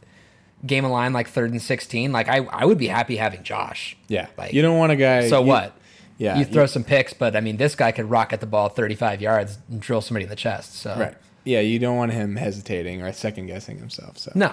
game 0.67 0.85
of 0.85 0.91
line 0.91 1.13
like 1.13 1.29
third 1.29 1.51
and 1.53 1.63
16? 1.63 2.11
Like 2.11 2.29
I 2.29 2.39
I 2.39 2.65
would 2.65 2.79
be 2.79 2.89
happy 2.89 3.17
having 3.17 3.43
Josh. 3.45 3.97
Yeah. 4.09 4.27
like- 4.37 4.53
you 4.53 4.63
don't 4.63 4.79
want 4.79 4.93
a 4.93 4.97
guy. 4.97 5.29
So 5.29 5.41
you- 5.41 5.47
what? 5.49 5.75
Yeah. 6.17 6.37
you 6.39 6.45
throw 6.45 6.67
some 6.67 6.83
picks, 6.83 7.13
but 7.13 7.37
I 7.37 7.41
mean, 7.41 7.59
this 7.59 7.77
guy 7.77 7.93
could 7.93 8.11
rocket 8.11 8.41
the 8.41 8.47
ball 8.47 8.69
35 8.69 9.21
yards 9.23 9.59
and 9.71 9.81
drill 9.81 10.01
somebody 10.01 10.25
in 10.25 10.31
the 10.31 10.35
chest. 10.37 10.75
So 10.75 10.97
Right. 10.99 11.15
Yeah. 11.45 11.61
You 11.61 11.79
don't 11.79 11.97
want 11.97 12.13
him 12.13 12.35
hesitating 12.35 13.03
or 13.03 13.13
second 13.13 13.47
guessing 13.47 13.79
himself. 13.79 14.19
So 14.19 14.33
no, 14.35 14.53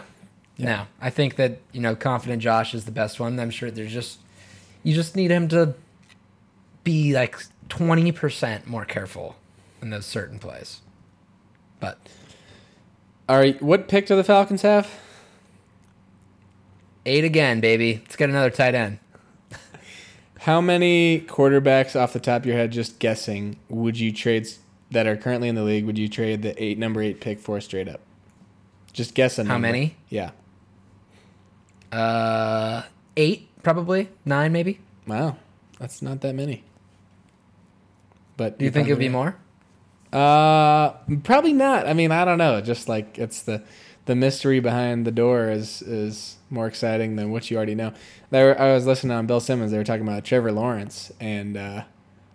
no, 0.57 0.87
I 1.01 1.09
think 1.09 1.35
that 1.35 1.59
you 1.71 1.81
know, 1.81 1.95
confident 1.95 2.41
Josh 2.41 2.73
is 2.73 2.85
the 2.85 2.91
best 2.91 3.19
one. 3.19 3.39
I'm 3.39 3.49
sure 3.49 3.69
there's 3.71 3.91
just 3.93 4.19
you 4.83 4.93
just 4.93 5.15
need 5.15 5.31
him 5.31 5.47
to 5.49 5.73
be 6.83 7.13
like 7.13 7.37
20 7.69 8.11
percent 8.11 8.67
more 8.67 8.85
careful 8.85 9.35
in 9.81 9.89
those 9.89 10.05
certain 10.05 10.39
plays. 10.39 10.81
But 11.79 11.97
All 13.27 13.37
right. 13.37 13.61
What 13.61 13.87
pick 13.87 14.05
do 14.07 14.15
the 14.15 14.23
Falcons 14.23 14.61
have? 14.61 14.89
eight 17.07 17.23
again, 17.23 17.59
baby. 17.59 18.01
Let's 18.03 18.15
get 18.15 18.29
another 18.29 18.49
tight 18.49 18.73
end. 18.75 18.99
How 20.39 20.61
many 20.61 21.21
quarterbacks 21.21 21.99
off 21.99 22.13
the 22.13 22.19
top 22.19 22.41
of 22.41 22.45
your 22.45 22.55
head, 22.55 22.71
just 22.71 22.99
guessing, 22.99 23.57
would 23.69 23.99
you 23.99 24.11
trade 24.11 24.47
that 24.91 25.07
are 25.07 25.15
currently 25.17 25.47
in 25.47 25.55
the 25.55 25.63
league? 25.63 25.85
Would 25.85 25.97
you 25.97 26.07
trade 26.07 26.41
the 26.43 26.61
eight 26.63 26.77
number 26.77 27.01
eight 27.01 27.19
pick 27.21 27.39
for 27.39 27.59
straight 27.61 27.87
up? 27.87 28.01
Just 28.93 29.13
guess 29.15 29.37
a 29.39 29.43
How 29.43 29.53
number. 29.53 29.67
many? 29.67 29.95
Yeah. 30.09 30.31
Uh, 31.95 32.84
eight 33.15 33.49
probably 33.63 34.10
nine 34.25 34.51
maybe. 34.51 34.79
Wow. 35.08 35.38
That's 35.79 36.01
not 36.01 36.21
that 36.21 36.34
many. 36.36 36.63
But 38.38 38.60
Do 38.60 38.65
you 38.65 38.71
think 38.71 38.88
it 38.88 38.91
would 38.91 38.99
be 38.99 39.10
more? 39.10 39.36
Uh, 40.12 40.91
probably 41.23 41.53
not. 41.53 41.88
I 41.88 41.93
mean, 41.93 42.12
I 42.12 42.25
don't 42.25 42.38
know. 42.38 42.62
Just 42.62 42.88
like 42.89 43.17
it's 43.17 43.41
the 43.43 43.63
the 44.05 44.15
mystery 44.15 44.60
behind 44.60 45.05
the 45.05 45.12
door 45.12 45.49
is 45.49 45.81
is 45.81 46.38
more 46.49 46.67
exciting 46.67 47.15
than 47.15 47.31
what 47.31 47.49
you 47.49 47.58
already 47.58 47.75
know. 47.75 47.93
There, 48.29 48.60
I 48.60 48.73
was 48.73 48.86
listening 48.86 49.15
on 49.15 49.25
Bill 49.25 49.39
Simmons. 49.39 49.71
They 49.71 49.77
were 49.77 49.84
talking 49.84 50.08
about 50.08 50.23
Trevor 50.25 50.51
Lawrence 50.51 51.12
and 51.19 51.58
uh, 51.58 51.84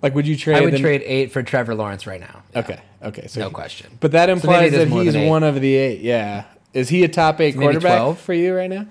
like, 0.02 0.14
would 0.14 0.26
you 0.26 0.36
trade? 0.36 0.56
I 0.56 0.60
would 0.62 0.76
trade 0.78 1.02
eight 1.04 1.32
for 1.32 1.42
Trevor 1.42 1.74
Lawrence 1.74 2.06
right 2.06 2.20
now. 2.20 2.42
Yeah, 2.52 2.58
Okay, 2.60 2.80
okay, 3.02 3.26
so 3.26 3.40
no 3.40 3.48
he- 3.48 3.54
question. 3.54 3.98
But 4.00 4.12
that 4.12 4.28
implies 4.30 4.72
is 4.72 4.78
that 4.78 4.88
he's 4.88 5.16
one 5.16 5.42
of 5.42 5.60
the 5.60 5.74
eight. 5.74 6.00
Yeah, 6.00 6.44
is 6.72 6.88
he 6.88 7.04
a 7.04 7.08
top 7.08 7.40
eight 7.40 7.54
So 7.54 7.60
quarterback 7.60 7.98
12? 7.98 8.18
for 8.20 8.32
you 8.34 8.54
right 8.54 8.70
now? 8.70 8.86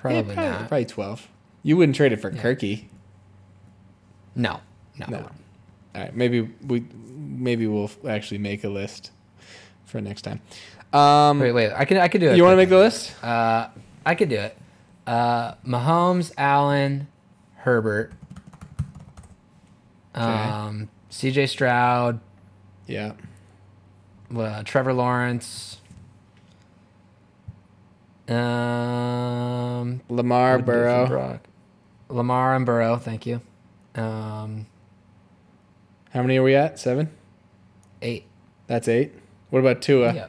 Probably 0.00 0.18
Yeah, 0.18 0.22
probably, 0.34 0.50
not. 0.50 0.68
probably 0.68 0.84
twelve. 0.86 1.28
You 1.62 1.76
wouldn't 1.76 1.94
trade 1.96 2.12
it 2.12 2.16
for 2.20 2.30
Kirky. 2.30 2.84
No, 4.34 4.60
no. 4.98 5.06
No. 5.08 5.18
All 5.94 6.00
right, 6.02 6.14
maybe 6.14 6.42
we 6.66 6.84
maybe 7.16 7.66
we'll 7.66 7.90
actually 8.08 8.38
make 8.38 8.64
a 8.64 8.68
list 8.68 9.10
for 9.84 10.00
next 10.00 10.22
time. 10.22 10.40
Um, 10.92 11.38
Wait, 11.40 11.52
wait. 11.52 11.72
I 11.72 11.84
can 11.84 11.98
I 11.98 12.08
can 12.08 12.20
do 12.20 12.30
it. 12.30 12.36
you 12.36 12.42
want 12.44 12.52
to 12.54 12.56
make 12.56 12.68
the 12.68 12.78
list? 12.78 13.12
Uh, 13.22 13.68
I 14.06 14.14
could 14.14 14.28
do 14.28 14.36
it. 14.36 14.56
Uh, 15.06 15.54
Mahomes, 15.66 16.32
Allen, 16.38 17.08
Herbert, 17.56 18.12
um, 20.14 20.88
C.J. 21.10 21.46
Stroud, 21.46 22.20
Yeah. 22.86 23.12
uh, 24.36 24.62
Trevor 24.64 24.92
Lawrence, 24.92 25.79
um, 28.30 30.00
Lamar 30.08 30.56
who'd 30.56 30.66
do 30.66 30.66
for 30.66 30.72
Burrow. 30.72 31.06
Brock? 31.06 31.40
Lamar 32.08 32.54
and 32.56 32.64
Burrow. 32.66 32.96
Thank 32.96 33.26
you. 33.26 33.40
Um, 33.94 34.66
How 36.10 36.22
many 36.22 36.36
are 36.38 36.42
we 36.42 36.54
at? 36.54 36.78
Seven. 36.78 37.10
eight. 38.02 38.24
That's 38.66 38.88
eight. 38.88 39.12
What 39.50 39.58
about 39.60 39.82
Tua? 39.82 40.14
yeah. 40.14 40.26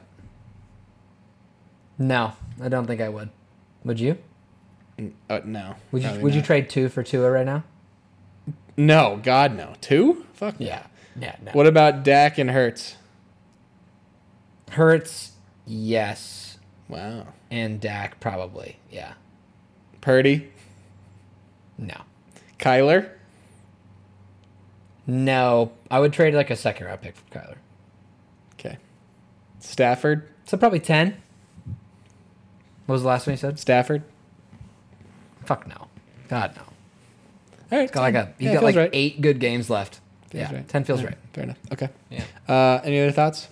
No, 2.00 2.34
I 2.62 2.70
don't 2.70 2.88
think 2.88 3.02
I 3.02 3.10
would. 3.10 3.30
Would 3.86 4.00
you? 4.00 4.18
Uh, 5.30 5.40
no. 5.46 5.76
Would 5.92 6.04
you? 6.04 6.20
Would 6.22 6.34
you 6.36 6.42
trade 6.42 6.70
two 6.70 6.90
for 6.90 7.04
Tua 7.04 7.30
right 7.30 7.46
now? 7.46 7.64
No, 8.78 9.20
God, 9.22 9.56
no. 9.56 9.74
Two? 9.82 10.26
Fuck. 10.34 10.56
Yeah. 10.58 10.84
Yeah. 11.20 11.36
No. 11.44 11.52
What 11.52 11.68
about 11.68 12.04
Dak 12.04 12.38
and 12.40 12.50
Hertz? 12.50 12.96
Hurts, 14.72 15.34
yes, 15.68 16.51
Wow. 16.92 17.28
and 17.50 17.80
Dak 17.82 18.20
probably, 18.20 18.78
yeah. 18.92 19.14
Purdy, 20.02 20.50
No, 21.78 22.02
Kyler. 22.60 23.10
no. 25.08 25.72
I 25.90 26.00
would 26.00 26.14
trade 26.14 26.34
like 26.34 26.50
a 26.50 26.56
second 26.56 26.88
round 26.88 27.02
pick 27.02 27.16
for 27.16 27.38
Kyler. 27.40 27.56
Okay. 28.54 28.78
Stafford. 29.60 30.28
So 30.46 30.58
probably 30.58 30.80
ten. 30.80 31.18
What 32.86 32.94
was 32.94 33.02
the 33.04 33.08
last 33.08 33.28
one 33.28 33.34
you 33.34 33.38
said? 33.38 33.60
Stafford. 33.60 34.04
Fuck 35.46 35.68
no. 35.68 35.88
God 36.28 36.56
no. 36.56 36.64
All 37.72 37.80
right. 37.80 37.92
Got 37.92 38.02
like 38.02 38.16
a. 38.16 38.34
He's 38.38 38.48
yeah, 38.48 38.54
got 38.56 38.64
like 38.64 38.76
right. 38.76 38.90
eight 38.94 39.22
good 39.22 39.40
games 39.40 39.70
left. 39.70 40.00
Feels 40.30 40.50
Yeah, 40.50 40.56
right. 40.56 40.68
10 40.68 40.84
feels 40.86 41.02
Yeah, 41.02 41.08
right. 41.08 41.18
Fair 41.34 41.44
enough. 41.44 41.58
Okay. 41.74 41.90
Yeah. 42.10 42.24
Uh, 42.48 42.82
any 42.84 43.00
other 43.02 43.12
thoughts? 43.12 43.48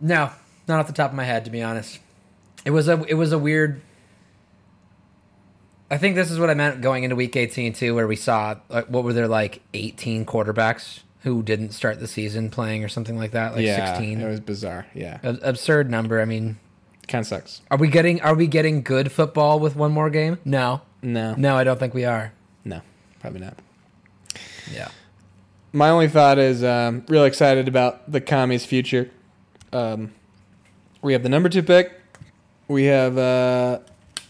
No, 0.00 0.30
not 0.68 0.80
off 0.80 0.86
the 0.86 0.92
top 0.92 1.10
of 1.10 1.16
my 1.16 1.24
head, 1.24 1.44
to 1.46 1.50
be 1.50 1.62
honest. 1.62 1.98
It 2.64 2.70
was 2.70 2.88
a 2.88 3.02
it 3.04 3.14
was 3.14 3.32
a 3.32 3.38
weird. 3.38 3.80
I 5.90 5.98
think 5.98 6.16
this 6.16 6.30
is 6.30 6.38
what 6.38 6.50
I 6.50 6.54
meant 6.54 6.80
going 6.80 7.04
into 7.04 7.14
week 7.14 7.36
18 7.36 7.72
too, 7.72 7.94
where 7.94 8.08
we 8.08 8.16
saw 8.16 8.56
uh, 8.70 8.82
what 8.88 9.04
were 9.04 9.12
there 9.12 9.28
like 9.28 9.62
18 9.72 10.26
quarterbacks 10.26 11.00
who 11.22 11.42
didn't 11.42 11.72
start 11.72 12.00
the 12.00 12.08
season 12.08 12.50
playing 12.50 12.82
or 12.84 12.88
something 12.88 13.16
like 13.16 13.30
that, 13.32 13.54
like 13.54 13.64
yeah, 13.64 13.94
16. 13.96 14.20
it 14.20 14.28
was 14.28 14.40
bizarre. 14.40 14.86
Yeah, 14.94 15.18
Ab- 15.22 15.38
absurd 15.42 15.88
number. 15.90 16.20
I 16.20 16.24
mean, 16.24 16.58
kind 17.06 17.20
of 17.22 17.26
sucks. 17.28 17.62
are 17.70 17.78
we 17.78 17.86
getting 17.88 18.20
are 18.22 18.34
we 18.34 18.48
getting 18.48 18.82
good 18.82 19.12
football 19.12 19.60
with 19.60 19.76
one 19.76 19.92
more 19.92 20.10
game? 20.10 20.38
No, 20.44 20.82
No, 21.02 21.34
no, 21.34 21.56
I 21.56 21.62
don't 21.62 21.78
think 21.78 21.94
we 21.94 22.04
are. 22.04 22.32
no, 22.64 22.80
probably 23.20 23.40
not. 23.40 23.56
Yeah, 24.72 24.88
My 25.72 25.90
only 25.90 26.08
thought 26.08 26.38
is 26.38 26.64
um, 26.64 27.04
real 27.08 27.22
excited 27.24 27.68
about 27.68 28.10
the 28.10 28.20
commies' 28.20 28.66
future. 28.66 29.08
Um, 29.76 30.12
we 31.02 31.12
have 31.12 31.22
the 31.22 31.28
number 31.28 31.50
two 31.50 31.62
pick. 31.62 31.92
We 32.66 32.84
have 32.84 33.18
uh, 33.18 33.80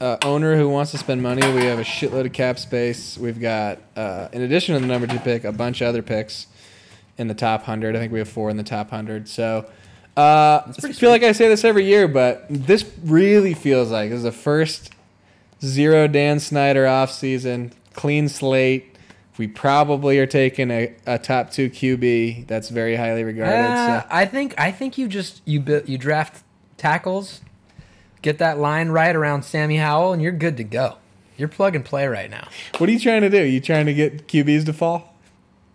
a 0.01 0.19
owner 0.25 0.57
who 0.57 0.69
wants 0.69 0.91
to 0.91 0.99
spend 0.99 1.23
money. 1.23 1.41
We 1.53 1.65
have 1.67 1.79
a 1.79 1.85
shitload 1.85 2.27
of 2.27 2.33
cap 2.33 2.59
space. 2.59 3.17
We've 3.17 3.41
got, 3.41 3.79
uh, 3.95 4.29
in 4.33 4.43
addition 4.43 4.75
to 4.75 4.81
the 4.81 4.89
number 4.89 5.07
two 5.07 5.21
pick, 5.21 5.45
a 5.45 5.53
bunch 5.53 5.81
of 5.83 5.87
other 5.87 6.03
picks 6.03 6.49
in 7.17 7.29
the 7.29 7.35
top 7.35 7.63
hundred. 7.63 7.95
I 7.95 8.01
think 8.01 8.13
we 8.13 8.19
have 8.19 8.29
four 8.29 8.51
in 8.51 8.57
the 8.57 8.65
top 8.65 8.91
hundred. 8.91 9.29
So. 9.29 9.71
Uh, 10.17 10.73
I 10.83 10.93
feel 10.93 11.11
like 11.11 11.23
I 11.23 11.33
say 11.33 11.47
this 11.47 11.63
every 11.63 11.85
year, 11.85 12.09
but 12.09 12.47
this 12.49 12.91
really 13.05 13.53
feels 13.53 13.91
like 13.91 14.09
this 14.09 14.17
is 14.17 14.23
the 14.23 14.33
first 14.33 14.91
zero 15.63 16.09
Dan 16.09 16.41
Snyder 16.41 16.87
off 16.87 17.13
season, 17.13 17.73
clean 17.93 18.31
slate. 18.31 18.96
We 19.39 19.47
probably 19.47 20.19
are 20.19 20.27
taking 20.27 20.71
a, 20.71 20.95
a 21.07 21.19
top 21.19 21.51
two 21.51 21.69
QB 21.69 22.47
that's 22.47 22.71
very 22.71 22.97
highly 22.97 23.23
regarded. 23.25 23.55
Uh, 23.55 24.03
so. 24.03 24.07
I 24.11 24.25
think 24.25 24.55
I 24.59 24.71
think 24.73 24.97
you 24.97 25.09
just 25.09 25.43
you 25.45 25.63
you 25.87 25.99
draft 25.99 26.43
tackles, 26.77 27.43
get 28.23 28.39
that 28.39 28.59
line 28.59 28.89
right 28.89 29.15
around 29.15 29.45
Sammy 29.45 29.77
Howell, 29.77 30.13
and 30.13 30.23
you're 30.23 30.33
good 30.33 30.57
to 30.57 30.65
go. 30.65 30.97
You're 31.37 31.49
plug 31.49 31.77
and 31.77 31.85
play 31.85 32.07
right 32.07 32.31
now. 32.31 32.49
What 32.79 32.89
are 32.89 32.93
you 32.93 32.99
trying 32.99 33.21
to 33.21 33.29
do? 33.31 33.43
You 33.43 33.61
trying 33.61 33.87
to 33.87 33.95
get 33.95 34.27
QBs 34.27 34.65
to 34.67 34.73
fall? 34.73 35.15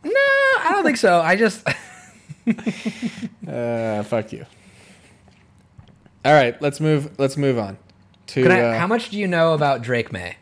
No, 0.04 0.12
I 0.12 0.70
don't 0.72 0.84
think 0.84 0.98
so. 0.98 1.22
I 1.22 1.36
just 1.36 1.68
Uh, 3.48 4.04
fuck 4.04 4.32
you. 4.32 4.46
All 6.24 6.34
right, 6.34 6.60
let's 6.62 6.80
move. 6.80 7.20
Let's 7.20 7.38
move 7.38 7.58
on 7.58 7.78
to 8.28 8.48
I, 8.50 8.62
uh, 8.62 8.80
how 8.80 8.88
much 8.88 9.10
do 9.10 9.18
you 9.18 9.28
know 9.28 9.54
about 9.54 9.82
Drake 9.82 10.12
Maye? 10.12 10.38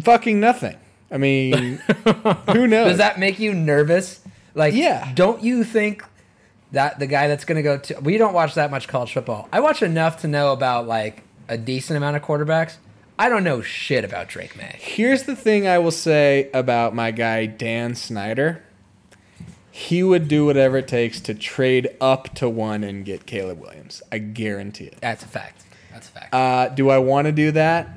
fucking 0.00 0.38
nothing. 0.38 0.76
I 1.10 1.18
mean, 1.18 1.76
who 2.52 2.66
knows? 2.66 2.90
Does 2.90 2.98
that 2.98 3.18
make 3.18 3.38
you 3.38 3.54
nervous? 3.54 4.20
Like, 4.54 4.74
Yeah. 4.74 5.10
Don't 5.14 5.42
you 5.42 5.64
think 5.64 6.04
that 6.72 6.98
the 6.98 7.06
guy 7.06 7.28
that's 7.28 7.44
going 7.44 7.56
to 7.56 7.62
go 7.62 7.78
to? 7.78 8.00
We 8.00 8.18
don't 8.18 8.34
watch 8.34 8.54
that 8.54 8.70
much 8.70 8.88
college 8.88 9.12
football. 9.12 9.48
I 9.52 9.60
watch 9.60 9.82
enough 9.82 10.20
to 10.22 10.28
know 10.28 10.52
about 10.52 10.86
like 10.86 11.22
a 11.48 11.56
decent 11.56 11.96
amount 11.96 12.16
of 12.16 12.22
quarterbacks. 12.22 12.76
I 13.18 13.28
don't 13.28 13.42
know 13.42 13.62
shit 13.62 14.04
about 14.04 14.28
Drake 14.28 14.56
Maye. 14.56 14.76
Here's 14.78 15.24
the 15.24 15.34
thing 15.34 15.66
I 15.66 15.78
will 15.78 15.90
say 15.90 16.50
about 16.54 16.94
my 16.94 17.10
guy 17.10 17.46
Dan 17.46 17.94
Snyder. 17.94 18.62
He 19.70 20.02
would 20.02 20.28
do 20.28 20.44
whatever 20.44 20.78
it 20.78 20.88
takes 20.88 21.20
to 21.22 21.34
trade 21.34 21.88
up 22.00 22.34
to 22.34 22.48
one 22.48 22.82
and 22.84 23.04
get 23.04 23.26
Caleb 23.26 23.60
Williams. 23.60 24.02
I 24.10 24.18
guarantee 24.18 24.84
it. 24.84 24.98
That's 25.00 25.24
a 25.24 25.28
fact. 25.28 25.64
That's 25.92 26.08
a 26.08 26.12
fact. 26.12 26.34
Uh, 26.34 26.68
do 26.68 26.90
I 26.90 26.98
want 26.98 27.26
to 27.26 27.32
do 27.32 27.52
that? 27.52 27.88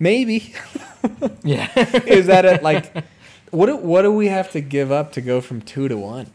Maybe. 0.00 0.54
yeah. 1.44 1.70
Is 2.06 2.26
that 2.26 2.44
it? 2.44 2.62
Like, 2.64 3.04
what 3.50 3.66
do, 3.66 3.76
what 3.76 4.02
do 4.02 4.10
we 4.12 4.26
have 4.26 4.50
to 4.52 4.60
give 4.60 4.90
up 4.90 5.12
to 5.12 5.20
go 5.20 5.40
from 5.40 5.60
two 5.60 5.86
to 5.86 5.96
one? 5.96 6.26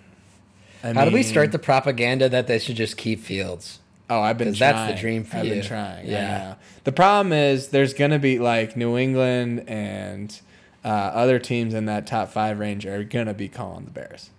I 0.83 0.93
How 0.93 1.05
do 1.05 1.11
we 1.11 1.23
start 1.23 1.51
the 1.51 1.59
propaganda 1.59 2.29
that 2.29 2.47
they 2.47 2.59
should 2.59 2.75
just 2.75 2.95
keep 2.95 3.19
Fields? 3.19 3.79
Oh, 4.09 4.21
I've 4.21 4.37
been. 4.37 4.53
trying. 4.53 4.75
that's 4.75 4.93
the 4.93 4.99
dream 4.99 5.23
for 5.23 5.37
I've 5.37 5.45
you. 5.45 5.53
been 5.55 5.63
trying. 5.63 6.05
Yeah. 6.05 6.11
Yeah. 6.13 6.55
The 6.83 6.91
problem 6.91 7.33
is 7.33 7.69
there's 7.69 7.95
gonna 7.95 8.19
be 8.19 8.37
like 8.37 8.77
New 8.77 8.97
England 8.97 9.67
and 9.67 10.39
uh, 10.83 10.87
other 10.87 11.39
teams 11.39 11.73
in 11.73 11.85
that 11.85 12.05
top 12.05 12.29
five 12.29 12.59
range 12.59 12.85
are 12.85 13.03
gonna 13.03 13.33
be 13.33 13.47
calling 13.49 13.85
the 13.85 13.91
Bears. 13.91 14.29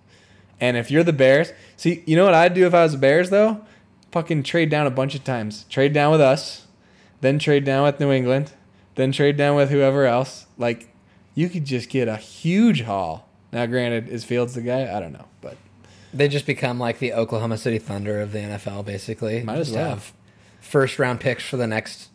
And 0.60 0.76
if 0.76 0.90
you're 0.90 1.02
the 1.02 1.12
Bears, 1.12 1.52
see, 1.76 2.04
you 2.06 2.14
know 2.14 2.24
what 2.24 2.34
I'd 2.34 2.54
do 2.54 2.64
if 2.66 2.74
I 2.74 2.84
was 2.84 2.92
the 2.92 2.98
Bears 2.98 3.30
though? 3.30 3.60
Fucking 4.12 4.44
trade 4.44 4.70
down 4.70 4.86
a 4.86 4.90
bunch 4.90 5.16
of 5.16 5.24
times. 5.24 5.64
Trade 5.68 5.92
down 5.92 6.12
with 6.12 6.20
us, 6.20 6.66
then 7.20 7.40
trade 7.40 7.64
down 7.64 7.82
with 7.84 7.98
New 7.98 8.12
England, 8.12 8.52
then 8.96 9.12
trade 9.12 9.36
down 9.36 9.56
with 9.56 9.70
whoever 9.70 10.04
else. 10.06 10.46
Like, 10.58 10.88
you 11.34 11.48
could 11.48 11.64
just 11.64 11.88
get 11.88 12.08
a 12.08 12.16
huge 12.16 12.82
haul. 12.82 13.28
Now, 13.52 13.64
granted, 13.66 14.08
is 14.08 14.24
Fields 14.24 14.54
the 14.54 14.60
guy? 14.62 14.94
I 14.94 15.00
don't 15.00 15.12
know, 15.12 15.26
but 15.40 15.56
They 16.12 16.28
just 16.28 16.46
become 16.46 16.78
like 16.80 16.98
the 16.98 17.12
Oklahoma 17.12 17.58
City 17.58 17.78
Thunder 17.78 18.20
of 18.20 18.32
the 18.32 18.38
NFL, 18.40 18.84
basically. 18.84 19.42
Might 19.42 19.58
as 19.58 19.70
well. 19.70 19.90
have 19.90 20.12
first 20.60 20.98
round 20.98 21.20
picks 21.20 21.44
for 21.44 21.56
the 21.56 21.66
next 21.66 22.08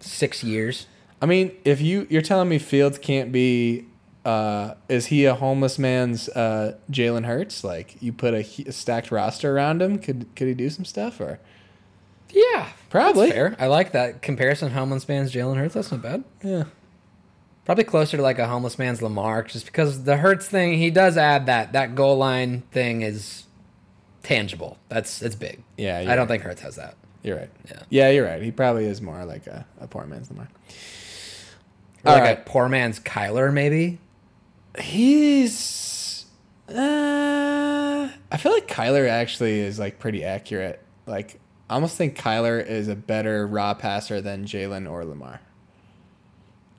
six 0.00 0.44
years. 0.44 0.86
I 1.22 1.26
mean, 1.26 1.52
if 1.64 1.80
you 1.80 2.06
you're 2.10 2.20
telling 2.22 2.48
me 2.48 2.58
Fields 2.58 2.98
can't 2.98 3.32
be, 3.32 3.86
uh, 4.24 4.74
is 4.88 5.06
he 5.06 5.24
a 5.24 5.34
homeless 5.34 5.78
man's 5.78 6.28
uh, 6.30 6.76
Jalen 6.90 7.24
Hurts? 7.24 7.64
Like 7.64 7.96
you 8.02 8.12
put 8.12 8.34
a, 8.34 8.44
a 8.66 8.72
stacked 8.72 9.10
roster 9.10 9.56
around 9.56 9.80
him, 9.80 9.98
could 9.98 10.26
could 10.36 10.48
he 10.48 10.54
do 10.54 10.68
some 10.68 10.84
stuff 10.84 11.20
or? 11.20 11.38
Yeah, 12.34 12.68
Probably. 12.90 13.30
Fair. 13.30 13.56
I 13.58 13.66
like 13.66 13.92
that 13.92 14.22
comparison. 14.22 14.70
Homeless 14.70 15.08
man's 15.08 15.32
Jalen 15.32 15.56
Hurts. 15.56 15.74
That's 15.74 15.90
not 15.90 16.02
bad. 16.02 16.24
Yeah. 16.42 16.64
Probably 17.64 17.84
closer 17.84 18.16
to 18.16 18.22
like 18.22 18.38
a 18.38 18.46
homeless 18.46 18.78
man's 18.78 19.00
Lamar, 19.00 19.42
just 19.42 19.66
because 19.66 20.04
the 20.04 20.18
Hurts 20.18 20.46
thing 20.46 20.74
he 20.74 20.90
does 20.90 21.16
add 21.16 21.46
that 21.46 21.72
that 21.72 21.94
goal 21.94 22.16
line 22.18 22.62
thing 22.72 23.02
is 23.02 23.44
tangible. 24.22 24.78
That's 24.88 25.22
it's 25.22 25.34
big. 25.34 25.62
Yeah, 25.76 25.98
I 25.98 26.04
don't 26.04 26.18
right. 26.18 26.28
think 26.28 26.42
Hurts 26.42 26.60
has 26.62 26.76
that. 26.76 26.96
You're 27.22 27.38
right. 27.38 27.50
Yeah. 27.66 27.82
Yeah, 27.88 28.10
you're 28.10 28.26
right. 28.26 28.42
He 28.42 28.50
probably 28.50 28.84
is 28.84 29.00
more 29.00 29.24
like 29.24 29.46
a, 29.46 29.66
a 29.80 29.86
poor 29.86 30.04
man's 30.06 30.30
Lamar. 30.30 30.48
Or 32.04 32.10
All 32.10 32.14
like 32.14 32.22
right. 32.22 32.38
a 32.38 32.42
poor 32.42 32.68
man's 32.68 33.00
Kyler, 33.00 33.52
maybe. 33.52 33.98
He's. 34.78 36.26
Uh, 36.68 38.08
I 38.30 38.36
feel 38.36 38.52
like 38.52 38.68
Kyler 38.68 39.08
actually 39.08 39.60
is 39.60 39.78
like 39.78 39.98
pretty 39.98 40.22
accurate. 40.22 40.82
Like, 41.06 41.40
I 41.70 41.74
almost 41.74 41.96
think 41.96 42.16
Kyler 42.18 42.64
is 42.64 42.88
a 42.88 42.94
better 42.94 43.46
raw 43.46 43.74
passer 43.74 44.20
than 44.20 44.44
Jalen 44.44 44.90
or 44.90 45.04
Lamar. 45.04 45.40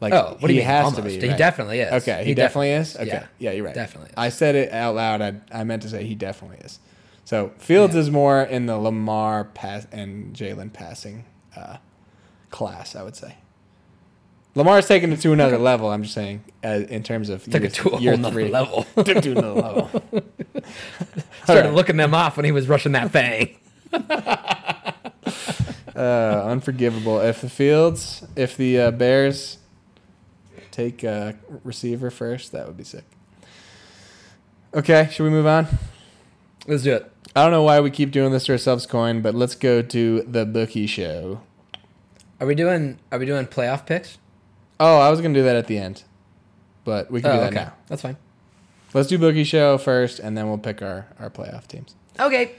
Like, 0.01 0.13
Oh, 0.13 0.35
what 0.39 0.47
do 0.49 0.53
you 0.53 0.59
he 0.61 0.65
has 0.65 0.85
Almost. 0.85 0.95
to 0.97 1.01
be. 1.03 1.19
He 1.19 1.29
right? 1.29 1.37
definitely 1.37 1.79
is. 1.79 2.03
Okay, 2.03 2.19
he, 2.23 2.29
He 2.29 2.33
definitely 2.35 2.69
def- 2.69 2.81
is. 2.81 2.95
Okay, 2.97 3.05
yeah, 3.07 3.25
yeah, 3.39 3.51
you're 3.51 3.65
right. 3.65 3.73
definitely 3.73 4.09
is. 4.09 4.15
I 4.17 4.29
said 4.29 4.55
it 4.55 4.71
out 4.71 4.93
loud. 4.95 5.21
I, 5.21 5.35
I 5.51 5.63
meant 5.63 5.81
to 5.83 5.89
say 5.89 6.03
he 6.05 6.13
definitely 6.15 6.57
is. 6.65 6.79
So 7.23 7.51
Fields 7.57 7.95
Yeah. 7.95 8.01
is 8.01 8.11
more 8.11 8.41
in 8.43 8.65
the 8.67 8.77
Lamar 8.77 9.45
pass 9.45 9.87
and 9.91 10.35
Jalen 10.35 10.71
passing 10.73 11.25
uh, 11.55 11.77
class. 12.51 12.95
I 12.95 13.01
would 13.03 13.15
say. 13.15 13.35
Lamar's 14.53 14.87
taking 14.87 15.11
it 15.11 15.19
to 15.21 15.33
another 15.33 15.57
level. 15.57 15.89
I'm 15.89 16.03
just 16.03 16.13
saying, 16.13 16.43
uh, 16.63 16.83
in 16.87 17.01
terms 17.03 17.27
of 17.29 17.43
Took 17.43 17.53
year, 17.61 17.65
it 17.65 17.73
to 17.73 17.89
a 17.89 17.97
whole 17.97 18.31
three. 18.31 18.47
level. 18.49 18.83
Took 18.95 19.21
to 19.23 19.31
another 19.31 19.53
level. 19.61 19.89
Started 21.43 21.61
Alright. 21.63 21.73
looking 21.73 21.97
them 21.97 22.13
off 22.13 22.37
when 22.37 22.45
he 22.45 22.51
was 22.53 22.67
rushing 22.69 22.91
that 22.93 23.11
fang. 23.11 23.57
Uh, 25.95 26.43
unforgivable. 26.47 27.21
If 27.21 27.39
the 27.39 27.49
Fields, 27.49 28.25
if 28.35 28.57
the 28.57 28.77
uh, 28.81 28.91
Bears 28.91 29.59
take 30.69 31.05
a 31.05 31.37
receiver 31.63 32.11
first, 32.11 32.51
that 32.51 32.67
would 32.67 32.75
be 32.75 32.83
sick. 32.83 33.05
Okay, 34.73 35.07
should 35.09 35.23
we 35.23 35.29
move 35.29 35.45
on? 35.47 35.67
Let's 36.67 36.83
do 36.83 36.93
it. 36.95 37.09
I 37.33 37.43
don't 37.43 37.51
know 37.51 37.63
why 37.63 37.79
we 37.79 37.91
keep 37.91 38.11
doing 38.11 38.33
this 38.33 38.43
to 38.47 38.51
ourselves, 38.51 38.85
Coyne, 38.85 39.21
but 39.21 39.35
let's 39.35 39.55
go 39.55 39.81
to 39.81 40.21
the 40.23 40.45
bookie 40.45 40.85
show. 40.85 41.39
Are 42.41 42.47
we 42.47 42.55
doing? 42.55 42.99
Are 43.09 43.17
we 43.17 43.25
doing 43.25 43.45
playoff 43.45 43.85
picks? 43.85 44.17
Oh, 44.81 44.99
I 44.99 45.09
was 45.09 45.21
gonna 45.21 45.33
do 45.33 45.43
that 45.43 45.55
at 45.55 45.67
the 45.67 45.77
end, 45.77 46.03
but 46.83 47.09
we 47.09 47.21
can 47.21 47.31
do 47.31 47.37
Oh, 47.37 47.39
that 47.39 47.53
okay, 47.53 47.63
now. 47.67 47.73
that's 47.87 48.01
fine. 48.01 48.17
Let's 48.93 49.07
do 49.07 49.17
bookie 49.17 49.45
show 49.45 49.77
first, 49.77 50.19
and 50.19 50.37
then 50.37 50.49
we'll 50.49 50.57
pick 50.57 50.81
our 50.81 51.07
our 51.21 51.29
playoff 51.29 51.67
teams. 51.67 51.95
Okay. 52.19 52.51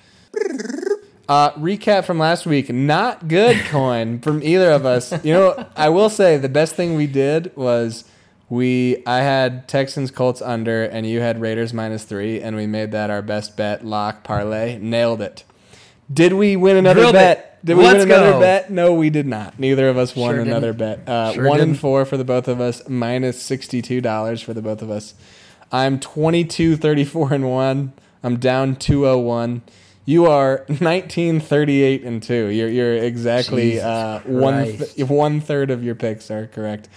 Uh, 1.28 1.50
recap 1.54 2.04
from 2.04 2.18
last 2.18 2.46
week. 2.46 2.70
Not 2.72 3.26
good 3.28 3.56
Coyne 3.66 4.20
from 4.20 4.42
either 4.42 4.70
of 4.70 4.86
us. 4.86 5.12
You 5.24 5.34
know, 5.34 5.66
I 5.76 5.88
will 5.88 6.08
say 6.08 6.36
the 6.36 6.48
best 6.48 6.74
thing 6.76 6.94
we 6.94 7.06
did 7.08 7.54
was 7.56 8.04
we 8.48 9.02
I 9.06 9.18
had 9.18 9.66
Texans 9.66 10.10
Colts 10.12 10.40
under 10.40 10.84
and 10.84 11.04
you 11.06 11.20
had 11.20 11.40
Raiders 11.40 11.72
minus 11.74 12.04
three, 12.04 12.40
and 12.40 12.54
we 12.54 12.66
made 12.66 12.92
that 12.92 13.10
our 13.10 13.22
best 13.22 13.56
bet 13.56 13.84
lock 13.84 14.22
parlay. 14.22 14.78
Nailed 14.78 15.20
it. 15.20 15.42
Did 16.12 16.34
we 16.34 16.54
win 16.54 16.76
another 16.76 17.00
Drilled 17.00 17.14
bet? 17.14 17.38
it. 17.38 17.66
Did 17.66 17.76
we 17.78 17.82
Let's 17.82 17.98
win 18.04 18.12
another 18.12 18.30
go. 18.32 18.40
bet? 18.40 18.70
No, 18.70 18.94
we 18.94 19.10
did 19.10 19.26
not. 19.26 19.58
Neither 19.58 19.88
of 19.88 19.96
us 19.98 20.14
won 20.14 20.34
Sure 20.36 20.42
another 20.42 20.72
didn't. 20.72 21.04
bet. 21.06 21.08
Uh, 21.08 21.32
Sure 21.32 21.48
one 21.48 21.58
and 21.60 21.70
didn't. 21.72 21.80
four 21.80 22.04
for 22.04 22.16
the 22.16 22.22
both 22.24 22.46
of 22.46 22.60
us, 22.60 22.88
minus 22.88 23.42
sixty 23.42 23.82
two 23.82 24.00
dollars 24.00 24.40
for 24.40 24.54
the 24.54 24.62
both 24.62 24.80
of 24.82 24.90
us. 24.90 25.14
I'm 25.72 25.98
22, 25.98 26.76
34 26.76 27.32
and 27.32 27.50
one. 27.50 27.92
I'm 28.22 28.36
down 28.38 28.76
201. 28.76 29.62
You 30.08 30.26
are 30.26 30.64
1938 30.68 32.04
and 32.04 32.22
two. 32.22 32.46
You're 32.46 32.68
you're 32.68 32.94
exactly 32.94 33.80
uh, 33.80 34.20
one 34.20 34.64
th- 34.78 35.08
one 35.08 35.40
third 35.40 35.70
of 35.70 35.82
your 35.84 35.94
picks 35.96 36.30
are 36.30 36.46
correct. 36.46 36.88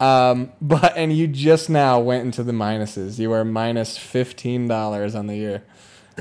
Um, 0.00 0.52
but 0.60 0.96
and 0.96 1.12
you 1.12 1.26
just 1.26 1.68
now 1.68 1.98
went 2.00 2.24
into 2.24 2.42
the 2.44 2.52
minuses. 2.52 3.18
You 3.18 3.32
are 3.32 3.44
minus 3.44 3.98
fifteen 3.98 4.68
dollars 4.68 5.14
on 5.14 5.26
the 5.26 5.34
year. 5.36 5.64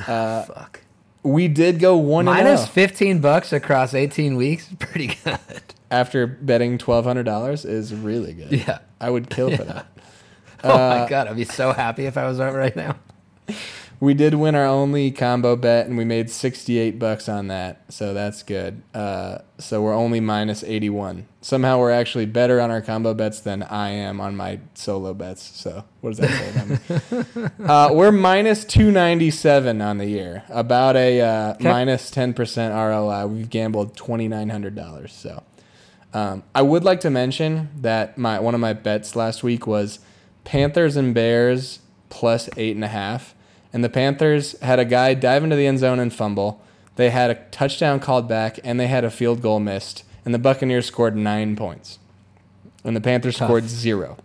Uh, 0.07 0.43
Fuck. 0.43 0.81
we 1.21 1.47
did 1.47 1.79
go 1.79 1.97
one 1.97 2.27
and 2.27 2.35
Minus 2.35 2.63
oh 2.63 2.65
fifteen 2.65 3.19
bucks 3.19 3.53
across 3.53 3.93
eighteen 3.93 4.35
weeks. 4.35 4.67
Pretty 4.79 5.15
good. 5.23 5.37
after 5.91 6.25
betting 6.25 6.77
twelve 6.79 7.05
hundred 7.05 7.23
dollars 7.23 7.63
is 7.63 7.93
really 7.93 8.33
good. 8.33 8.51
Yeah. 8.51 8.79
I 8.99 9.09
would 9.11 9.29
kill 9.29 9.55
for 9.55 9.63
that. 9.65 9.85
Oh 10.63 10.71
Uh, 10.73 10.99
my 11.03 11.09
god, 11.09 11.27
I'd 11.27 11.35
be 11.35 11.45
so 11.45 11.73
happy 11.73 12.05
if 12.05 12.17
I 12.17 12.25
was 12.25 12.39
right 12.39 12.53
right 12.53 12.75
now. 12.75 12.95
We 14.03 14.13
did 14.13 14.33
win 14.33 14.53
our 14.53 14.65
only 14.65 15.11
combo 15.11 15.55
bet, 15.55 15.87
and 15.87 15.97
we 15.97 16.03
made 16.03 16.29
sixty-eight 16.29 16.99
bucks 16.99 17.29
on 17.29 17.47
that, 17.47 17.85
so 17.87 18.13
that's 18.13 18.43
good. 18.43 18.81
Uh, 18.93 19.37
so 19.59 19.81
we're 19.81 19.95
only 19.95 20.19
minus 20.19 20.61
eighty-one. 20.61 21.25
Somehow 21.39 21.79
we're 21.79 21.91
actually 21.91 22.25
better 22.25 22.59
on 22.59 22.69
our 22.69 22.81
combo 22.81 23.13
bets 23.13 23.39
than 23.39 23.63
I 23.63 23.91
am 23.91 24.19
on 24.19 24.35
my 24.35 24.59
solo 24.73 25.13
bets. 25.13 25.41
So 25.57 25.85
what 26.01 26.17
does 26.17 26.19
that 26.19 26.31
say 26.31 26.49
about 26.49 27.31
me? 27.31 27.49
uh, 27.65 27.93
we're 27.93 28.11
minus 28.11 28.65
two 28.65 28.91
ninety-seven 28.91 29.81
on 29.81 29.99
the 29.99 30.07
year, 30.07 30.43
about 30.49 30.97
a 30.97 31.21
uh, 31.21 31.55
minus 31.61 32.11
ten 32.11 32.33
percent 32.33 32.73
ROI. 32.73 33.27
We've 33.27 33.49
gambled 33.49 33.95
twenty-nine 33.95 34.49
hundred 34.49 34.75
dollars. 34.75 35.13
So 35.13 35.43
um, 36.13 36.43
I 36.53 36.61
would 36.61 36.83
like 36.83 36.99
to 36.99 37.09
mention 37.09 37.69
that 37.77 38.17
my 38.17 38.37
one 38.41 38.53
of 38.53 38.59
my 38.59 38.73
bets 38.73 39.15
last 39.15 39.43
week 39.43 39.65
was 39.65 39.99
Panthers 40.43 40.97
and 40.97 41.13
Bears 41.13 41.79
plus 42.09 42.49
eight 42.57 42.75
and 42.75 42.83
a 42.83 42.89
half. 42.89 43.33
And 43.73 43.83
the 43.83 43.89
Panthers 43.89 44.57
had 44.61 44.79
a 44.79 44.85
guy 44.85 45.15
dive 45.15 45.43
into 45.43 45.55
the 45.55 45.65
end 45.67 45.79
zone 45.79 45.99
and 45.99 46.13
fumble. 46.13 46.61
They 46.95 47.09
had 47.09 47.31
a 47.31 47.35
touchdown 47.49 47.99
called 47.99 48.27
back, 48.29 48.59
and 48.63 48.79
they 48.79 48.85
had 48.87 49.03
a 49.03 49.09
field 49.09 49.41
goal 49.41 49.59
missed. 49.59 50.03
And 50.25 50.33
the 50.33 50.39
Buccaneers 50.39 50.85
scored 50.85 51.17
nine 51.17 51.55
points, 51.55 51.97
and 52.83 52.95
the 52.95 53.01
Panthers 53.01 53.35
Tough. 53.37 53.47
scored 53.47 53.65
zero. 53.65 54.17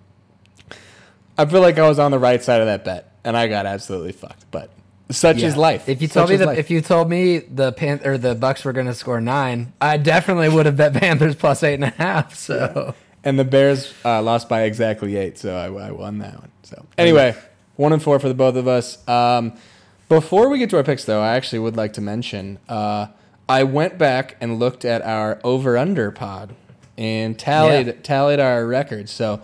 I 1.36 1.46
feel 1.46 1.61
like 1.61 1.78
I 1.78 1.88
was 1.88 1.99
on 1.99 2.11
the 2.11 2.18
right 2.18 2.42
side 2.42 2.61
of 2.61 2.66
that 2.66 2.84
bet, 2.84 3.12
and 3.24 3.36
I 3.36 3.49
got 3.49 3.64
absolutely 3.66 4.12
fucked. 4.12 4.44
But 4.51 4.70
such 5.11 5.38
is 5.42 5.57
life. 5.57 5.88
If 5.88 6.03
you 6.03 6.09
Such 6.09 6.14
told 6.14 6.28
me 6.28 6.34
is 6.34 6.38
that 6.40 6.46
life. 6.49 6.59
if 6.59 6.70
you 6.70 6.80
told 6.80 7.09
me 7.09 7.38
the 7.38 7.72
Pan 7.72 8.01
or 8.05 8.18
the 8.18 8.36
Bucs 8.36 8.64
were 8.64 8.72
going 8.72 8.86
to 8.86 8.94
score 8.94 9.20
nine, 9.20 9.72
I 9.80 9.96
definitely 9.96 10.49
would 10.51 10.66
have 10.66 10.76
bet 10.76 10.92
Panthers 10.94 11.34
plus 11.34 11.62
eight 11.62 11.74
and 11.74 11.84
a 11.84 11.90
half. 11.90 12.34
So 12.34 12.94
And 13.24 13.38
the 13.38 13.44
Bears 13.44 13.92
uh, 14.05 14.22
lost 14.22 14.49
by 14.49 14.62
exactly 14.62 15.16
eight, 15.16 15.38
so 15.38 15.57
I, 15.57 15.88
I 15.88 15.90
won 15.90 16.18
that 16.18 16.34
one. 16.34 16.51
So 16.62 16.84
anyway, 16.96 17.34
one 17.79 17.93
and 17.95 18.03
four 18.03 18.18
for 18.18 18.29
the 18.29 18.35
both 18.35 18.57
of 18.57 18.68
us. 18.68 19.07
Um, 19.09 19.55
before 20.11 20.49
we 20.51 20.59
get 20.59 20.68
to 20.70 20.76
our 20.76 20.83
picks, 20.85 21.05
though, 21.05 21.22
I 21.22 21.35
actually 21.37 21.61
would 21.61 21.76
like 21.76 21.93
to 21.95 22.01
mention 22.01 22.59
uh, 22.68 23.07
I 23.49 23.62
went 23.64 23.97
back 23.97 24.37
and 24.41 24.59
looked 24.59 24.85
at 24.85 25.01
our 25.03 25.41
over 25.45 25.79
under 25.79 26.11
pod 26.11 26.55
and 26.99 27.39
tallied 27.39 27.87
Yeah. 27.87 27.93
tallied 28.03 28.41
our 28.41 28.66
records. 28.66 29.11
So 29.12 29.41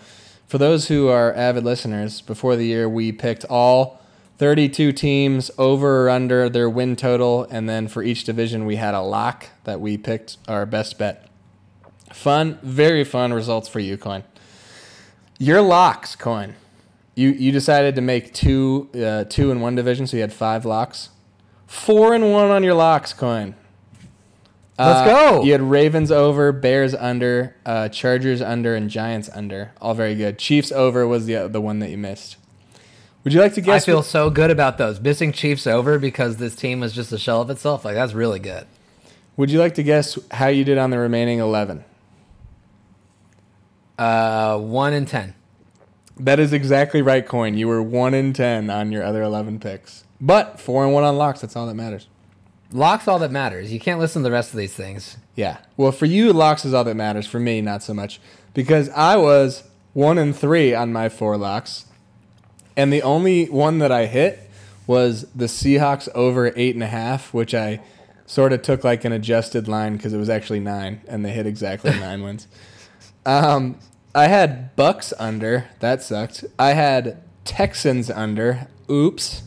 for 0.46 0.58
those 0.58 0.88
who 0.88 1.08
are 1.08 1.32
avid 1.34 1.64
listeners, 1.64 2.20
before 2.20 2.56
the 2.56 2.66
year 2.66 2.88
we 2.88 3.12
picked 3.12 3.44
all 3.46 4.00
32 4.38 4.90
teams 4.92 5.50
over 5.58 6.06
or 6.06 6.10
under 6.10 6.48
their 6.48 6.68
win 6.68 6.96
total, 6.96 7.46
and 7.50 7.68
then 7.68 7.86
for 7.86 8.02
each 8.02 8.24
division 8.24 8.66
we 8.66 8.76
had 8.76 8.92
a 8.94 9.00
lock 9.00 9.46
that 9.62 9.80
we 9.80 9.96
picked 9.96 10.38
our 10.48 10.66
best 10.66 10.98
bet. 10.98 11.28
Fun, 12.12 12.58
very 12.62 13.04
fun 13.04 13.32
results 13.32 13.68
for 13.68 13.78
you, 13.80 13.96
Coyne. 13.96 14.24
Your 15.38 15.60
locks, 15.62 16.16
Coyne. 16.16 16.54
You 17.14 17.30
you 17.30 17.52
decided 17.52 17.94
to 17.96 18.00
make 18.00 18.32
two 18.34 18.88
uh, 18.94 19.24
two 19.24 19.50
in 19.50 19.60
one 19.60 19.74
division, 19.74 20.06
so 20.06 20.16
you 20.16 20.20
had 20.22 20.32
five 20.32 20.64
locks. 20.64 21.10
Four 21.66 22.14
and 22.14 22.32
one 22.32 22.50
on 22.50 22.62
your 22.64 22.74
locks, 22.74 23.12
Coyne. 23.12 23.54
Let's 24.76 25.08
go. 25.08 25.44
You 25.44 25.52
had 25.52 25.62
Ravens 25.62 26.10
over, 26.10 26.50
Bears 26.50 26.96
under, 26.96 27.54
uh, 27.64 27.88
Chargers 27.90 28.42
under, 28.42 28.74
and 28.74 28.90
Giants 28.90 29.30
under. 29.32 29.70
All 29.80 29.94
very 29.94 30.16
good. 30.16 30.36
Chiefs 30.38 30.72
over 30.72 31.06
was 31.06 31.26
the 31.26 31.46
the 31.48 31.60
one 31.60 31.78
that 31.78 31.90
you 31.90 31.98
missed. 31.98 32.36
Would 33.22 33.32
you 33.32 33.40
like 33.40 33.54
to 33.54 33.60
guess? 33.60 33.82
I 33.84 33.86
feel 33.86 33.96
what- 33.98 34.06
so 34.06 34.28
good 34.30 34.50
about 34.50 34.76
those 34.78 35.00
missing 35.00 35.30
Chiefs 35.30 35.66
over 35.68 35.98
because 36.00 36.38
this 36.38 36.56
team 36.56 36.80
was 36.80 36.92
just 36.92 37.12
a 37.12 37.18
shell 37.18 37.40
of 37.40 37.48
itself. 37.50 37.84
Like 37.84 37.94
that's 37.94 38.12
really 38.14 38.40
good. 38.40 38.66
would 39.36 39.50
you 39.50 39.58
like 39.60 39.74
to 39.76 39.82
guess 39.84 40.18
how 40.32 40.48
you 40.48 40.64
did 40.64 40.78
on 40.78 40.90
the 40.90 40.98
remaining 40.98 41.38
eleven? 41.38 41.84
Uh, 43.98 44.58
one 44.58 44.92
and 44.92 45.06
ten. 45.06 45.34
That 46.16 46.38
is 46.38 46.52
exactly 46.52 47.02
right, 47.02 47.26
Coyne. 47.26 47.56
You 47.56 47.68
were 47.68 47.82
one 47.82 48.14
in 48.14 48.32
ten 48.32 48.70
on 48.70 48.92
your 48.92 49.02
other 49.02 49.22
eleven 49.22 49.58
picks, 49.58 50.04
but 50.20 50.60
four 50.60 50.84
and 50.84 50.94
one 50.94 51.04
on 51.04 51.16
locks. 51.16 51.40
That's 51.40 51.56
all 51.56 51.66
that 51.66 51.74
matters. 51.74 52.06
Locks 52.72 53.06
all 53.06 53.18
that 53.20 53.30
matters. 53.30 53.72
You 53.72 53.80
can't 53.80 54.00
listen 54.00 54.22
to 54.22 54.28
the 54.28 54.32
rest 54.32 54.52
of 54.52 54.58
these 54.58 54.74
things. 54.74 55.16
Yeah. 55.34 55.58
Well, 55.76 55.92
for 55.92 56.06
you, 56.06 56.32
locks 56.32 56.64
is 56.64 56.74
all 56.74 56.84
that 56.84 56.94
matters. 56.94 57.26
For 57.26 57.40
me, 57.40 57.60
not 57.60 57.82
so 57.82 57.94
much 57.94 58.20
because 58.52 58.88
I 58.90 59.16
was 59.16 59.64
one 59.92 60.18
and 60.18 60.34
three 60.34 60.74
on 60.74 60.92
my 60.92 61.08
four 61.08 61.36
locks, 61.36 61.86
and 62.76 62.92
the 62.92 63.02
only 63.02 63.46
one 63.46 63.78
that 63.78 63.92
I 63.92 64.06
hit 64.06 64.40
was 64.86 65.26
the 65.34 65.46
Seahawks 65.46 66.08
over 66.14 66.52
eight 66.56 66.74
and 66.74 66.82
a 66.82 66.88
half, 66.88 67.32
which 67.34 67.54
I 67.54 67.80
sort 68.26 68.52
of 68.52 68.62
took 68.62 68.84
like 68.84 69.04
an 69.04 69.12
adjusted 69.12 69.68
line 69.68 69.96
because 69.96 70.12
it 70.12 70.18
was 70.18 70.28
actually 70.28 70.60
nine, 70.60 71.00
and 71.08 71.24
they 71.24 71.30
hit 71.30 71.46
exactly 71.46 71.90
nine 72.00 72.22
wins. 72.22 72.46
Um, 73.26 73.78
I 74.14 74.28
had 74.28 74.74
Bucs 74.76 75.12
under. 75.18 75.66
That 75.80 76.02
sucked. 76.02 76.44
I 76.58 76.70
had 76.72 77.22
Texans 77.44 78.10
under. 78.10 78.68
Oops. 78.90 79.42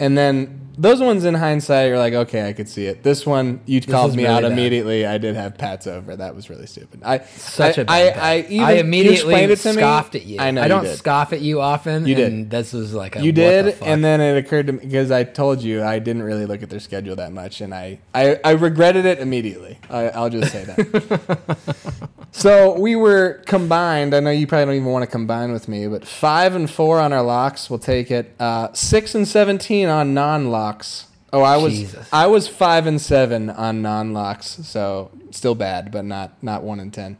And 0.00 0.18
then 0.18 0.58
those 0.76 1.00
ones 1.00 1.24
in 1.24 1.34
hindsight, 1.34 1.88
you're 1.88 1.98
like, 1.98 2.14
okay, 2.14 2.48
I 2.48 2.54
could 2.54 2.68
see 2.68 2.86
it. 2.86 3.02
This 3.04 3.24
one, 3.26 3.60
you 3.66 3.80
called 3.80 4.16
me 4.16 4.24
really 4.24 4.34
out 4.34 4.42
bad. 4.42 4.52
immediately. 4.52 5.06
I 5.06 5.18
did 5.18 5.36
have 5.36 5.56
Pats 5.58 5.86
over. 5.86 6.16
That 6.16 6.34
was 6.34 6.50
really 6.50 6.66
stupid. 6.66 7.02
I 7.04 7.18
Such 7.20 7.78
I, 7.78 7.82
a 7.82 7.84
bad 7.84 8.18
I. 8.18 8.32
I, 8.32 8.36
even, 8.48 8.64
I 8.64 8.72
immediately 8.72 9.34
to 9.34 9.48
me. 9.50 9.56
scoffed 9.74 10.14
at 10.16 10.24
you. 10.24 10.40
I 10.40 10.50
know 10.50 10.62
I 10.62 10.68
don't 10.68 10.86
scoff 10.88 11.32
at 11.32 11.40
you 11.40 11.60
often. 11.60 12.06
You 12.06 12.14
did. 12.16 12.32
and 12.32 12.50
This 12.50 12.72
was 12.72 12.94
like 12.94 13.14
a 13.16 13.20
You 13.20 13.32
the 13.32 13.42
did, 13.42 13.74
fuck. 13.74 13.86
and 13.86 14.02
then 14.02 14.20
it 14.20 14.36
occurred 14.38 14.66
to 14.68 14.72
me 14.72 14.80
because 14.80 15.10
I 15.10 15.24
told 15.24 15.62
you 15.62 15.84
I 15.84 15.98
didn't 16.00 16.22
really 16.22 16.46
look 16.46 16.62
at 16.62 16.70
their 16.70 16.80
schedule 16.80 17.14
that 17.16 17.32
much, 17.32 17.60
and 17.60 17.72
I, 17.74 18.00
I, 18.14 18.40
I 18.42 18.50
regretted 18.52 19.04
it 19.04 19.20
immediately. 19.20 19.78
I, 19.90 20.08
I'll 20.08 20.30
just 20.30 20.50
say 20.50 20.64
that. 20.64 22.08
so 22.32 22.78
we 22.78 22.96
were 22.96 23.42
combined. 23.46 24.14
I 24.14 24.20
know 24.20 24.30
you 24.30 24.46
probably 24.46 24.64
don't 24.64 24.74
even 24.76 24.88
want 24.88 25.04
to 25.04 25.10
combine 25.10 25.52
with 25.52 25.68
me, 25.68 25.86
but 25.86 26.06
five 26.06 26.54
and 26.54 26.68
four 26.68 26.98
on 26.98 27.12
our 27.12 27.22
locks. 27.22 27.68
We'll 27.68 27.78
take 27.78 28.10
it. 28.10 28.34
Uh, 28.40 28.72
six 28.72 29.14
and 29.14 29.28
seventeen 29.28 29.88
on 29.88 30.14
non-locks. 30.14 31.06
Oh, 31.32 31.42
I 31.42 31.58
was 31.58 31.74
Jesus. 31.74 32.08
I 32.12 32.26
was 32.26 32.48
five 32.48 32.86
and 32.86 33.00
seven 33.00 33.50
on 33.50 33.82
non-locks, 33.82 34.46
so 34.64 35.10
still 35.30 35.54
bad, 35.54 35.92
but 35.92 36.04
not 36.06 36.42
not 36.42 36.62
one 36.62 36.80
and 36.80 36.92
ten. 36.92 37.18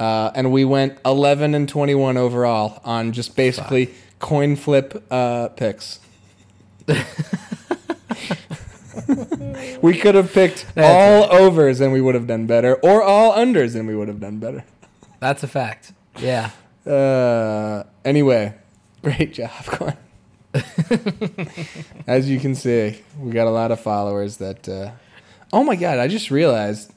Uh, 0.00 0.32
and 0.34 0.50
we 0.50 0.64
went 0.64 0.98
eleven 1.04 1.54
and 1.54 1.68
twenty-one 1.68 2.16
overall 2.16 2.80
on 2.84 3.12
just 3.12 3.36
basically 3.36 3.94
coin 4.18 4.56
flip 4.56 5.04
uh, 5.10 5.48
picks. 5.48 6.00
we 9.82 9.96
could 9.96 10.14
have 10.14 10.32
picked 10.32 10.66
all 10.76 11.32
overs 11.32 11.80
and 11.80 11.92
we 11.92 12.00
would 12.00 12.14
have 12.14 12.26
done 12.26 12.46
better, 12.46 12.74
or 12.76 13.02
all 13.02 13.32
unders 13.32 13.74
and 13.76 13.86
we 13.86 13.94
would 13.94 14.08
have 14.08 14.20
done 14.20 14.38
better. 14.38 14.64
That's 15.20 15.42
a 15.42 15.48
fact. 15.48 15.92
Yeah. 16.18 16.50
Uh, 16.86 17.84
anyway, 18.04 18.54
great 19.02 19.34
job, 19.34 19.50
Glenn. 19.66 19.96
As 22.06 22.28
you 22.28 22.40
can 22.40 22.54
see, 22.54 23.02
we 23.18 23.32
got 23.32 23.46
a 23.46 23.50
lot 23.50 23.70
of 23.70 23.80
followers 23.80 24.38
that. 24.38 24.68
Uh, 24.68 24.92
oh 25.52 25.62
my 25.62 25.76
god! 25.76 25.98
I 25.98 26.08
just 26.08 26.30
realized 26.30 26.92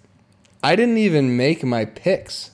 I 0.63 0.75
didn't 0.75 0.97
even 0.97 1.37
make 1.37 1.63
my 1.63 1.85
picks. 1.85 2.51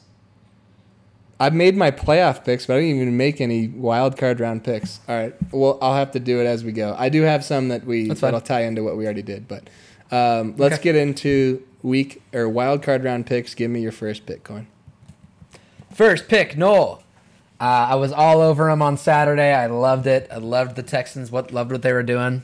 I 1.40 1.50
made 1.52 1.78
my 1.78 1.90
playoff 1.90 2.44
picks, 2.44 2.66
but 2.66 2.76
I 2.76 2.82
didn't 2.82 2.98
even 3.02 3.16
make 3.18 3.40
any 3.40 3.68
wild 3.70 4.18
card 4.18 4.40
round 4.42 4.64
picks. 4.64 5.00
All 5.08 5.16
right, 5.18 5.34
well, 5.52 5.78
I'll 5.82 5.96
have 5.96 6.12
to 6.12 6.20
do 6.20 6.42
it 6.42 6.46
as 6.46 6.64
we 6.64 6.72
go. 6.74 6.96
I 6.98 7.10
do 7.10 7.22
have 7.22 7.46
some 7.46 7.70
that 7.70 7.86
we 7.86 8.10
that'll 8.10 8.42
tie 8.42 8.64
into 8.64 8.84
what 8.84 8.98
we 8.98 9.06
already 9.06 9.22
did, 9.22 9.48
but 9.48 9.70
um, 10.12 10.56
let's 10.58 10.76
Okay. 10.76 10.84
get 10.84 10.96
into 10.96 11.64
week 11.82 12.22
or 12.34 12.50
wild 12.50 12.84
card 12.84 13.04
round 13.06 13.26
picks. 13.26 13.56
Give 13.56 13.72
me 13.72 13.80
your 13.82 13.94
first 13.94 14.26
Bitcoin. 14.26 14.66
First 15.94 16.28
pick, 16.28 16.58
Knoll. 16.58 17.04
Uh, 17.62 17.88
I 17.92 17.96
was 17.96 18.12
all 18.12 18.42
over 18.42 18.70
him 18.70 18.82
on 18.82 18.96
Saturday. 18.98 19.54
I 19.54 19.66
loved 19.68 20.08
it. 20.08 20.28
I 20.32 20.38
loved 20.38 20.76
the 20.76 20.84
Texans. 20.84 21.30
What 21.32 21.52
loved 21.52 21.72
what 21.72 21.82
they 21.82 21.92
were 21.94 22.04
doing. 22.04 22.44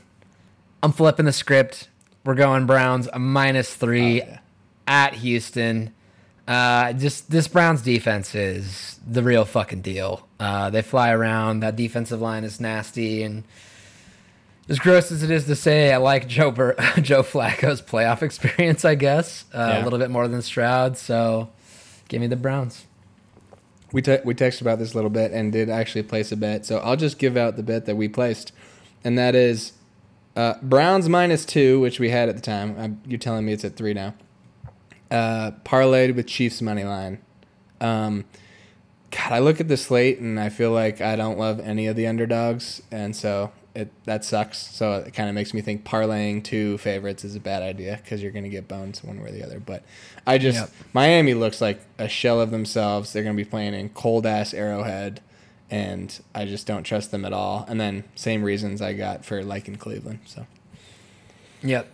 I'm 0.82 0.92
flipping 0.92 1.24
the 1.26 1.32
script. 1.32 1.88
We're 2.24 2.34
going 2.34 2.66
Browns 2.66 3.08
a 3.12 3.18
minus 3.18 3.74
three 3.74 4.22
Oh, 4.22 4.26
yeah. 4.26 4.38
at 4.86 5.14
Houston. 5.14 5.92
Uh, 6.46 6.92
just 6.92 7.30
this 7.30 7.48
Browns 7.48 7.82
defense 7.82 8.34
is 8.34 9.00
the 9.06 9.22
real 9.22 9.44
fucking 9.44 9.80
deal. 9.82 10.26
Uh, 10.38 10.70
they 10.70 10.82
fly 10.82 11.10
around. 11.10 11.60
That 11.60 11.74
defensive 11.76 12.20
line 12.20 12.44
is 12.44 12.60
nasty 12.60 13.22
and 13.22 13.44
as 14.68 14.80
gross 14.80 15.12
as 15.12 15.22
it 15.22 15.30
is 15.30 15.44
to 15.46 15.54
say, 15.54 15.92
I 15.92 15.96
like 15.98 16.26
Joe 16.26 16.50
Bur- 16.50 16.74
Joe 17.00 17.22
Flacco's 17.22 17.80
playoff 17.80 18.20
experience. 18.22 18.84
I 18.84 18.96
guess 18.96 19.44
uh, 19.54 19.58
Yeah. 19.74 19.82
a 19.82 19.84
little 19.84 19.98
bit 19.98 20.10
more 20.10 20.26
than 20.26 20.42
Stroud. 20.42 20.98
So, 20.98 21.50
give 22.08 22.20
me 22.20 22.26
the 22.26 22.34
Browns. 22.36 22.84
We 23.92 24.02
te- 24.02 24.18
we 24.24 24.34
texted 24.34 24.62
about 24.62 24.80
this 24.80 24.92
a 24.92 24.96
little 24.96 25.10
bit 25.10 25.30
and 25.30 25.52
did 25.52 25.70
actually 25.70 26.02
place 26.02 26.32
a 26.32 26.36
bet. 26.36 26.66
So 26.66 26.78
I'll 26.78 26.96
just 26.96 27.18
give 27.20 27.36
out 27.36 27.56
the 27.56 27.62
bet 27.62 27.86
that 27.86 27.94
we 27.96 28.08
placed, 28.08 28.50
and 29.04 29.16
that 29.16 29.36
is 29.36 29.72
uh, 30.34 30.54
Browns 30.62 31.08
minus 31.08 31.44
two, 31.44 31.78
which 31.78 32.00
we 32.00 32.10
had 32.10 32.28
at 32.28 32.34
the 32.34 32.42
time. 32.42 32.74
I'm, 32.76 33.00
you're 33.06 33.20
telling 33.20 33.44
me 33.46 33.52
it's 33.52 33.64
at 33.64 33.76
three 33.76 33.94
now. 33.94 34.14
Uh, 35.10 35.52
parlayed 35.64 36.16
with 36.16 36.26
Chiefs 36.26 36.60
money 36.60 36.84
line. 36.84 37.18
Um, 37.80 38.24
God, 39.10 39.32
I 39.32 39.38
look 39.38 39.60
at 39.60 39.68
the 39.68 39.76
slate 39.76 40.18
and 40.18 40.38
I 40.38 40.48
feel 40.48 40.72
like 40.72 41.00
I 41.00 41.16
don't 41.16 41.38
love 41.38 41.60
any 41.60 41.86
of 41.86 41.96
the 41.96 42.06
underdogs, 42.06 42.82
and 42.90 43.14
so 43.14 43.52
it 43.74 43.90
that 44.04 44.24
sucks. 44.24 44.58
So 44.58 44.94
it 44.94 45.14
kind 45.14 45.28
of 45.28 45.34
makes 45.34 45.54
me 45.54 45.60
think 45.60 45.84
parlaying 45.84 46.42
two 46.42 46.78
favorites 46.78 47.24
is 47.24 47.36
a 47.36 47.40
bad 47.40 47.62
idea 47.62 48.00
because 48.02 48.22
you're 48.22 48.32
going 48.32 48.44
to 48.44 48.50
get 48.50 48.66
boned 48.66 48.98
one 49.04 49.20
way 49.22 49.28
or 49.28 49.32
the 49.32 49.44
other. 49.44 49.60
But 49.60 49.84
I 50.26 50.38
just 50.38 50.58
Yep. 50.58 50.70
Miami 50.92 51.34
looks 51.34 51.60
like 51.60 51.80
a 51.98 52.08
shell 52.08 52.40
of 52.40 52.50
themselves. 52.50 53.12
They're 53.12 53.22
going 53.22 53.36
to 53.36 53.42
be 53.42 53.48
playing 53.48 53.74
in 53.74 53.90
cold 53.90 54.26
ass 54.26 54.52
Arrowhead, 54.54 55.20
and 55.70 56.18
I 56.34 56.46
just 56.46 56.66
don't 56.66 56.82
trust 56.82 57.10
them 57.10 57.24
at 57.24 57.32
all. 57.32 57.64
And 57.68 57.80
then 57.80 58.04
same 58.16 58.42
reasons 58.42 58.82
I 58.82 58.92
got 58.94 59.24
for 59.24 59.42
liking 59.44 59.76
Cleveland. 59.76 60.20
So 60.24 60.46
Yep. 61.62 61.86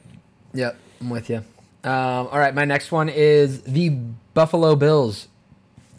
Yep. 0.55 0.77
I'm 1.01 1.11
with 1.11 1.29
you. 1.31 1.45
Um, 1.85 2.29
all 2.29 2.39
right. 2.39 2.55
My 2.55 2.65
next 2.65 2.93
one 2.93 3.09
is 3.09 3.63
the 3.63 3.91
Buffalo 4.35 4.77
Bills 4.77 5.29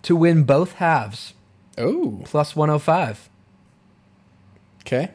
to 0.03 0.15
win 0.15 0.43
both 0.43 0.73
halves 0.73 1.34
oh 1.77 2.21
plus 2.25 2.55
105 2.55 3.29
okay 4.81 5.11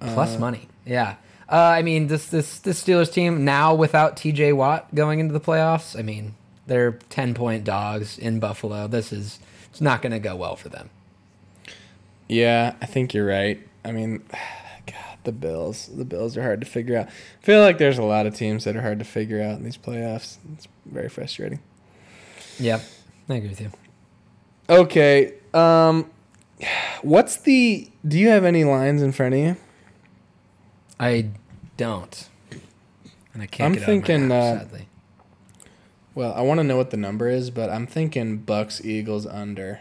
plus 0.00 0.38
money. 0.38 0.68
Yeah. 0.84 1.16
Uh, 1.48 1.56
I 1.56 1.82
mean, 1.82 2.06
this 2.08 2.26
this 2.26 2.58
this 2.58 2.82
Steelers 2.82 3.12
team 3.12 3.44
now 3.44 3.74
without 3.74 4.16
T.J. 4.16 4.52
Watt 4.54 4.94
going 4.94 5.20
into 5.20 5.32
the 5.32 5.40
playoffs. 5.40 5.98
I 5.98 6.02
mean, 6.02 6.34
they're 6.66 6.92
ten 7.10 7.34
point 7.34 7.64
dogs 7.64 8.18
in 8.18 8.40
Buffalo. 8.40 8.86
This 8.88 9.12
is 9.12 9.38
it's 9.70 9.80
not 9.80 10.02
going 10.02 10.12
to 10.12 10.18
go 10.18 10.36
well 10.36 10.56
for 10.56 10.68
them. 10.68 10.90
Yeah, 12.28 12.74
I 12.80 12.86
think 12.86 13.12
you're 13.12 13.26
right. 13.26 13.60
I 13.84 13.92
mean, 13.92 14.22
the 15.24 15.32
Bills. 15.32 15.88
The 15.94 16.04
Bills 16.04 16.36
are 16.36 16.42
hard 16.42 16.60
to 16.60 16.66
figure 16.66 16.96
out. 16.96 17.06
I 17.08 17.44
feel 17.44 17.60
like 17.60 17.78
there's 17.78 17.98
a 17.98 18.02
lot 18.04 18.26
of 18.26 18.34
teams 18.34 18.64
that 18.64 18.76
are 18.76 18.82
hard 18.82 18.98
to 19.00 19.04
figure 19.04 19.42
out 19.42 19.58
in 19.58 19.64
these 19.64 19.76
playoffs. 19.76 20.38
It's 20.54 20.68
very 20.86 21.08
frustrating. 21.08 21.60
Yeah, 22.58 22.80
I 23.28 23.34
agree 23.34 23.48
with 23.50 23.60
you. 23.60 23.70
Okay, 24.68 25.34
um, 25.52 26.10
what's 27.02 27.36
the? 27.38 27.90
Do 28.06 28.18
you 28.18 28.28
have 28.28 28.44
any 28.44 28.64
lines 28.64 29.02
in 29.02 29.12
front 29.12 29.34
of 29.34 29.40
you? 29.40 29.56
I 31.00 31.30
don't, 31.76 32.28
and 33.32 33.42
I 33.42 33.46
can't. 33.46 33.66
I'm 33.66 33.72
get 33.72 33.82
it 33.82 33.82
out 33.82 33.82
of 33.82 33.88
my 33.88 34.06
thinking, 34.06 34.32
app, 34.32 34.32
uh, 34.32 34.58
sadly. 34.60 34.88
Well, 36.14 36.32
I 36.34 36.42
want 36.42 36.58
to 36.60 36.64
know 36.64 36.76
what 36.76 36.90
the 36.90 36.96
number 36.96 37.28
is, 37.28 37.50
but 37.50 37.68
I'm 37.70 37.86
thinking 37.88 38.38
Bucs 38.44 38.84
Eagles 38.84 39.26
under. 39.26 39.80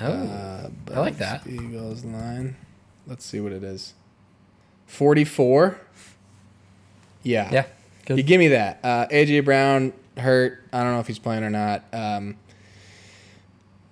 Oh, 0.00 0.06
Uh, 0.06 0.70
I 0.94 1.00
like 1.00 1.14
Bucs, 1.14 1.18
that. 1.18 1.46
Eagles 1.48 2.04
line. 2.04 2.54
Let's 3.08 3.24
see 3.24 3.40
what 3.40 3.52
it 3.52 3.64
is. 3.64 3.94
Forty-four. 4.86 5.80
Yeah. 7.22 7.50
yeah, 7.52 7.64
You 8.16 8.22
give 8.22 8.38
me 8.38 8.48
that. 8.48 8.78
Uh, 8.82 9.06
AJ 9.08 9.44
Brown 9.44 9.92
hurt. 10.16 10.62
I 10.72 10.82
don't 10.82 10.92
know 10.92 11.00
if 11.00 11.06
he's 11.08 11.18
playing 11.18 11.42
or 11.42 11.50
not. 11.50 11.84
Um, 11.92 12.36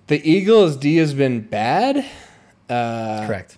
the 0.07 0.27
Eagles 0.27 0.77
D 0.77 0.95
has 0.97 1.13
been 1.13 1.41
bad. 1.41 2.05
Uh, 2.69 3.27
Correct. 3.27 3.57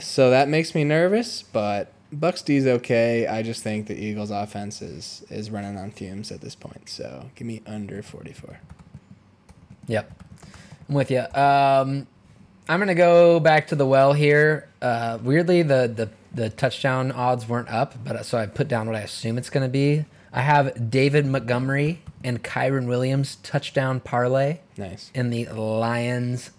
So 0.00 0.30
that 0.30 0.48
makes 0.48 0.74
me 0.74 0.84
nervous, 0.84 1.42
but 1.42 1.92
Bucs 2.14 2.44
D 2.44 2.56
is 2.56 2.66
okay. 2.66 3.26
I 3.26 3.42
just 3.42 3.62
think 3.62 3.86
the 3.86 3.94
Eagles 3.94 4.30
offense 4.30 4.82
is 4.82 5.24
is 5.30 5.50
running 5.50 5.76
on 5.76 5.90
fumes 5.90 6.32
at 6.32 6.40
this 6.40 6.54
point. 6.54 6.88
So 6.88 7.30
give 7.34 7.46
me 7.46 7.62
under 7.66 8.02
forty 8.02 8.32
four. 8.32 8.58
Yep. 9.86 10.10
I'm 10.88 10.94
with 10.94 11.10
you. 11.10 11.20
Um, 11.34 12.06
I'm 12.72 12.78
gonna 12.78 12.94
go 12.94 13.38
back 13.38 13.66
to 13.66 13.76
the 13.76 13.84
well 13.84 14.14
here. 14.14 14.66
Uh, 14.80 15.18
weirdly, 15.22 15.62
the, 15.62 15.92
the 15.94 16.08
the 16.34 16.48
touchdown 16.48 17.12
odds 17.12 17.46
weren't 17.46 17.68
up, 17.68 18.02
but 18.02 18.24
so 18.24 18.38
I 18.38 18.46
put 18.46 18.66
down 18.66 18.86
what 18.86 18.96
I 18.96 19.00
assume 19.00 19.36
it's 19.36 19.50
gonna 19.50 19.68
be. 19.68 20.06
I 20.32 20.40
have 20.40 20.90
David 20.90 21.26
Montgomery 21.26 22.00
and 22.24 22.42
Kyren 22.42 22.86
Williams 22.86 23.36
touchdown 23.42 24.00
parlay 24.00 24.60
Nice. 24.78 25.10
in 25.14 25.28
the 25.28 25.44
Lions 25.48 26.52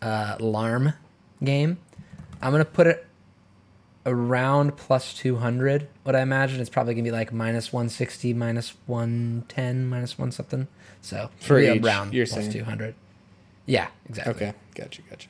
uh, 0.00 0.36
Larm 0.38 0.92
game. 1.42 1.78
I'm 2.40 2.52
gonna 2.52 2.64
put 2.64 2.86
it 2.86 3.04
around 4.04 4.76
plus 4.76 5.14
200. 5.14 5.88
What 6.04 6.14
I 6.14 6.20
imagine 6.20 6.60
it's 6.60 6.70
probably 6.70 6.94
gonna 6.94 7.02
be 7.02 7.10
like 7.10 7.32
minus 7.32 7.72
160, 7.72 8.34
minus 8.34 8.74
110, 8.86 9.88
minus 9.88 10.16
one 10.16 10.30
something. 10.30 10.68
So 11.02 11.30
For 11.40 11.58
each, 11.58 11.82
around 11.82 12.12
plus 12.12 12.30
saying. 12.30 12.52
200. 12.52 12.94
Yeah, 13.66 13.88
exactly. 14.08 14.32
Okay. 14.34 14.52
Gotcha. 14.76 15.02
Gotcha. 15.10 15.26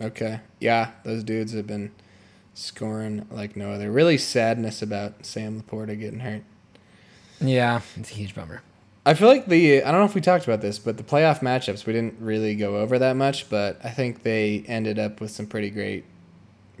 Okay. 0.00 0.40
Yeah, 0.60 0.90
those 1.04 1.22
dudes 1.24 1.52
have 1.52 1.66
been 1.66 1.92
scoring 2.54 3.26
like 3.30 3.56
no 3.56 3.70
other. 3.72 3.90
Really 3.90 4.18
sadness 4.18 4.82
about 4.82 5.24
Sam 5.24 5.60
LaPorta 5.60 5.98
getting 5.98 6.20
hurt. 6.20 6.42
Yeah, 7.40 7.80
it's 7.96 8.10
a 8.10 8.14
huge 8.14 8.34
bummer. 8.34 8.62
I 9.06 9.14
feel 9.14 9.28
like 9.28 9.46
the 9.46 9.82
I 9.82 9.90
don't 9.90 10.00
know 10.00 10.06
if 10.06 10.14
we 10.14 10.20
talked 10.20 10.44
about 10.44 10.60
this, 10.62 10.78
but 10.78 10.96
the 10.96 11.02
playoff 11.02 11.40
matchups 11.40 11.84
we 11.84 11.92
didn't 11.92 12.16
really 12.20 12.54
go 12.54 12.78
over 12.78 12.98
that 12.98 13.16
much, 13.16 13.50
but 13.50 13.78
I 13.84 13.90
think 13.90 14.22
they 14.22 14.64
ended 14.66 14.98
up 14.98 15.20
with 15.20 15.30
some 15.30 15.46
pretty 15.46 15.70
great, 15.70 16.04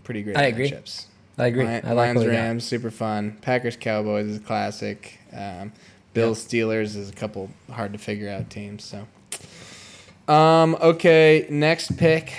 pretty 0.04 0.22
great 0.22 0.36
I 0.36 0.44
agree. 0.44 0.70
matchups. 0.70 1.06
I 1.36 1.46
agree. 1.46 1.64
Lion- 1.64 1.84
I 1.84 1.92
like 1.92 2.14
Lions. 2.14 2.26
Rams 2.26 2.64
super 2.64 2.90
fun. 2.90 3.36
Packers 3.42 3.76
Cowboys 3.76 4.26
is 4.26 4.36
a 4.38 4.40
classic. 4.40 5.18
Um, 5.32 5.72
Bills 6.14 6.46
Steelers 6.46 6.96
is 6.96 7.10
a 7.10 7.12
couple 7.12 7.50
hard 7.70 7.92
to 7.92 7.98
figure 7.98 8.30
out 8.30 8.48
teams. 8.48 8.84
So, 8.84 10.32
um, 10.32 10.76
okay, 10.80 11.46
next 11.50 11.96
pick. 11.98 12.32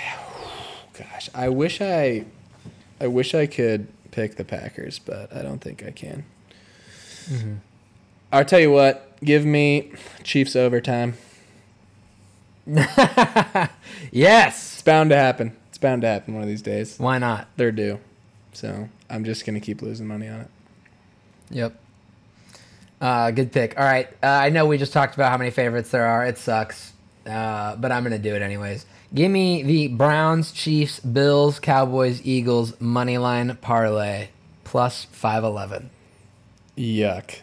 Gosh, 0.98 1.30
I 1.34 1.48
wish 1.48 1.80
I, 1.80 2.24
I 3.00 3.06
wish 3.06 3.34
I 3.34 3.46
could 3.46 3.88
pick 4.10 4.36
the 4.36 4.44
Packers, 4.44 4.98
but 4.98 5.34
I 5.34 5.42
don't 5.42 5.60
think 5.60 5.84
I 5.84 5.90
can. 5.90 6.24
Mm-hmm. 7.26 7.54
I'll 8.32 8.44
tell 8.44 8.60
you 8.60 8.70
what. 8.70 9.02
Give 9.24 9.44
me 9.44 9.92
Chiefs 10.22 10.56
overtime. 10.56 11.14
yes. 12.66 13.70
It's 14.74 14.82
bound 14.82 15.10
to 15.10 15.16
happen. 15.16 15.56
It's 15.68 15.78
bound 15.78 16.02
to 16.02 16.08
happen 16.08 16.34
one 16.34 16.42
of 16.42 16.48
these 16.48 16.62
days. 16.62 16.98
Why 16.98 17.18
not? 17.18 17.48
They're 17.56 17.72
due. 17.72 18.00
So 18.52 18.88
I'm 19.08 19.24
just 19.24 19.46
gonna 19.46 19.60
keep 19.60 19.82
losing 19.82 20.06
money 20.06 20.28
on 20.28 20.40
it. 20.40 20.50
Yep. 21.50 21.78
Uh, 23.00 23.30
good 23.30 23.52
pick. 23.52 23.78
All 23.78 23.84
right. 23.84 24.08
Uh, 24.22 24.26
I 24.26 24.48
know 24.48 24.66
we 24.66 24.78
just 24.78 24.92
talked 24.92 25.14
about 25.14 25.30
how 25.30 25.38
many 25.38 25.50
favorites 25.50 25.90
there 25.90 26.06
are. 26.06 26.26
It 26.26 26.38
sucks. 26.38 26.92
Uh, 27.26 27.76
but 27.76 27.92
I'm 27.92 28.02
going 28.02 28.12
to 28.12 28.18
do 28.18 28.34
it 28.34 28.42
anyways. 28.42 28.86
Give 29.14 29.30
me 29.30 29.62
the 29.62 29.88
Browns, 29.88 30.52
Chiefs, 30.52 31.00
Bills, 31.00 31.58
Cowboys, 31.60 32.20
Eagles 32.24 32.78
money 32.80 33.18
line 33.18 33.56
parlay 33.60 34.28
plus 34.64 35.04
511. 35.12 35.90
Yuck. 36.76 37.36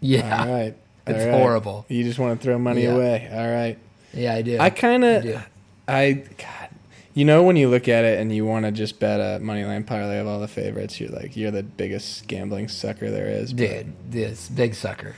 Yeah. 0.00 0.42
All 0.44 0.52
right. 0.52 0.76
It's 1.06 1.22
All 1.22 1.30
right. 1.30 1.38
horrible. 1.38 1.84
You 1.90 2.02
just 2.02 2.18
want 2.18 2.40
to 2.40 2.42
throw 2.42 2.58
money 2.58 2.84
Yeah. 2.84 2.94
away. 2.94 3.28
All 3.30 3.46
right. 3.46 3.76
Yeah, 4.14 4.32
I 4.32 4.40
do. 4.40 4.56
I 4.58 4.70
kind 4.70 5.04
of. 5.04 5.44
I, 5.86 6.12
God, 6.38 6.68
you 7.12 7.26
know, 7.26 7.42
when 7.42 7.56
you 7.56 7.68
look 7.68 7.88
at 7.88 8.06
it 8.06 8.18
and 8.18 8.34
you 8.34 8.46
want 8.46 8.64
to 8.64 8.72
just 8.72 8.98
bet 9.00 9.20
a 9.20 9.38
money 9.38 9.64
line 9.66 9.84
parlay 9.84 10.18
of 10.18 10.26
all 10.26 10.40
the 10.40 10.48
favorites, 10.48 10.98
you're 10.98 11.10
like, 11.10 11.36
you're 11.36 11.50
the 11.50 11.62
biggest 11.62 12.26
gambling 12.26 12.68
sucker 12.68 13.10
there 13.10 13.26
is. 13.28 13.52
Dude, 13.52 13.92
this 14.10 14.48
big 14.48 14.74
sucker. 14.74 15.14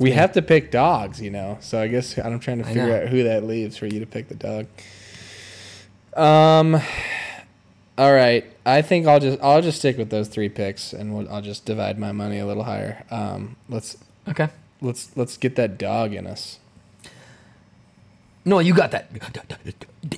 We 0.00 0.10
have 0.12 0.32
to 0.32 0.42
pick 0.42 0.70
dogs, 0.72 1.20
you 1.20 1.30
know. 1.30 1.58
So 1.60 1.80
I 1.80 1.86
guess 1.86 2.18
I'm 2.18 2.40
trying 2.40 2.58
to 2.58 2.64
figure 2.64 2.96
out 3.02 3.08
who 3.08 3.22
that 3.24 3.44
leaves 3.44 3.76
for 3.76 3.86
you 3.86 4.00
to 4.00 4.06
pick 4.06 4.28
the 4.28 4.34
dog. 4.34 4.66
Um. 6.14 6.80
All 7.96 8.12
right. 8.12 8.44
I 8.64 8.82
think 8.82 9.06
I'll 9.06 9.20
just 9.20 9.38
I'll 9.42 9.62
just 9.62 9.78
stick 9.78 9.96
with 9.98 10.10
those 10.10 10.28
three 10.28 10.48
picks, 10.48 10.92
and 10.92 11.14
we'll, 11.14 11.30
I'll 11.32 11.42
just 11.42 11.64
divide 11.66 11.98
my 11.98 12.12
money 12.12 12.38
a 12.38 12.46
little 12.46 12.64
higher. 12.64 13.04
Um. 13.10 13.56
Let's 13.68 13.96
Okay. 14.28 14.48
let's 14.80 15.16
let's 15.16 15.36
get 15.36 15.54
that 15.56 15.78
dog 15.78 16.12
in 16.14 16.26
us. 16.26 16.58
No, 18.44 18.58
you 18.58 18.72
got 18.74 18.90
that 18.92 19.12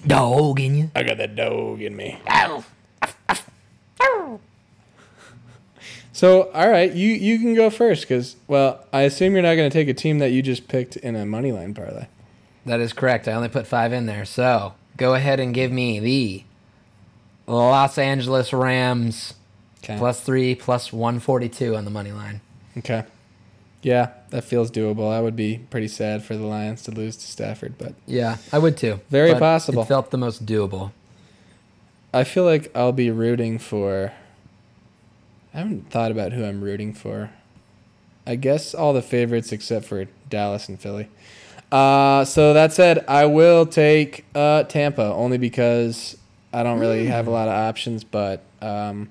dog 0.06 0.60
in 0.60 0.76
you. 0.76 0.90
I 0.94 1.02
got 1.02 1.18
that 1.18 1.34
dog 1.34 1.82
in 1.82 1.96
me. 1.96 2.18
So, 6.12 6.50
all 6.52 6.68
right, 6.68 6.92
you 6.92 7.08
you 7.08 7.38
can 7.38 7.54
go 7.54 7.70
first 7.70 8.02
because, 8.02 8.36
well, 8.46 8.84
I 8.92 9.02
assume 9.02 9.32
you're 9.32 9.42
not 9.42 9.54
going 9.54 9.70
to 9.70 9.72
take 9.72 9.88
a 9.88 9.94
team 9.94 10.18
that 10.18 10.30
you 10.30 10.42
just 10.42 10.68
picked 10.68 10.96
in 10.96 11.16
a 11.16 11.24
money 11.24 11.52
line 11.52 11.72
parlay. 11.74 12.06
That 12.66 12.80
is 12.80 12.92
correct. 12.92 13.26
I 13.28 13.32
only 13.32 13.48
put 13.48 13.66
five 13.66 13.92
in 13.92 14.06
there. 14.06 14.24
So 14.24 14.74
go 14.96 15.14
ahead 15.14 15.40
and 15.40 15.54
give 15.54 15.72
me 15.72 15.98
the 16.00 16.44
Los 17.46 17.96
Angeles 17.98 18.52
Rams 18.52 19.34
Okay. 19.82 19.98
plus 19.98 20.20
three 20.20 20.54
plus 20.54 20.92
142 20.92 21.74
on 21.74 21.84
the 21.84 21.90
money 21.90 22.12
line. 22.12 22.40
Okay. 22.78 23.04
Yeah, 23.82 24.10
that 24.30 24.44
feels 24.44 24.70
doable. 24.70 25.10
I 25.12 25.20
would 25.20 25.34
be 25.34 25.58
pretty 25.70 25.88
sad 25.88 26.22
for 26.22 26.36
the 26.36 26.44
Lions 26.44 26.82
to 26.84 26.92
lose 26.92 27.16
to 27.16 27.26
Stafford, 27.26 27.76
but 27.78 27.94
Yeah, 28.06 28.36
I 28.52 28.58
would 28.60 28.76
too. 28.76 29.00
Very 29.10 29.34
possible. 29.34 29.82
It 29.82 29.86
felt 29.88 30.12
the 30.12 30.18
most 30.18 30.46
doable. 30.46 30.92
I 32.14 32.22
feel 32.22 32.44
like 32.44 32.70
I'll 32.76 32.92
be 32.92 33.10
rooting 33.10 33.58
for. 33.58 34.12
I 35.54 35.58
haven't 35.58 35.90
thought 35.90 36.10
about 36.10 36.32
who 36.32 36.44
I'm 36.44 36.62
rooting 36.62 36.94
for. 36.94 37.30
I 38.26 38.36
guess 38.36 38.74
all 38.74 38.92
the 38.92 39.02
favorites 39.02 39.52
except 39.52 39.84
for 39.86 40.06
Dallas 40.28 40.68
and 40.68 40.80
Philly. 40.80 41.08
Uh, 41.70 42.24
so 42.24 42.52
that 42.52 42.72
said, 42.72 43.04
I 43.08 43.26
will 43.26 43.66
take 43.66 44.24
uh, 44.34 44.64
Tampa 44.64 45.02
only 45.02 45.38
because 45.38 46.16
I 46.52 46.62
don't 46.62 46.78
really 46.78 47.06
have 47.06 47.26
a 47.26 47.30
lot 47.30 47.48
of 47.48 47.54
options. 47.54 48.04
But 48.04 48.42
um, 48.60 49.08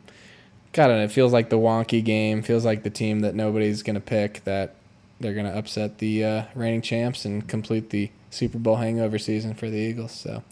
God, 0.71 0.85
I 0.85 0.87
don't 0.87 0.97
know, 0.97 1.03
it 1.03 1.11
feels 1.11 1.33
like 1.33 1.49
the 1.49 1.57
wonky 1.57 2.03
game. 2.03 2.41
Feels 2.43 2.63
like 2.63 2.83
the 2.83 2.89
team 2.89 3.21
that 3.21 3.35
nobody's 3.35 3.83
gonna 3.83 3.99
pick. 3.99 4.43
That 4.45 4.75
they're 5.19 5.33
gonna 5.33 5.49
upset 5.57 5.97
the 5.97 6.23
uh, 6.23 6.43
reigning 6.55 6.81
champs 6.81 7.25
and 7.25 7.47
complete 7.47 7.89
the 7.89 8.11
Super 8.29 8.59
Bowl 8.59 8.77
hangover 8.77 9.17
season 9.17 9.53
for 9.55 9.69
the 9.69 9.77
Eagles. 9.77 10.11
So 10.11 10.43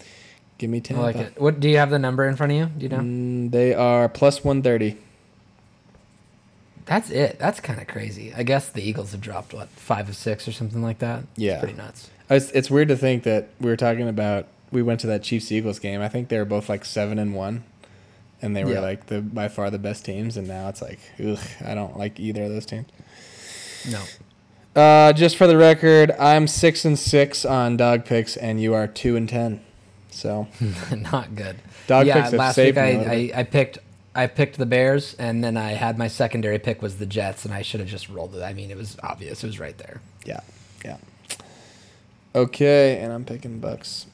give 0.57 0.69
me 0.69 0.81
Tampa. 0.81 1.01
I 1.01 1.05
like 1.05 1.15
it. 1.15 1.39
What 1.41 1.59
do 1.59 1.69
you 1.69 1.77
have 1.77 1.91
the 1.91 1.99
number 1.99 2.27
in 2.27 2.35
front 2.35 2.51
of 2.51 2.57
you? 2.57 2.65
Do 2.65 2.83
you 2.83 2.89
know? 2.89 2.97
Mm, 2.97 3.51
they 3.51 3.73
are 3.73 4.09
plus 4.09 4.43
130. 4.43 4.97
That's 6.85 7.09
it. 7.09 7.37
That's 7.39 7.59
kind 7.59 7.79
of 7.79 7.87
crazy. 7.87 8.33
I 8.35 8.43
guess 8.43 8.69
the 8.69 8.81
Eagles 8.81 9.11
have 9.11 9.21
dropped 9.21 9.53
what 9.53 9.69
five 9.69 10.09
of 10.09 10.15
six 10.15 10.47
or 10.47 10.51
something 10.51 10.81
like 10.81 10.99
that. 10.99 11.23
Yeah. 11.35 11.53
it's 11.53 11.59
pretty 11.63 11.77
nuts. 11.77 12.09
It's, 12.29 12.51
it's 12.51 12.69
weird 12.69 12.87
to 12.89 12.95
think 12.97 13.23
that 13.23 13.49
we 13.59 13.69
were 13.69 13.75
talking 13.77 14.07
about. 14.07 14.47
We 14.71 14.81
went 14.83 14.99
to 15.01 15.07
that 15.07 15.23
Chiefs 15.23 15.51
Eagles 15.51 15.79
game. 15.79 16.01
I 16.01 16.09
think 16.09 16.29
they 16.29 16.37
were 16.37 16.45
both 16.45 16.69
like 16.69 16.85
seven 16.85 17.17
and 17.19 17.33
one, 17.33 17.63
and 18.41 18.55
they 18.55 18.63
were 18.63 18.73
Yeah. 18.73 18.79
like 18.81 19.07
the 19.07 19.21
by 19.21 19.47
far 19.47 19.69
the 19.71 19.79
best 19.79 20.05
teams. 20.05 20.37
And 20.37 20.47
now 20.47 20.69
it's 20.69 20.81
like, 20.81 20.99
ugh, 21.23 21.39
I 21.65 21.73
don't 21.73 21.97
like 21.97 22.19
either 22.19 22.43
of 22.43 22.49
those 22.49 22.65
teams. 22.67 22.87
No, 23.89 24.03
Uh, 24.79 25.13
just 25.13 25.37
for 25.37 25.47
the 25.47 25.57
record, 25.57 26.11
I'm 26.19 26.47
six 26.47 26.85
and 26.85 26.99
six 26.99 27.45
on 27.45 27.77
dog 27.77 28.05
picks, 28.05 28.37
and 28.37 28.61
you 28.61 28.73
are 28.73 28.87
two 28.87 29.15
and 29.15 29.27
ten. 29.27 29.61
So 30.11 30.47
not 30.95 31.35
good. 31.35 31.57
Dog 31.87 32.05
yeah, 32.07 32.21
picks 32.21 32.33
last 32.33 32.57
week 32.57 32.77
I, 32.77 33.31
I, 33.33 33.39
I 33.39 33.43
picked 33.43 33.79
I 34.15 34.27
picked 34.27 34.57
the 34.57 34.65
Bears, 34.65 35.13
and 35.15 35.43
then 35.43 35.55
I 35.55 35.71
had 35.71 35.97
my 35.97 36.07
secondary 36.07 36.59
pick 36.59 36.81
was 36.81 36.97
the 36.97 37.05
Jets, 37.05 37.45
and 37.45 37.53
I 37.53 37.61
should 37.61 37.79
have 37.79 37.89
just 37.89 38.09
rolled 38.09 38.35
it. 38.35 38.41
I 38.41 38.53
mean, 38.53 38.71
it 38.71 38.77
was 38.77 38.97
obvious. 39.03 39.43
It 39.43 39.47
was 39.47 39.59
right 39.59 39.77
there. 39.77 40.01
yeah, 40.25 40.41
yeah. 40.83 40.97
Okay, 42.35 42.99
and 42.99 43.11
I'm 43.13 43.25
picking 43.25 43.59
Bucs. 43.59 44.05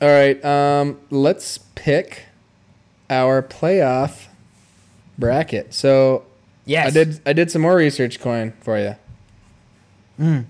All 0.00 0.08
right, 0.08 0.42
um, 0.44 0.98
let's 1.10 1.58
pick 1.74 2.26
our 3.10 3.42
playoff 3.42 4.26
bracket. 5.18 5.74
So 5.74 6.24
Yes, 6.64 6.86
I 6.88 6.90
did 6.90 7.20
I 7.26 7.32
did 7.32 7.50
some 7.50 7.62
more 7.62 7.74
research 7.76 8.20
Coyne 8.20 8.52
for 8.60 8.78
you. 8.78 8.96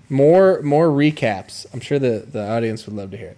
More 0.09 0.61
more 0.61 0.87
recaps. 0.89 1.65
I'm 1.73 1.79
sure 1.79 1.97
the, 1.97 2.25
the 2.29 2.47
audience 2.47 2.85
would 2.85 2.95
love 2.95 3.11
to 3.11 3.17
hear 3.17 3.29
it. 3.29 3.37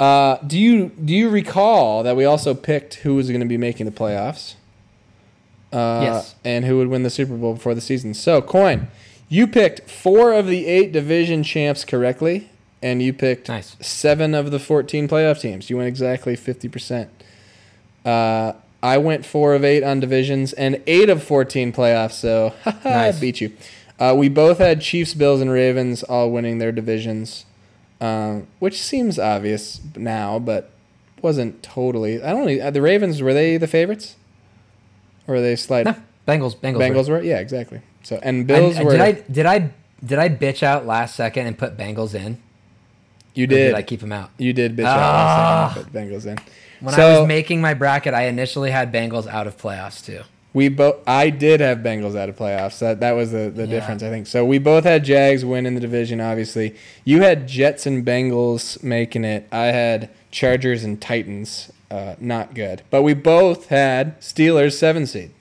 Uh, 0.00 0.36
do 0.46 0.58
you 0.58 0.90
do 1.02 1.14
you 1.14 1.28
recall 1.30 2.02
that 2.02 2.16
we 2.16 2.24
also 2.24 2.52
picked 2.54 2.94
who 2.96 3.14
was 3.14 3.28
going 3.28 3.40
to 3.40 3.46
be 3.46 3.56
making 3.56 3.86
the 3.86 3.92
playoffs? 3.92 4.54
Uh, 5.72 6.00
Yes. 6.02 6.34
And 6.44 6.64
who 6.64 6.78
would 6.78 6.88
win 6.88 7.02
the 7.04 7.10
Super 7.10 7.36
Bowl 7.36 7.54
before 7.54 7.74
the 7.74 7.80
season? 7.80 8.14
So, 8.14 8.40
Coyne, 8.42 8.88
you 9.28 9.46
picked 9.46 9.88
four 9.90 10.32
of 10.32 10.46
the 10.46 10.66
eight 10.66 10.92
division 10.92 11.42
champs 11.42 11.84
correctly, 11.84 12.48
and 12.82 13.02
you 13.02 13.12
picked 13.12 13.48
Nice. 13.48 13.76
seven 13.80 14.34
of 14.34 14.50
the 14.50 14.58
14 14.58 15.08
playoff 15.08 15.40
teams. 15.40 15.70
You 15.70 15.76
went 15.76 15.88
exactly 15.88 16.36
50%. 16.36 17.08
Uh, 18.04 18.52
I 18.82 18.98
went 18.98 19.24
four 19.24 19.54
of 19.54 19.64
eight 19.64 19.82
on 19.82 19.98
divisions 20.00 20.52
and 20.52 20.80
eight 20.86 21.08
of 21.08 21.22
14 21.22 21.72
playoffs, 21.72 22.12
so 22.12 22.52
I 22.66 22.74
Nice. 22.84 23.18
beat 23.20 23.40
you. 23.40 23.52
Uh, 23.98 24.14
we 24.16 24.28
both 24.28 24.58
had 24.58 24.80
Chiefs, 24.80 25.14
Bills, 25.14 25.40
and 25.40 25.50
Ravens 25.50 26.02
all 26.02 26.30
winning 26.30 26.58
their 26.58 26.72
divisions, 26.72 27.46
um, 28.00 28.46
which 28.58 28.82
seems 28.82 29.18
obvious 29.18 29.80
now, 29.96 30.38
but 30.38 30.70
wasn't 31.22 31.62
totally. 31.62 32.22
I 32.22 32.32
don't 32.32 32.46
know. 32.46 32.70
The 32.70 32.82
Ravens, 32.82 33.22
were 33.22 33.32
they 33.34 33.56
the 33.56 33.66
favorites? 33.66 34.16
Or 35.26 35.34
were 35.36 35.40
they 35.40 35.56
slight? 35.56 35.86
no 35.86 35.94
Bengals. 36.28 36.56
Bengals. 36.56 36.78
Bengals 36.78 37.08
were. 37.08 37.14
were? 37.16 37.22
Yeah, 37.22 37.38
exactly. 37.38 37.80
So 38.02 38.18
And 38.22 38.40
I- 38.50 38.54
Bills 38.54 38.76
I- 38.78 38.82
were. 38.84 38.92
Did 38.92 39.00
I 39.00 39.12
did 39.12 39.46
I 39.46 39.70
did 40.04 40.18
I 40.18 40.28
bitch 40.28 40.62
out 40.62 40.86
last 40.86 41.14
second 41.16 41.46
and 41.46 41.56
put 41.56 41.76
Bengals 41.76 42.14
in? 42.14 42.38
you 43.34 43.44
Or 43.44 43.46
did. 43.48 43.66
Did 43.68 43.74
I 43.74 43.82
keep 43.82 44.00
them 44.00 44.12
out? 44.12 44.30
you 44.38 44.52
did 44.52 44.76
bitch 44.76 44.84
out 44.84 44.98
Ah. 44.98 45.02
last 45.02 45.74
second 45.74 45.86
and 45.86 45.92
put 45.92 46.00
Bengals 46.00 46.26
in. 46.26 46.38
When 46.80 46.94
I 46.94 46.96
So- 46.96 47.20
was 47.20 47.28
making 47.28 47.60
my 47.62 47.72
bracket, 47.74 48.12
I 48.14 48.24
initially 48.26 48.70
had 48.70 48.92
Bengals 48.92 49.26
out 49.26 49.46
of 49.46 49.56
playoffs 49.56 50.04
too. 50.04 50.20
We 50.54 50.68
both. 50.68 50.96
I 51.06 51.28
did 51.30 51.60
have 51.60 51.78
Bengals 51.78 52.16
out 52.16 52.28
of 52.30 52.36
playoffs. 52.36 52.78
That 52.78 53.00
that 53.00 53.12
was 53.12 53.32
the, 53.32 53.50
the 53.50 53.62
Yeah. 53.66 53.80
difference, 53.80 54.02
I 54.02 54.08
think. 54.08 54.26
So 54.28 54.44
we 54.44 54.58
both 54.58 54.84
had 54.84 55.04
Jags 55.04 55.44
win 55.44 55.66
in 55.66 55.74
the 55.74 55.80
division. 55.80 56.20
Obviously, 56.20 56.74
you 57.04 57.22
had 57.22 57.46
Jets 57.48 57.84
and 57.86 58.06
Bengals 58.06 58.82
making 58.82 59.24
it. 59.24 59.46
I 59.50 59.66
had 59.66 60.08
Chargers 60.30 60.84
and 60.84 61.00
Titans. 61.00 61.70
Uh, 61.90 62.14
not 62.20 62.54
good. 62.54 62.82
But 62.90 63.02
we 63.02 63.14
both 63.14 63.66
had 63.68 64.18
Steelers 64.20 64.72
seven 64.78 65.06
seed. 65.06 65.32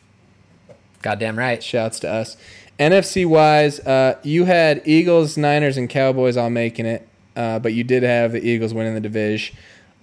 Goddamn 1.02 1.38
right. 1.38 1.62
Shouts 1.64 2.00
to 2.02 2.10
us. 2.12 2.36
NFC 2.80 3.26
wise, 3.26 3.80
uh, 3.82 4.18
you 4.24 4.46
had 4.46 4.82
Eagles, 4.84 5.38
Niners, 5.38 5.78
and 5.78 5.88
Cowboys 5.90 6.38
all 6.38 6.50
making 6.50 6.86
it. 6.88 7.08
Uh, 7.36 7.60
but 7.60 7.74
you 7.74 7.84
did 7.84 8.04
have 8.04 8.32
the 8.32 8.44
Eagles 8.48 8.74
winning 8.74 8.94
the 8.94 9.00
division. 9.00 9.56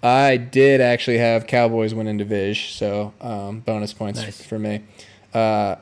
I 0.03 0.37
did 0.39 0.81
actually 0.81 1.19
have 1.19 1.47
Cowboys 1.47 1.95
winning 1.95 2.17
division, 2.17 2.71
so 2.73 3.13
um, 3.21 3.61
bonus 3.61 3.93
points 3.93 4.21
Nice. 4.23 4.43
for 4.43 4.59
me. 4.59 4.81
Uh, 5.35 5.77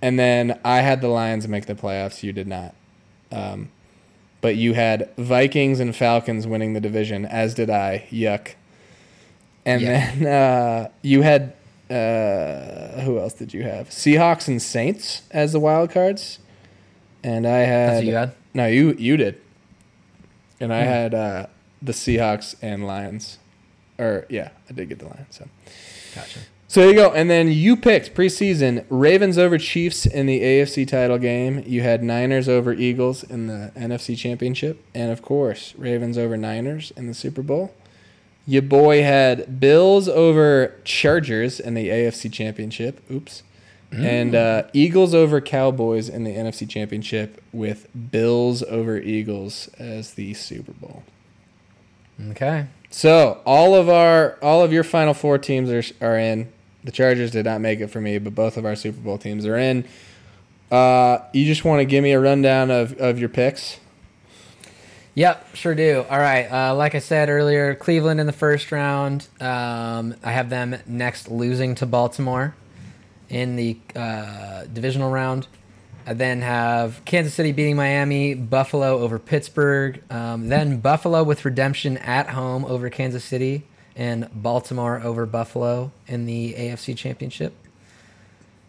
and 0.00 0.18
then 0.18 0.60
I 0.64 0.80
had 0.80 1.00
the 1.00 1.08
Lions 1.08 1.48
make 1.48 1.66
the 1.66 1.74
playoffs. 1.74 2.22
You 2.22 2.32
did 2.32 2.46
not. 2.46 2.74
Um, 3.32 3.70
but 4.40 4.56
you 4.56 4.74
had 4.74 5.10
Vikings 5.16 5.80
and 5.80 5.96
Falcons 5.96 6.46
winning 6.46 6.74
the 6.74 6.80
division, 6.80 7.24
as 7.26 7.54
did 7.54 7.70
I. 7.70 8.06
Yuck. 8.10 8.54
And 9.66 9.80
Yeah. 9.82 10.14
then 10.14 10.26
uh, 10.86 10.88
you 11.02 11.22
had 11.22 11.54
uh, 11.90 13.00
who 13.02 13.18
else 13.18 13.32
did 13.34 13.52
you 13.54 13.62
have? 13.64 13.88
Seahawks 13.90 14.46
and 14.48 14.60
Saints 14.62 15.22
as 15.30 15.52
the 15.52 15.60
wild 15.60 15.90
cards. 15.90 16.38
And 17.22 17.46
I 17.46 17.58
had 17.60 17.88
That's 17.88 17.96
what 17.98 18.04
you 18.06 18.14
had. 18.14 18.34
no, 18.52 18.66
you 18.66 18.92
you 18.98 19.16
did. 19.16 19.40
And 20.60 20.72
I 20.72 20.82
Hmm. 20.82 20.88
had 20.88 21.14
uh, 21.14 21.46
the 21.82 21.92
Seahawks 21.92 22.54
and 22.62 22.86
Lions. 22.86 23.38
Or 23.98 24.26
yeah, 24.28 24.50
I 24.68 24.72
did 24.72 24.88
get 24.88 24.98
the 24.98 25.06
Lions. 25.06 25.26
So. 25.30 25.48
Gotcha. 26.14 26.40
So 26.66 26.80
there 26.80 26.88
you 26.90 26.96
go. 26.96 27.12
And 27.12 27.30
then 27.30 27.48
you 27.48 27.76
picked 27.76 28.14
preseason 28.14 28.84
Ravens 28.88 29.38
over 29.38 29.58
Chiefs 29.58 30.06
in 30.06 30.26
the 30.26 30.40
AFC 30.40 30.88
title 30.88 31.18
game. 31.18 31.62
You 31.66 31.82
had 31.82 32.02
Niners 32.02 32.48
over 32.48 32.72
Eagles 32.72 33.22
in 33.22 33.46
the 33.46 33.70
NFC 33.76 34.18
championship. 34.18 34.84
And 34.94 35.12
of 35.12 35.22
course, 35.22 35.74
Ravens 35.76 36.18
over 36.18 36.36
Niners 36.36 36.92
in 36.96 37.06
the 37.06 37.14
Super 37.14 37.42
Bowl. 37.42 37.74
Your 38.46 38.62
boy 38.62 39.02
had 39.02 39.60
Bills 39.60 40.08
over 40.08 40.74
Chargers 40.84 41.60
in 41.60 41.74
the 41.74 41.88
AFC 41.88 42.32
championship. 42.32 43.00
Oops. 43.10 43.42
And 43.92 44.34
uh, 44.34 44.64
Eagles 44.72 45.14
over 45.14 45.40
Cowboys 45.40 46.08
in 46.08 46.24
the 46.24 46.34
NFC 46.34 46.68
championship 46.68 47.40
with 47.52 47.86
Bills 48.10 48.64
over 48.64 48.98
Eagles 48.98 49.68
as 49.78 50.14
the 50.14 50.34
Super 50.34 50.72
Bowl. 50.72 51.04
Okay. 52.30 52.66
So 52.94 53.40
all 53.44 53.74
of 53.74 53.88
our 53.88 54.38
all 54.40 54.62
of 54.62 54.72
your 54.72 54.84
final 54.84 55.14
four 55.14 55.36
teams 55.36 55.68
are 55.68 55.82
are 56.00 56.16
in. 56.16 56.52
The 56.84 56.92
Chargers 56.92 57.32
did 57.32 57.44
not 57.44 57.60
make 57.60 57.80
it 57.80 57.88
for 57.88 58.00
me, 58.00 58.18
but 58.18 58.36
both 58.36 58.56
of 58.56 58.64
our 58.64 58.76
Super 58.76 59.00
Bowl 59.00 59.18
teams 59.18 59.46
are 59.46 59.58
in. 59.58 59.84
Uh, 60.70 61.18
you 61.32 61.44
just 61.44 61.64
want 61.64 61.80
to 61.80 61.86
give 61.86 62.04
me 62.04 62.12
a 62.12 62.20
rundown 62.20 62.70
of, 62.70 62.96
of 62.98 63.18
your 63.18 63.28
picks? 63.28 63.80
Yep, 65.16 65.56
sure 65.56 65.74
do. 65.74 66.04
All 66.08 66.20
right. 66.20 66.46
Uh, 66.46 66.76
like 66.76 66.94
I 66.94 67.00
said 67.00 67.28
earlier, 67.28 67.74
Cleveland 67.74 68.20
in 68.20 68.26
the 68.26 68.32
first 68.32 68.70
round. 68.70 69.26
Um, 69.40 70.14
I 70.22 70.30
have 70.30 70.48
them 70.48 70.76
next 70.86 71.28
losing 71.28 71.74
to 71.76 71.86
Baltimore 71.86 72.54
in 73.28 73.56
the 73.56 73.76
uh, 73.96 74.66
divisional 74.72 75.10
round. 75.10 75.48
I 76.06 76.12
then 76.12 76.42
have 76.42 77.02
Kansas 77.04 77.32
City 77.32 77.52
beating 77.52 77.76
Miami, 77.76 78.34
Buffalo 78.34 78.98
over 78.98 79.18
Pittsburgh, 79.18 80.02
um, 80.10 80.48
then 80.48 80.80
Buffalo 80.80 81.22
with 81.22 81.44
redemption 81.44 81.96
at 81.98 82.30
home 82.30 82.64
over 82.66 82.90
Kansas 82.90 83.24
City, 83.24 83.62
and 83.96 84.28
Baltimore 84.34 85.00
over 85.02 85.24
Buffalo 85.24 85.92
in 86.06 86.26
the 86.26 86.54
AFC 86.54 86.96
Championship. 86.96 87.54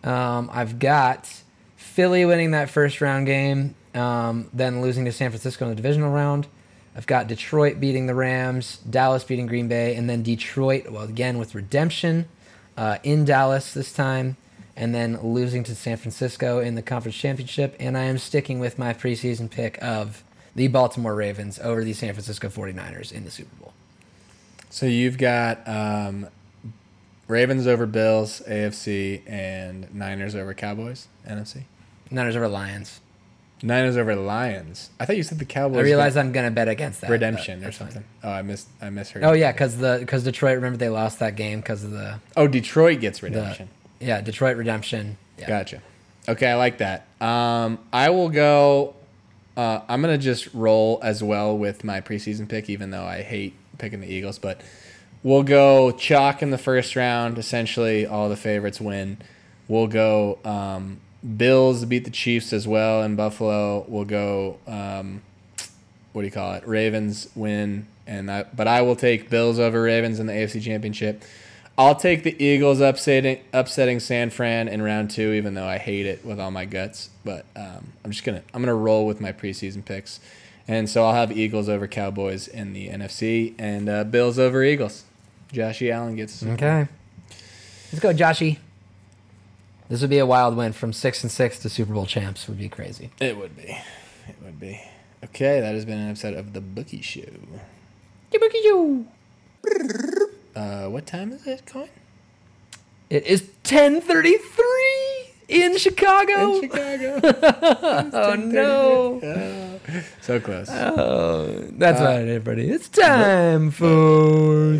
Um, 0.03 0.49
I've 0.53 0.79
got 0.79 1.41
Philly 1.75 2.25
winning 2.25 2.51
that 2.51 2.69
first 2.69 3.01
round 3.01 3.25
game, 3.25 3.75
um, 3.93 4.49
then 4.53 4.81
losing 4.81 5.03
to 5.05 5.11
San 5.11 5.31
Francisco 5.31 5.65
in 5.65 5.71
the 5.71 5.75
divisional 5.75 6.11
round. 6.11 6.47
I've 6.95 7.07
got 7.07 7.27
Detroit 7.27 7.81
beating 7.81 8.07
the 8.07 8.15
Rams, 8.15 8.77
Dallas 8.89 9.25
beating 9.25 9.47
Green 9.47 9.67
Bay, 9.67 9.95
and 9.95 10.09
then 10.09 10.23
Detroit, 10.23 10.89
well, 10.89 11.03
again 11.03 11.37
with 11.37 11.53
redemption 11.53 12.29
uh, 12.77 12.99
in 13.03 13.25
Dallas 13.25 13.73
this 13.73 13.91
time, 13.91 14.37
and 14.75 14.93
then 14.93 15.19
losing 15.21 15.63
to 15.63 15.75
San 15.75 15.97
Francisco 15.97 16.59
in 16.59 16.75
the 16.75 16.81
conference 16.81 17.15
championship. 17.17 17.75
And 17.79 17.97
I 17.97 18.03
am 18.05 18.17
sticking 18.17 18.59
with 18.59 18.77
my 18.77 18.93
preseason 18.93 19.49
pick 19.49 19.77
of 19.81 20.23
the 20.55 20.67
Baltimore 20.67 21.15
Ravens 21.15 21.59
over 21.59 21.83
the 21.83 21.93
San 21.93 22.13
Francisco 22.13 22.49
49ers 22.49 23.11
in 23.11 23.23
the 23.25 23.31
Super 23.31 23.55
Bowl. 23.57 23.73
So 24.69 24.85
you've 24.85 25.17
got 25.17 25.65
um, 25.67 26.27
Ravens 27.27 27.67
over 27.67 27.85
Bills, 27.85 28.41
AFC, 28.47 29.21
and 29.25 29.93
Niners 29.93 30.35
over 30.35 30.53
Cowboys, 30.53 31.07
NFC. 31.27 31.63
Niners 32.11 32.35
over 32.35 32.47
Lions. 32.47 32.99
Niners 33.63 33.95
over 33.97 34.15
Lions. 34.15 34.89
I 34.99 35.05
thought 35.05 35.15
you 35.17 35.23
said 35.23 35.39
the 35.39 35.45
Cowboys. 35.45 35.77
I 35.79 35.81
realize 35.81 36.17
I'm 36.17 36.31
gonna 36.33 36.51
bet 36.51 36.67
against 36.67 37.01
that. 37.01 37.09
redemption 37.09 37.59
or 37.61 37.65
that's 37.65 37.77
fine. 37.77 37.91
something. 37.91 38.09
Oh, 38.23 38.29
I 38.29 38.41
missed. 38.41 38.67
I 38.81 38.89
misheard. 38.89 39.23
Oh 39.23 39.31
yeah, 39.31 39.51
because 39.53 39.77
the 39.77 39.97
because 40.01 40.23
Detroit. 40.23 40.55
Remember 40.55 40.77
they 40.77 40.89
lost 40.89 41.19
that 41.19 41.35
game 41.35 41.61
because 41.61 41.83
of 41.83 41.91
the 41.91 42.19
Oh, 42.35 42.47
Detroit 42.47 42.99
gets 42.99 43.23
redemption. 43.23 43.69
Yeah 43.99 44.21
Detroit 44.21 44.57
redemption. 44.57 45.17
Yeah. 45.37 45.47
Gotcha. 45.47 45.81
Okay, 46.27 46.49
I 46.49 46.55
like 46.55 46.79
that. 46.79 47.07
Um, 47.21 47.79
I 47.93 48.09
will 48.09 48.29
go. 48.29 48.95
Uh, 49.55 49.81
I'm 49.87 50.01
gonna 50.01 50.17
just 50.17 50.53
roll 50.53 50.99
as 51.03 51.23
well 51.23 51.57
with 51.57 51.83
my 51.83 52.01
preseason 52.01 52.47
pick, 52.49 52.69
even 52.69 52.91
though 52.91 53.05
I 53.05 53.21
hate 53.21 53.53
picking 53.77 54.01
the 54.01 54.11
Eagles. 54.11 54.39
But 54.39 54.61
we'll 55.23 55.43
go 55.43 55.91
chalk 55.91 56.41
in 56.41 56.49
the 56.51 56.57
first 56.57 56.95
round. 56.95 57.37
Essentially, 57.37 58.05
all 58.05 58.29
the 58.29 58.35
favorites 58.35 58.81
win. 58.81 59.17
We'll 59.67 59.87
go 59.87 60.39
um, 60.43 60.99
Bills 61.37 61.85
beat 61.85 62.05
the 62.05 62.11
Chiefs 62.11 62.53
as 62.53 62.67
well 62.67 63.03
in 63.03 63.15
Buffalo. 63.15 63.85
We'll 63.87 64.05
go. 64.05 64.57
Um, 64.67 65.21
what 66.13 66.21
do 66.21 66.25
you 66.25 66.31
call 66.31 66.53
it? 66.53 66.67
Ravens 66.67 67.27
win, 67.35 67.87
and 68.07 68.27
but 68.55 68.67
I 68.67 68.81
will 68.81 68.95
take 68.95 69.29
Bills 69.29 69.59
over 69.59 69.81
Ravens 69.81 70.19
in 70.19 70.27
the 70.27 70.33
AFC 70.33 70.61
Championship. 70.61 71.23
I'll 71.77 71.95
take 71.95 72.23
the 72.23 72.41
Eagles 72.43 72.79
upsetting 72.79 73.41
upsetting 73.51 73.99
San 73.99 74.29
Fran 74.29 74.67
in 74.67 74.81
round 74.81 75.11
two, 75.11 75.33
even 75.33 75.55
though 75.55 75.65
I 75.67 75.77
hate 75.77 76.05
it 76.05 76.25
with 76.25 76.39
all 76.39 76.51
my 76.51 76.65
guts. 76.65 77.09
But 77.25 77.45
um, 77.55 77.91
I'm 78.03 78.11
just 78.11 78.23
gonna 78.23 78.43
I'm 78.53 78.61
gonna 78.61 78.75
roll 78.75 79.05
with 79.05 79.19
my 79.19 79.33
preseason 79.33 79.83
picks, 79.83 80.19
and 80.67 80.89
so 80.89 81.03
I'll 81.03 81.13
have 81.13 81.37
Eagles 81.37 81.67
over 81.67 81.87
Cowboys 81.87 82.47
in 82.47 82.73
the 82.73 82.87
NFC 82.89 83.53
and 83.57 83.89
uh, 83.89 84.03
Bills 84.05 84.39
over 84.39 84.63
Eagles. 84.63 85.03
Joshy 85.51 85.91
Allen 85.91 86.15
gets 86.15 86.41
Okay. 86.43 86.87
Let's 87.91 87.99
go, 87.99 88.13
Joshy. 88.13 88.59
This 89.89 90.01
would 90.01 90.09
be 90.09 90.17
a 90.17 90.25
wild 90.25 90.57
win 90.57 90.73
from 90.73 90.93
six 90.93 91.23
and 91.23 91.31
six 91.31 91.59
to 91.59 91.69
Super 91.69 91.93
Bowl 91.93 92.05
champs. 92.05 92.47
Would 92.47 92.57
be 92.57 92.69
crazy. 92.69 93.11
It 93.19 93.37
would 93.37 93.55
be. 93.55 93.77
It 94.27 94.35
would 94.43 94.59
be. 94.59 94.81
Okay, 95.23 95.59
that 95.59 95.73
has 95.73 95.85
been 95.85 95.99
an 95.99 96.09
episode 96.09 96.33
of 96.33 96.53
the 96.53 96.61
Bookie 96.61 97.01
Show. 97.01 97.23
Uh, 100.55 100.87
what 100.87 101.05
time 101.05 101.31
is 101.31 101.45
it, 101.45 101.65
Coyne? 101.65 101.89
It 103.09 103.25
is 103.25 103.49
ten 103.63 104.01
thirty 104.01 104.37
three 104.37 105.33
in 105.47 105.77
Chicago. 105.77 106.55
In 106.55 106.61
Chicago. 106.61 107.19
oh 108.13 108.35
no! 108.35 109.79
so 110.21 110.39
close. 110.39 110.69
Oh, 110.69 111.67
that's 111.71 111.99
right, 112.01 112.21
everybody. 112.21 112.69
It's 112.69 112.87
time 112.89 113.69
for 113.71 114.79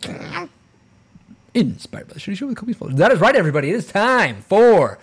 Town. 0.00 0.50
Inspired 1.54 2.08
by 2.08 2.14
the 2.14 2.20
Shitty 2.20 2.36
Show 2.36 2.46
with 2.48 2.56
Kobe 2.56 2.72
Spalding. 2.72 2.96
That 2.96 3.12
is 3.12 3.20
right, 3.20 3.34
everybody. 3.34 3.70
It 3.70 3.76
is 3.76 3.86
time 3.86 4.42
for 4.42 4.98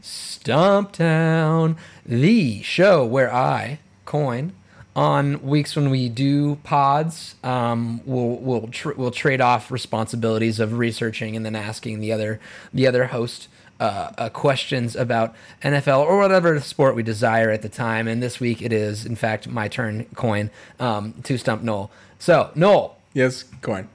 Stump 0.00 0.92
Town, 0.92 1.76
the 2.06 2.62
show 2.62 3.04
where 3.04 3.32
I, 3.32 3.80
Coyne, 4.04 4.52
on 4.98 5.40
weeks 5.46 5.76
when 5.76 5.90
we 5.90 6.08
do 6.08 6.56
pods, 6.64 7.36
um, 7.44 8.00
we'll 8.04 8.36
we'll 8.38 8.66
tr- 8.66 8.94
we'll 8.94 9.12
trade 9.12 9.40
off 9.40 9.70
responsibilities 9.70 10.58
of 10.58 10.76
researching 10.76 11.36
and 11.36 11.46
then 11.46 11.54
asking 11.54 12.00
the 12.00 12.10
other 12.12 12.40
the 12.74 12.84
other 12.84 13.06
host 13.06 13.46
uh, 13.78 14.10
uh, 14.18 14.28
questions 14.28 14.96
about 14.96 15.36
NFL 15.62 16.00
or 16.00 16.18
whatever 16.18 16.58
sport 16.58 16.96
we 16.96 17.04
desire 17.04 17.48
at 17.50 17.62
the 17.62 17.68
time. 17.68 18.08
And 18.08 18.20
this 18.20 18.40
week 18.40 18.60
it 18.60 18.72
is, 18.72 19.06
in 19.06 19.14
fact, 19.14 19.46
my 19.46 19.68
turn, 19.68 20.04
Coyne, 20.16 20.50
um, 20.80 21.14
to 21.22 21.38
stump 21.38 21.62
Knoll. 21.62 21.92
So 22.18 22.50
Knoll, 22.56 22.98
yes, 23.14 23.44
Coyne. 23.62 23.88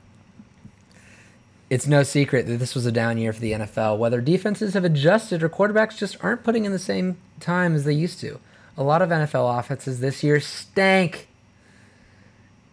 it's 1.70 1.86
no 1.86 2.04
secret 2.04 2.48
that 2.48 2.60
this 2.60 2.76
was 2.76 2.86
a 2.86 2.94
down 2.94 3.18
year 3.18 3.34
for 3.34 3.42
the 3.42 3.52
NFL. 3.52 3.98
Whether 3.98 4.22
defenses 4.22 4.74
have 4.74 4.86
adjusted 4.86 5.44
or 5.44 5.50
quarterbacks 5.50 5.98
just 5.98 6.16
aren't 6.24 6.46
putting 6.46 6.64
in 6.64 6.72
the 6.72 6.80
same 6.80 7.18
time 7.42 7.76
as 7.76 7.84
they 7.84 7.92
used 7.92 8.22
to. 8.22 8.40
A 8.78 8.84
lot 8.84 9.02
of 9.02 9.10
NFL 9.10 9.60
offenses 9.60 10.00
this 10.00 10.24
year 10.24 10.40
stank. 10.40 11.28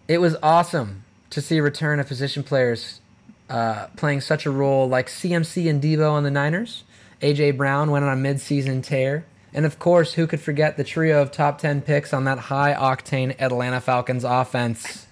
It 0.08 0.18
was 0.18 0.36
awesome 0.42 1.04
to 1.30 1.40
see 1.40 1.58
a 1.58 1.62
return 1.62 2.00
of 2.00 2.08
position 2.08 2.42
players 2.42 3.00
uh, 3.48 3.88
playing 3.96 4.20
such 4.22 4.46
a 4.46 4.50
role 4.50 4.88
like 4.88 5.08
CMC 5.08 5.68
and 5.68 5.82
Deebo 5.82 6.10
on 6.10 6.22
the 6.22 6.30
Niners. 6.30 6.84
AJ 7.20 7.56
Brown 7.56 7.90
went 7.90 8.04
on 8.04 8.16
a 8.16 8.20
midseason 8.20 8.82
tear. 8.82 9.26
And 9.52 9.66
of 9.66 9.78
course, 9.78 10.14
who 10.14 10.26
could 10.26 10.40
forget 10.40 10.76
the 10.76 10.84
trio 10.84 11.20
of 11.20 11.32
top 11.32 11.58
10 11.58 11.82
picks 11.82 12.14
on 12.14 12.24
that 12.24 12.38
high 12.38 12.72
octane 12.72 13.34
Atlanta 13.40 13.80
Falcons 13.80 14.24
offense? 14.24 15.06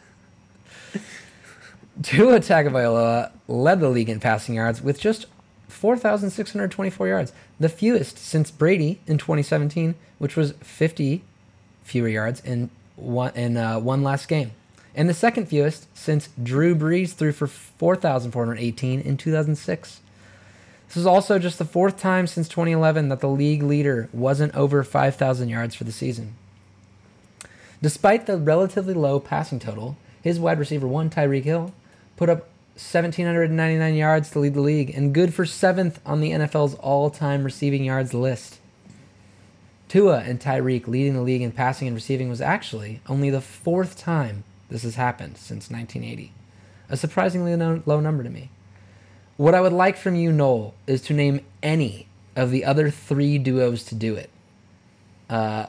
Tua 2.03 2.39
Tagovailoa 2.39 3.33
led 3.49 3.81
the 3.81 3.89
league 3.89 4.09
in 4.09 4.21
passing 4.21 4.55
yards 4.55 4.81
with 4.81 5.01
just 5.01 5.27
4,624 5.67 7.09
yards, 7.09 7.33
the 7.59 7.69
fewest 7.69 8.19
since 8.19 8.51
Brady 8.51 9.01
in 9.07 9.19
2017, 9.19 9.95
which 10.19 10.37
was 10.37 10.53
50 10.61 11.23
fewer 11.85 12.09
yards 12.09 12.41
in 12.41 12.71
one 12.97 13.35
in 13.35 13.57
uh, 13.57 13.79
one 13.79 14.03
last 14.03 14.29
game, 14.29 14.53
and 14.95 15.09
the 15.09 15.15
second 15.15 15.47
fewest 15.47 15.87
since 15.97 16.29
Drew 16.43 16.75
Brees 16.75 17.13
threw 17.13 17.33
for 17.33 17.47
4,418 17.47 19.01
in 19.01 19.17
2006. 19.17 20.01
This 20.89 20.97
is 20.97 21.07
also 21.07 21.39
just 21.39 21.59
the 21.59 21.67
fourth 21.67 21.99
time 21.99 22.27
since 22.27 22.49
2011 22.49 23.11
that 23.11 23.21
the 23.21 23.29
league 23.29 23.63
leader 23.63 24.09
wasn't 24.11 24.55
over 24.55 24.83
5,000 24.83 25.49
yards 25.51 25.75
for 25.75 25.85
the 25.85 25.93
season. 25.93 26.35
Despite 27.83 28.25
the 28.25 28.39
relatively 28.39 28.95
low 28.95 29.21
passing 29.21 29.59
total, 29.59 29.99
his 30.23 30.41
wide 30.41 30.59
receiver 30.59 30.89
one, 30.89 31.11
Tyreek 31.11 31.45
Hill, 31.45 31.75
put 32.17 32.31
up 32.31 32.49
1,799 32.75 33.95
yards 33.95 34.31
to 34.31 34.39
lead 34.39 34.55
the 34.55 34.61
league 34.61 34.91
and 34.97 35.13
good 35.13 35.35
for 35.35 35.45
seventh 35.45 36.01
on 36.07 36.21
the 36.21 36.31
NFL's 36.31 36.75
all 36.77 37.11
time 37.11 37.45
receiving 37.45 37.85
yards 37.85 38.15
list. 38.15 38.59
Tua 39.89 40.19
and 40.19 40.39
Tyreek 40.39 40.87
leading 40.87 41.15
the 41.15 41.23
league 41.23 41.43
in 41.43 41.53
passing 41.53 41.89
and 41.89 41.95
receiving 41.95 42.29
was 42.29 42.41
actually 42.41 43.01
only 43.09 43.31
the 43.31 43.41
fourth 43.41 43.97
time 43.99 44.45
this 44.69 44.83
has 44.83 44.97
happened 44.97 45.39
since 45.39 45.71
1980. 45.71 46.33
A 46.91 46.97
surprisingly 46.97 47.57
no- 47.57 47.83
low 47.87 48.01
number 48.01 48.23
to 48.23 48.31
me. 48.31 48.51
What 49.37 49.55
I 49.55 49.61
would 49.61 49.73
like 49.73 49.97
from 49.97 50.15
you, 50.15 50.33
Knoll, 50.33 50.75
is 50.87 51.01
to 51.03 51.15
name 51.15 51.41
any 51.63 52.07
of 52.37 52.51
the 52.51 52.65
other 52.65 52.91
three 52.91 53.39
duos 53.39 53.85
to 53.85 53.95
do 53.95 54.15
it. 54.15 54.31
Uh, 55.31 55.67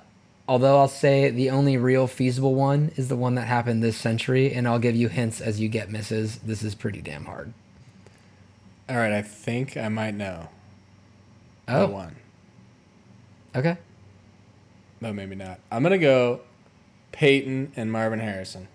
although 0.47 0.79
I'll 0.79 0.87
say 0.87 1.29
the 1.29 1.49
only 1.49 1.77
real 1.77 2.07
feasible 2.07 2.55
one 2.55 2.91
is 2.95 3.09
the 3.09 3.15
one 3.15 3.35
that 3.35 3.47
happened 3.47 3.83
this 3.83 3.97
century, 3.97 4.53
and 4.53 4.67
I'll 4.67 4.79
give 4.79 4.95
you 4.95 5.07
hints 5.07 5.39
as 5.39 5.59
you 5.59 5.69
get 5.69 5.91
misses. 5.91 6.37
This 6.39 6.63
is 6.63 6.75
pretty 6.75 7.01
damn 7.01 7.25
hard. 7.25 7.53
All 8.89 8.97
right, 8.97 9.13
I 9.13 9.21
think 9.21 9.77
I 9.77 9.87
might 9.89 10.15
know. 10.15 10.49
Oh, 11.67 11.87
one. 11.87 12.15
okay. 13.55 13.77
No, 15.01 15.13
maybe 15.13 15.35
not. 15.35 15.59
I'm 15.71 15.83
gonna 15.83 15.97
go 15.97 16.41
Peyton 17.11 17.71
and 17.75 17.91
Marvin 17.91 18.19
Harrison. 18.19 18.67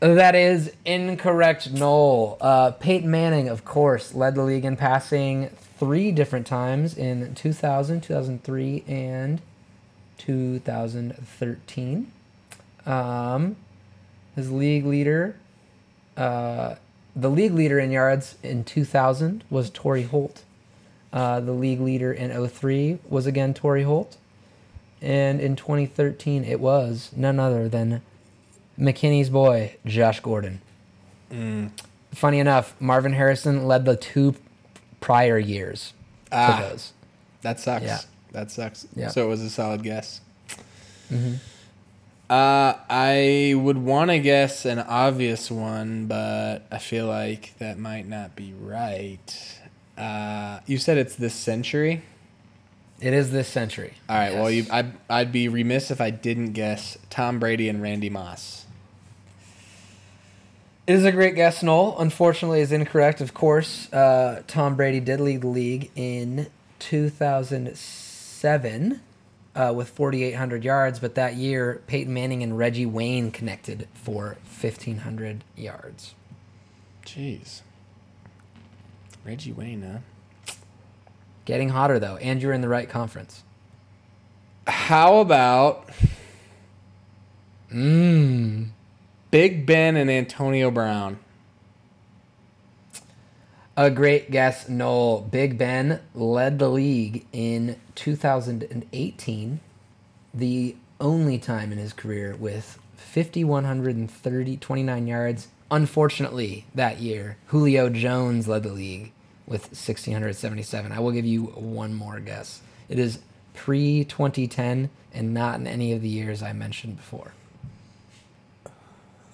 That 0.00 0.34
is 0.34 0.72
incorrect, 0.84 1.72
Knoll. 1.72 2.36
Uh, 2.40 2.72
Peyton 2.72 3.08
Manning, 3.08 3.48
of 3.48 3.64
course, 3.64 4.14
led 4.14 4.34
the 4.34 4.42
league 4.42 4.64
in 4.64 4.76
passing 4.76 5.50
three 5.78 6.10
different 6.10 6.44
times 6.46 6.96
in 6.96 7.34
2000, 7.36 8.00
2003, 8.00 8.82
and 8.88 9.40
2013. 10.18 12.12
Um, 12.84 13.56
his 14.34 14.50
league 14.50 14.84
leader, 14.84 15.36
uh, 16.16 16.74
the 17.14 17.30
league 17.30 17.52
leader 17.52 17.78
in 17.78 17.92
yards 17.92 18.36
in 18.42 18.64
2000 18.64 19.44
was 19.50 19.70
Torry 19.70 20.02
Holt. 20.02 20.42
Uh, 21.12 21.40
the 21.40 21.52
league 21.52 21.80
leader 21.80 22.12
in 22.12 22.48
03 22.48 22.98
was 23.08 23.26
again 23.26 23.52
Torry 23.54 23.82
Holt. 23.82 24.16
And 25.02 25.40
in 25.40 25.56
2013, 25.56 26.44
it 26.44 26.60
was 26.60 27.10
none 27.16 27.38
other 27.40 27.68
than 27.68 28.02
McKinney's 28.78 29.28
boy, 29.30 29.76
Josh 29.84 30.20
Gordon. 30.20 30.60
Funny 32.14 32.38
enough, 32.38 32.74
Marvin 32.80 33.12
Harrison 33.14 33.66
led 33.66 33.84
the 33.84 33.96
two 33.96 34.34
prior 35.00 35.38
years 35.38 35.92
Ah. 36.30 36.56
to 36.56 36.62
those. 36.70 36.92
That 37.42 37.58
sucks. 37.58 37.84
Yeah. 37.84 37.98
That 38.32 38.50
sucks. 38.50 38.86
Yeah. 38.94 39.08
So 39.08 39.24
it 39.24 39.28
was 39.28 39.42
a 39.42 39.50
solid 39.50 39.82
guess. 39.82 40.20
Uh, 42.30 42.74
I 42.88 43.54
would 43.56 43.76
want 43.78 44.10
to 44.10 44.18
guess 44.18 44.64
an 44.64 44.78
obvious 44.78 45.50
one, 45.50 46.06
but 46.06 46.60
I 46.70 46.78
feel 46.78 47.06
like 47.06 47.52
that 47.58 47.78
might 47.78 48.08
not 48.08 48.34
be 48.36 48.54
right. 48.58 49.58
Uh, 50.02 50.60
you 50.66 50.78
said 50.78 50.98
it's 50.98 51.14
this 51.14 51.34
century. 51.34 52.02
It 53.00 53.12
is 53.12 53.30
this 53.30 53.46
century. 53.48 53.94
All 54.08 54.16
right. 54.16 54.34
Well, 54.34 54.50
you, 54.50 54.66
I'd, 54.70 54.92
I'd 55.08 55.30
be 55.32 55.48
remiss 55.48 55.90
if 55.90 56.00
I 56.00 56.10
didn't 56.10 56.52
guess 56.52 56.98
Tom 57.10 57.38
Brady 57.38 57.68
and 57.68 57.80
Randy 57.80 58.10
Moss. 58.10 58.66
It 60.86 60.94
is 60.94 61.04
a 61.04 61.12
great 61.12 61.36
guess, 61.36 61.62
Knoll. 61.62 61.96
Unfortunately, 61.98 62.60
is 62.60 62.72
incorrect. 62.72 63.20
Of 63.20 63.34
course, 63.34 63.92
uh, 63.92 64.42
Tom 64.48 64.74
Brady 64.74 64.98
did 64.98 65.20
lead 65.20 65.42
the 65.42 65.48
league 65.48 65.92
in 65.94 66.48
2007 66.80 69.00
uh, 69.54 69.72
with 69.76 69.90
4,800 69.90 70.64
yards, 70.64 70.98
but 70.98 71.14
that 71.14 71.36
year 71.36 71.80
Peyton 71.86 72.12
Manning 72.12 72.42
and 72.42 72.58
Reggie 72.58 72.86
Wayne 72.86 73.30
connected 73.30 73.86
for 73.94 74.38
1,500 74.60 75.44
yards. 75.56 76.16
Jeez. 77.06 77.60
Reggie 79.24 79.52
Wayne, 79.52 79.82
huh? 79.82 80.54
Getting 81.44 81.70
hotter 81.70 81.98
though, 81.98 82.16
and 82.16 82.40
you're 82.40 82.52
in 82.52 82.60
the 82.60 82.68
right 82.68 82.88
conference. 82.88 83.42
How 84.66 85.18
about 85.18 85.88
Mmm. 87.72 88.68
Big 89.30 89.64
Ben 89.66 89.96
and 89.96 90.10
Antonio 90.10 90.70
Brown? 90.70 91.18
A 93.76 93.90
great 93.90 94.30
guess, 94.30 94.68
Knoll. 94.68 95.22
Big 95.22 95.56
Ben 95.56 96.00
led 96.14 96.58
the 96.58 96.68
league 96.68 97.24
in 97.32 97.80
2018, 97.94 99.60
the 100.34 100.76
only 101.00 101.38
time 101.38 101.72
in 101.72 101.78
his 101.78 101.94
career 101.94 102.36
with 102.36 102.78
5,130, 102.96 104.56
29 104.58 105.06
yards. 105.06 105.48
Unfortunately, 105.72 106.66
that 106.74 107.00
year, 107.00 107.38
Julio 107.46 107.88
Jones 107.88 108.46
led 108.46 108.62
the 108.62 108.72
league 108.72 109.10
with 109.46 109.68
1,677. 109.68 110.92
I 110.92 111.00
will 111.00 111.12
give 111.12 111.24
you 111.24 111.44
one 111.44 111.94
more 111.94 112.20
guess. 112.20 112.60
It 112.90 112.98
is 112.98 113.20
pre 113.54 114.04
2010 114.04 114.90
and 115.14 115.32
not 115.32 115.58
in 115.58 115.66
any 115.66 115.94
of 115.94 116.02
the 116.02 116.10
years 116.10 116.42
I 116.42 116.52
mentioned 116.52 116.98
before. 116.98 117.32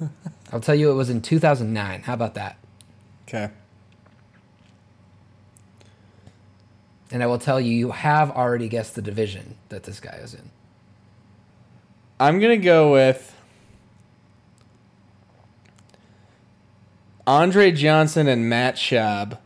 I'll 0.53 0.61
tell 0.61 0.76
you 0.76 0.93
it 0.93 0.95
was 0.95 1.11
in 1.11 1.22
2009. 1.22 2.03
How 2.03 2.14
about 2.14 2.34
that? 2.34 2.57
Okay. 3.26 3.51
And 7.11 7.20
I 7.20 7.26
will 7.26 7.41
tell 7.41 7.61
you, 7.61 7.74
you 7.74 7.91
have 7.91 8.30
already 8.30 8.68
guessed 8.68 8.95
the 8.95 9.03
division 9.03 9.57
that 9.70 9.82
this 9.82 9.99
guy 9.99 10.20
is 10.22 10.34
in. 10.34 10.51
I'm 12.20 12.39
gonna 12.39 12.59
go 12.59 12.93
with 12.93 13.34
Andre 17.29 17.70
Johnson 17.72 18.26
and 18.26 18.49
Matt 18.49 18.76
Schaub. 18.76 19.37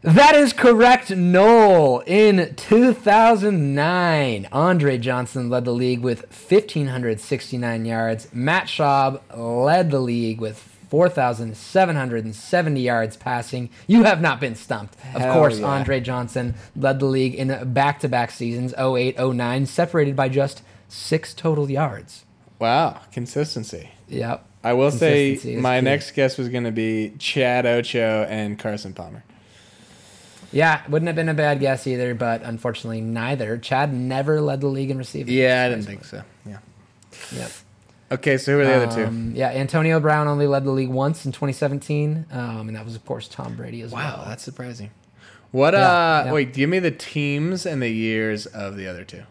That 0.00 0.34
is 0.34 0.54
correct, 0.54 1.10
Knoll. 1.10 2.02
In 2.06 2.54
2009, 2.54 4.48
Andre 4.50 4.96
Johnson 4.96 5.50
led 5.50 5.66
the 5.66 5.72
league 5.72 6.00
with 6.00 6.22
1,569 6.22 7.84
yards. 7.84 8.28
Matt 8.32 8.68
Schaub 8.68 9.20
led 9.36 9.90
the 9.90 9.98
league 9.98 10.40
with 10.40 10.56
4,770 10.88 12.80
yards 12.80 13.18
passing. 13.18 13.68
You 13.86 14.04
have 14.04 14.22
not 14.22 14.40
been 14.40 14.54
stumped. 14.54 14.94
Of 15.14 15.20
Hell 15.20 15.34
course, 15.34 15.58
yeah. 15.58 15.66
Andre 15.66 16.00
Johnson 16.00 16.54
led 16.74 17.00
the 17.00 17.06
league 17.06 17.34
in 17.34 17.74
back 17.74 18.00
to 18.00 18.08
back 18.08 18.30
seasons 18.30 18.72
08, 18.78 19.18
09, 19.18 19.66
separated 19.66 20.16
by 20.16 20.30
just 20.30 20.62
six 20.88 21.34
total 21.34 21.70
yards. 21.70 22.24
Wow, 22.58 23.02
consistency. 23.12 23.90
Yep. 24.08 24.46
I 24.64 24.72
will 24.72 24.90
say 24.90 25.30
Consistency 25.32 25.56
is 25.56 25.62
my 25.62 25.78
key. 25.80 25.84
next 25.84 26.10
guess 26.12 26.38
was 26.38 26.48
gonna 26.48 26.72
be 26.72 27.12
Chad 27.18 27.66
Ocho 27.66 28.26
and 28.28 28.58
Carson 28.58 28.94
Palmer. 28.94 29.22
Yeah, 30.52 30.82
wouldn't 30.88 31.06
have 31.08 31.16
been 31.16 31.28
a 31.28 31.34
bad 31.34 31.60
guess 31.60 31.86
either, 31.86 32.14
but 32.14 32.42
unfortunately, 32.42 33.00
neither. 33.00 33.58
Chad 33.58 33.92
never 33.92 34.40
led 34.40 34.60
the 34.60 34.68
league 34.68 34.90
in 34.90 34.98
receiving. 34.98 35.34
Yeah, 35.34 35.64
I 35.66 35.68
didn't 35.68 35.84
think 35.84 36.04
so. 36.04 36.22
Yeah. 36.46 36.58
Yep. 37.32 37.50
Okay, 38.12 38.36
so 38.38 38.52
who 38.52 38.60
are 38.60 38.64
the 38.64 38.74
other 38.74 38.94
two? 38.96 39.06
Um, 39.06 39.32
yeah, 39.34 39.48
Antonio 39.48 39.98
Brown 39.98 40.28
only 40.28 40.46
led 40.46 40.64
the 40.64 40.70
league 40.70 40.90
once 40.90 41.26
in 41.26 41.32
2017, 41.32 42.26
um, 42.30 42.68
and 42.68 42.76
that 42.76 42.84
was, 42.84 42.94
of 42.94 43.04
course, 43.04 43.26
Tom 43.26 43.56
Brady 43.56 43.80
as 43.82 43.90
Wow, 43.90 44.18
well. 44.18 44.24
that's 44.28 44.44
surprising. 44.44 44.90
What? 45.50 45.74
Yeah, 45.74 45.80
uh, 45.80 46.22
yeah. 46.26 46.32
wait. 46.32 46.52
Give 46.52 46.68
me 46.70 46.78
the 46.78 46.90
teams 46.92 47.66
and 47.66 47.82
the 47.82 47.88
years 47.90 48.46
of 48.46 48.76
the 48.76 48.86
other 48.86 49.04
two. 49.04 49.22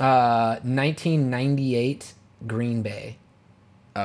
Uh, 0.00 0.56
1998 0.62 2.14
Green 2.46 2.82
Bay. 2.82 3.18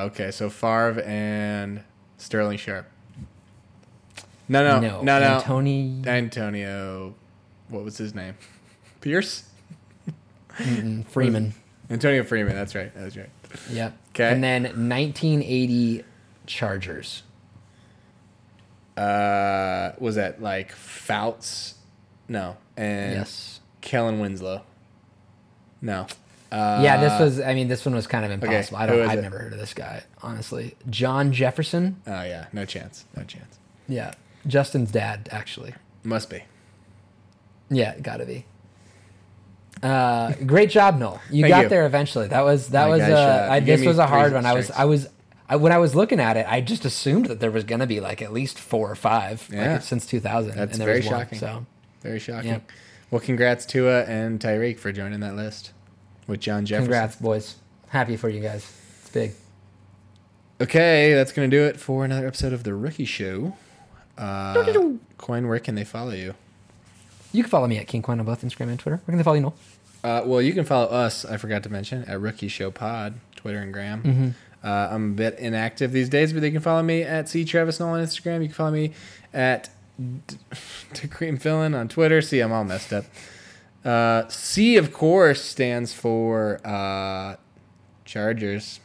Okay, 0.02 0.30
so 0.30 0.50
Favre 0.50 1.00
and 1.02 1.82
Sterling 2.18 2.58
Sharpe. 2.58 2.86
No, 4.48 4.62
no, 4.62 4.80
no, 4.80 5.02
no. 5.02 5.20
no. 5.20 5.34
Antonio 5.36 6.10
Antonio, 6.10 7.14
what 7.68 7.84
was 7.84 7.96
his 7.96 8.14
name? 8.14 8.36
Pierce. 9.00 9.44
Freeman. 11.08 11.54
Antonio 11.90 12.22
Freeman. 12.22 12.54
That's 12.54 12.74
right. 12.74 12.92
That's 12.94 13.16
right. 13.16 13.30
Yep. 13.70 13.98
Okay. 14.10 14.32
And 14.32 14.42
then 14.42 14.62
1980 14.64 16.04
Chargers. 16.46 17.22
Uh, 18.96 19.92
was 19.98 20.14
that 20.14 20.40
like 20.40 20.72
Fouts? 20.72 21.74
No, 22.28 22.56
and 22.76 23.14
yes. 23.14 23.60
Kellen 23.80 24.20
Winslow. 24.20 24.62
No. 25.82 26.06
Uh, 26.54 26.80
yeah, 26.84 27.00
this 27.00 27.18
was. 27.18 27.40
I 27.40 27.52
mean, 27.52 27.66
this 27.66 27.84
one 27.84 27.96
was 27.96 28.06
kind 28.06 28.24
of 28.24 28.30
impossible. 28.30 28.78
I 28.78 28.86
don't. 28.86 29.08
I've 29.08 29.18
it? 29.18 29.22
never 29.22 29.38
heard 29.40 29.52
of 29.52 29.58
this 29.58 29.74
guy, 29.74 30.04
honestly. 30.22 30.76
John 30.88 31.32
Jefferson. 31.32 32.00
Oh 32.06 32.22
yeah, 32.22 32.46
no 32.52 32.64
chance. 32.64 33.06
No 33.16 33.24
chance. 33.24 33.58
Yeah, 33.88 34.14
Justin's 34.46 34.92
dad, 34.92 35.28
actually. 35.32 35.74
Must 36.04 36.30
be. 36.30 36.44
Yeah, 37.70 37.98
gotta 37.98 38.24
be. 38.24 38.46
Uh, 39.82 40.32
great 40.46 40.70
job, 40.70 40.96
Knoll. 40.96 41.20
You 41.28 41.48
got 41.48 41.64
you. 41.64 41.68
there 41.70 41.86
eventually. 41.86 42.28
That 42.28 42.44
was 42.44 42.68
that 42.68 42.84
My 42.84 42.90
was 42.90 43.00
uh. 43.00 43.48
I, 43.50 43.58
this 43.58 43.84
was 43.84 43.98
a 43.98 44.06
hard 44.06 44.32
one. 44.32 44.46
I 44.46 44.54
was. 44.54 44.70
I 44.70 44.84
was 44.84 45.08
I, 45.48 45.56
when 45.56 45.72
I 45.72 45.78
was 45.78 45.96
looking 45.96 46.20
at 46.20 46.36
it, 46.36 46.46
I 46.48 46.60
just 46.60 46.84
assumed 46.84 47.26
that 47.26 47.40
there 47.40 47.50
was 47.50 47.64
gonna 47.64 47.88
be 47.88 47.98
like 47.98 48.22
at 48.22 48.32
least 48.32 48.60
four 48.60 48.88
or 48.88 48.94
five 48.94 49.48
like, 49.52 49.82
since 49.82 50.06
2000. 50.06 50.54
That's 50.54 50.72
and 50.72 50.80
there 50.80 50.86
very 50.86 51.00
was 51.00 51.06
one, 51.06 51.20
shocking. 51.20 51.38
so 51.40 51.66
Very 52.00 52.20
shocking. 52.20 52.50
Yep. 52.50 52.72
Well, 53.10 53.20
congrats 53.20 53.66
Tua 53.66 54.04
and 54.04 54.38
Tyreek 54.38 54.78
for 54.78 54.92
joining 54.92 55.20
that 55.20 55.34
list 55.34 55.72
with 56.26 56.40
John 56.40 56.64
Jefferson. 56.66 56.86
congrats, 56.86 57.16
boys. 57.16 57.56
Happy 57.88 58.16
for 58.16 58.28
you 58.28 58.40
guys. 58.40 58.70
It's 59.02 59.10
big. 59.10 59.32
Okay, 60.60 61.14
that's 61.14 61.32
gonna 61.32 61.48
do 61.48 61.64
it 61.64 61.78
for 61.80 62.04
another 62.04 62.26
episode 62.26 62.52
of 62.52 62.62
the 62.64 62.74
Rookie 62.74 63.04
Show. 63.04 63.56
Uh, 64.16 64.54
Coyne, 65.18 65.48
where 65.48 65.58
can 65.58 65.74
they 65.74 65.84
follow 65.84 66.12
you? 66.12 66.34
You 67.32 67.42
can 67.42 67.50
follow 67.50 67.66
me 67.66 67.78
at 67.78 67.88
King 67.88 68.02
Coyne 68.02 68.20
on 68.20 68.26
both 68.26 68.42
Instagram 68.42 68.68
and 68.68 68.78
Twitter. 68.78 68.96
Where 68.98 69.12
can 69.12 69.16
they 69.16 69.24
follow 69.24 69.34
you, 69.36 69.42
Knoll? 69.42 69.54
Uh, 70.04 70.22
well, 70.24 70.40
you 70.40 70.52
can 70.52 70.64
follow 70.64 70.86
us. 70.86 71.24
I 71.24 71.36
forgot 71.36 71.62
to 71.64 71.68
mention 71.70 72.04
at 72.04 72.20
Rookie 72.20 72.46
Show 72.48 72.70
Pod, 72.70 73.14
Twitter 73.34 73.58
and 73.58 73.72
Gram. 73.72 74.34
Uh, 74.62 74.68
I'm 74.92 75.10
a 75.10 75.14
bit 75.14 75.38
inactive 75.38 75.90
these 75.92 76.08
days, 76.08 76.32
but 76.32 76.42
they 76.42 76.50
can 76.50 76.60
follow 76.60 76.82
me 76.82 77.02
at 77.02 77.28
C 77.28 77.44
Travis 77.44 77.80
Knoll 77.80 77.90
on 77.90 78.04
Instagram. 78.04 78.40
You 78.42 78.46
can 78.48 78.54
follow 78.54 78.70
me 78.70 78.92
at 79.32 79.70
D- 79.98 80.36
Cream 81.10 81.36
Fillin 81.38 81.74
on 81.74 81.88
Twitter. 81.88 82.22
See, 82.22 82.40
I'm 82.40 82.52
all 82.52 82.64
messed 82.64 82.92
up. 82.92 83.04
Uh, 83.84 84.26
C, 84.28 84.76
of 84.76 84.92
course, 84.92 85.42
stands 85.42 85.92
for 85.92 86.60
uh, 86.64 87.36
Chargers. 88.04 88.80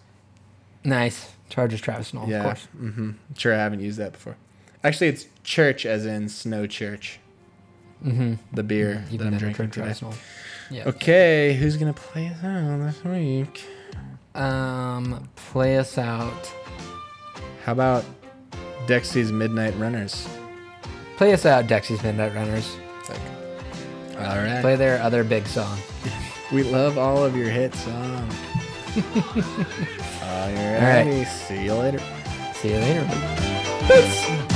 Nice. 0.84 1.34
Chargers 1.50 1.82
Travis 1.82 2.14
Knoll, 2.14 2.30
yeah, 2.30 2.38
of 2.40 2.44
course. 2.44 2.68
Mm-hmm. 2.78 3.12
Sure, 3.38 3.54
I 3.54 3.58
haven't 3.58 3.80
used 3.80 3.98
that 3.98 4.12
before. 4.14 4.38
Actually, 4.84 5.08
it's 5.08 5.26
church, 5.44 5.86
as 5.86 6.06
in 6.06 6.30
snow 6.30 6.68
church. 6.68 7.20
Mm-hmm. 8.06 8.36
The 8.54 8.64
beer 8.64 9.04
that 9.12 9.22
I'm 9.22 9.38
drinking 9.38 9.72
today. 9.72 9.94
Yeah. 10.72 10.88
Okay, 10.88 11.54
who's 11.56 11.76
gonna 11.76 11.94
play 11.94 12.28
us 12.28 12.44
out 12.44 12.78
this 12.80 13.04
week? 13.04 13.66
Um, 14.36 15.28
play 15.36 15.78
us 15.78 15.98
out. 15.98 16.54
How 17.66 17.74
about 17.74 18.06
Dexy's 18.86 19.32
Midnight 19.32 19.76
Runners? 19.78 20.30
Play 21.18 21.34
us 21.34 21.46
out, 21.46 21.68
Dexy's 21.68 22.02
Midnight 22.04 22.34
Runners. 22.34 22.74
It's 23.00 23.10
like, 23.10 23.20
all 24.20 24.38
right. 24.38 24.62
Play 24.62 24.76
their 24.76 25.02
other 25.02 25.24
big 25.24 25.46
song. 25.48 25.78
We 26.52 26.64
love 26.64 26.98
all 26.98 27.24
of 27.24 27.36
your 27.38 27.48
hit 27.48 27.76
songs. 27.76 28.34
all 28.98 30.52
right. 30.52 31.06
right. 31.06 31.24
See 31.26 31.66
you 31.66 31.76
later. 31.76 32.00
See 32.56 32.70
you 32.70 32.80
later. 32.80 33.06
At 33.92 34.49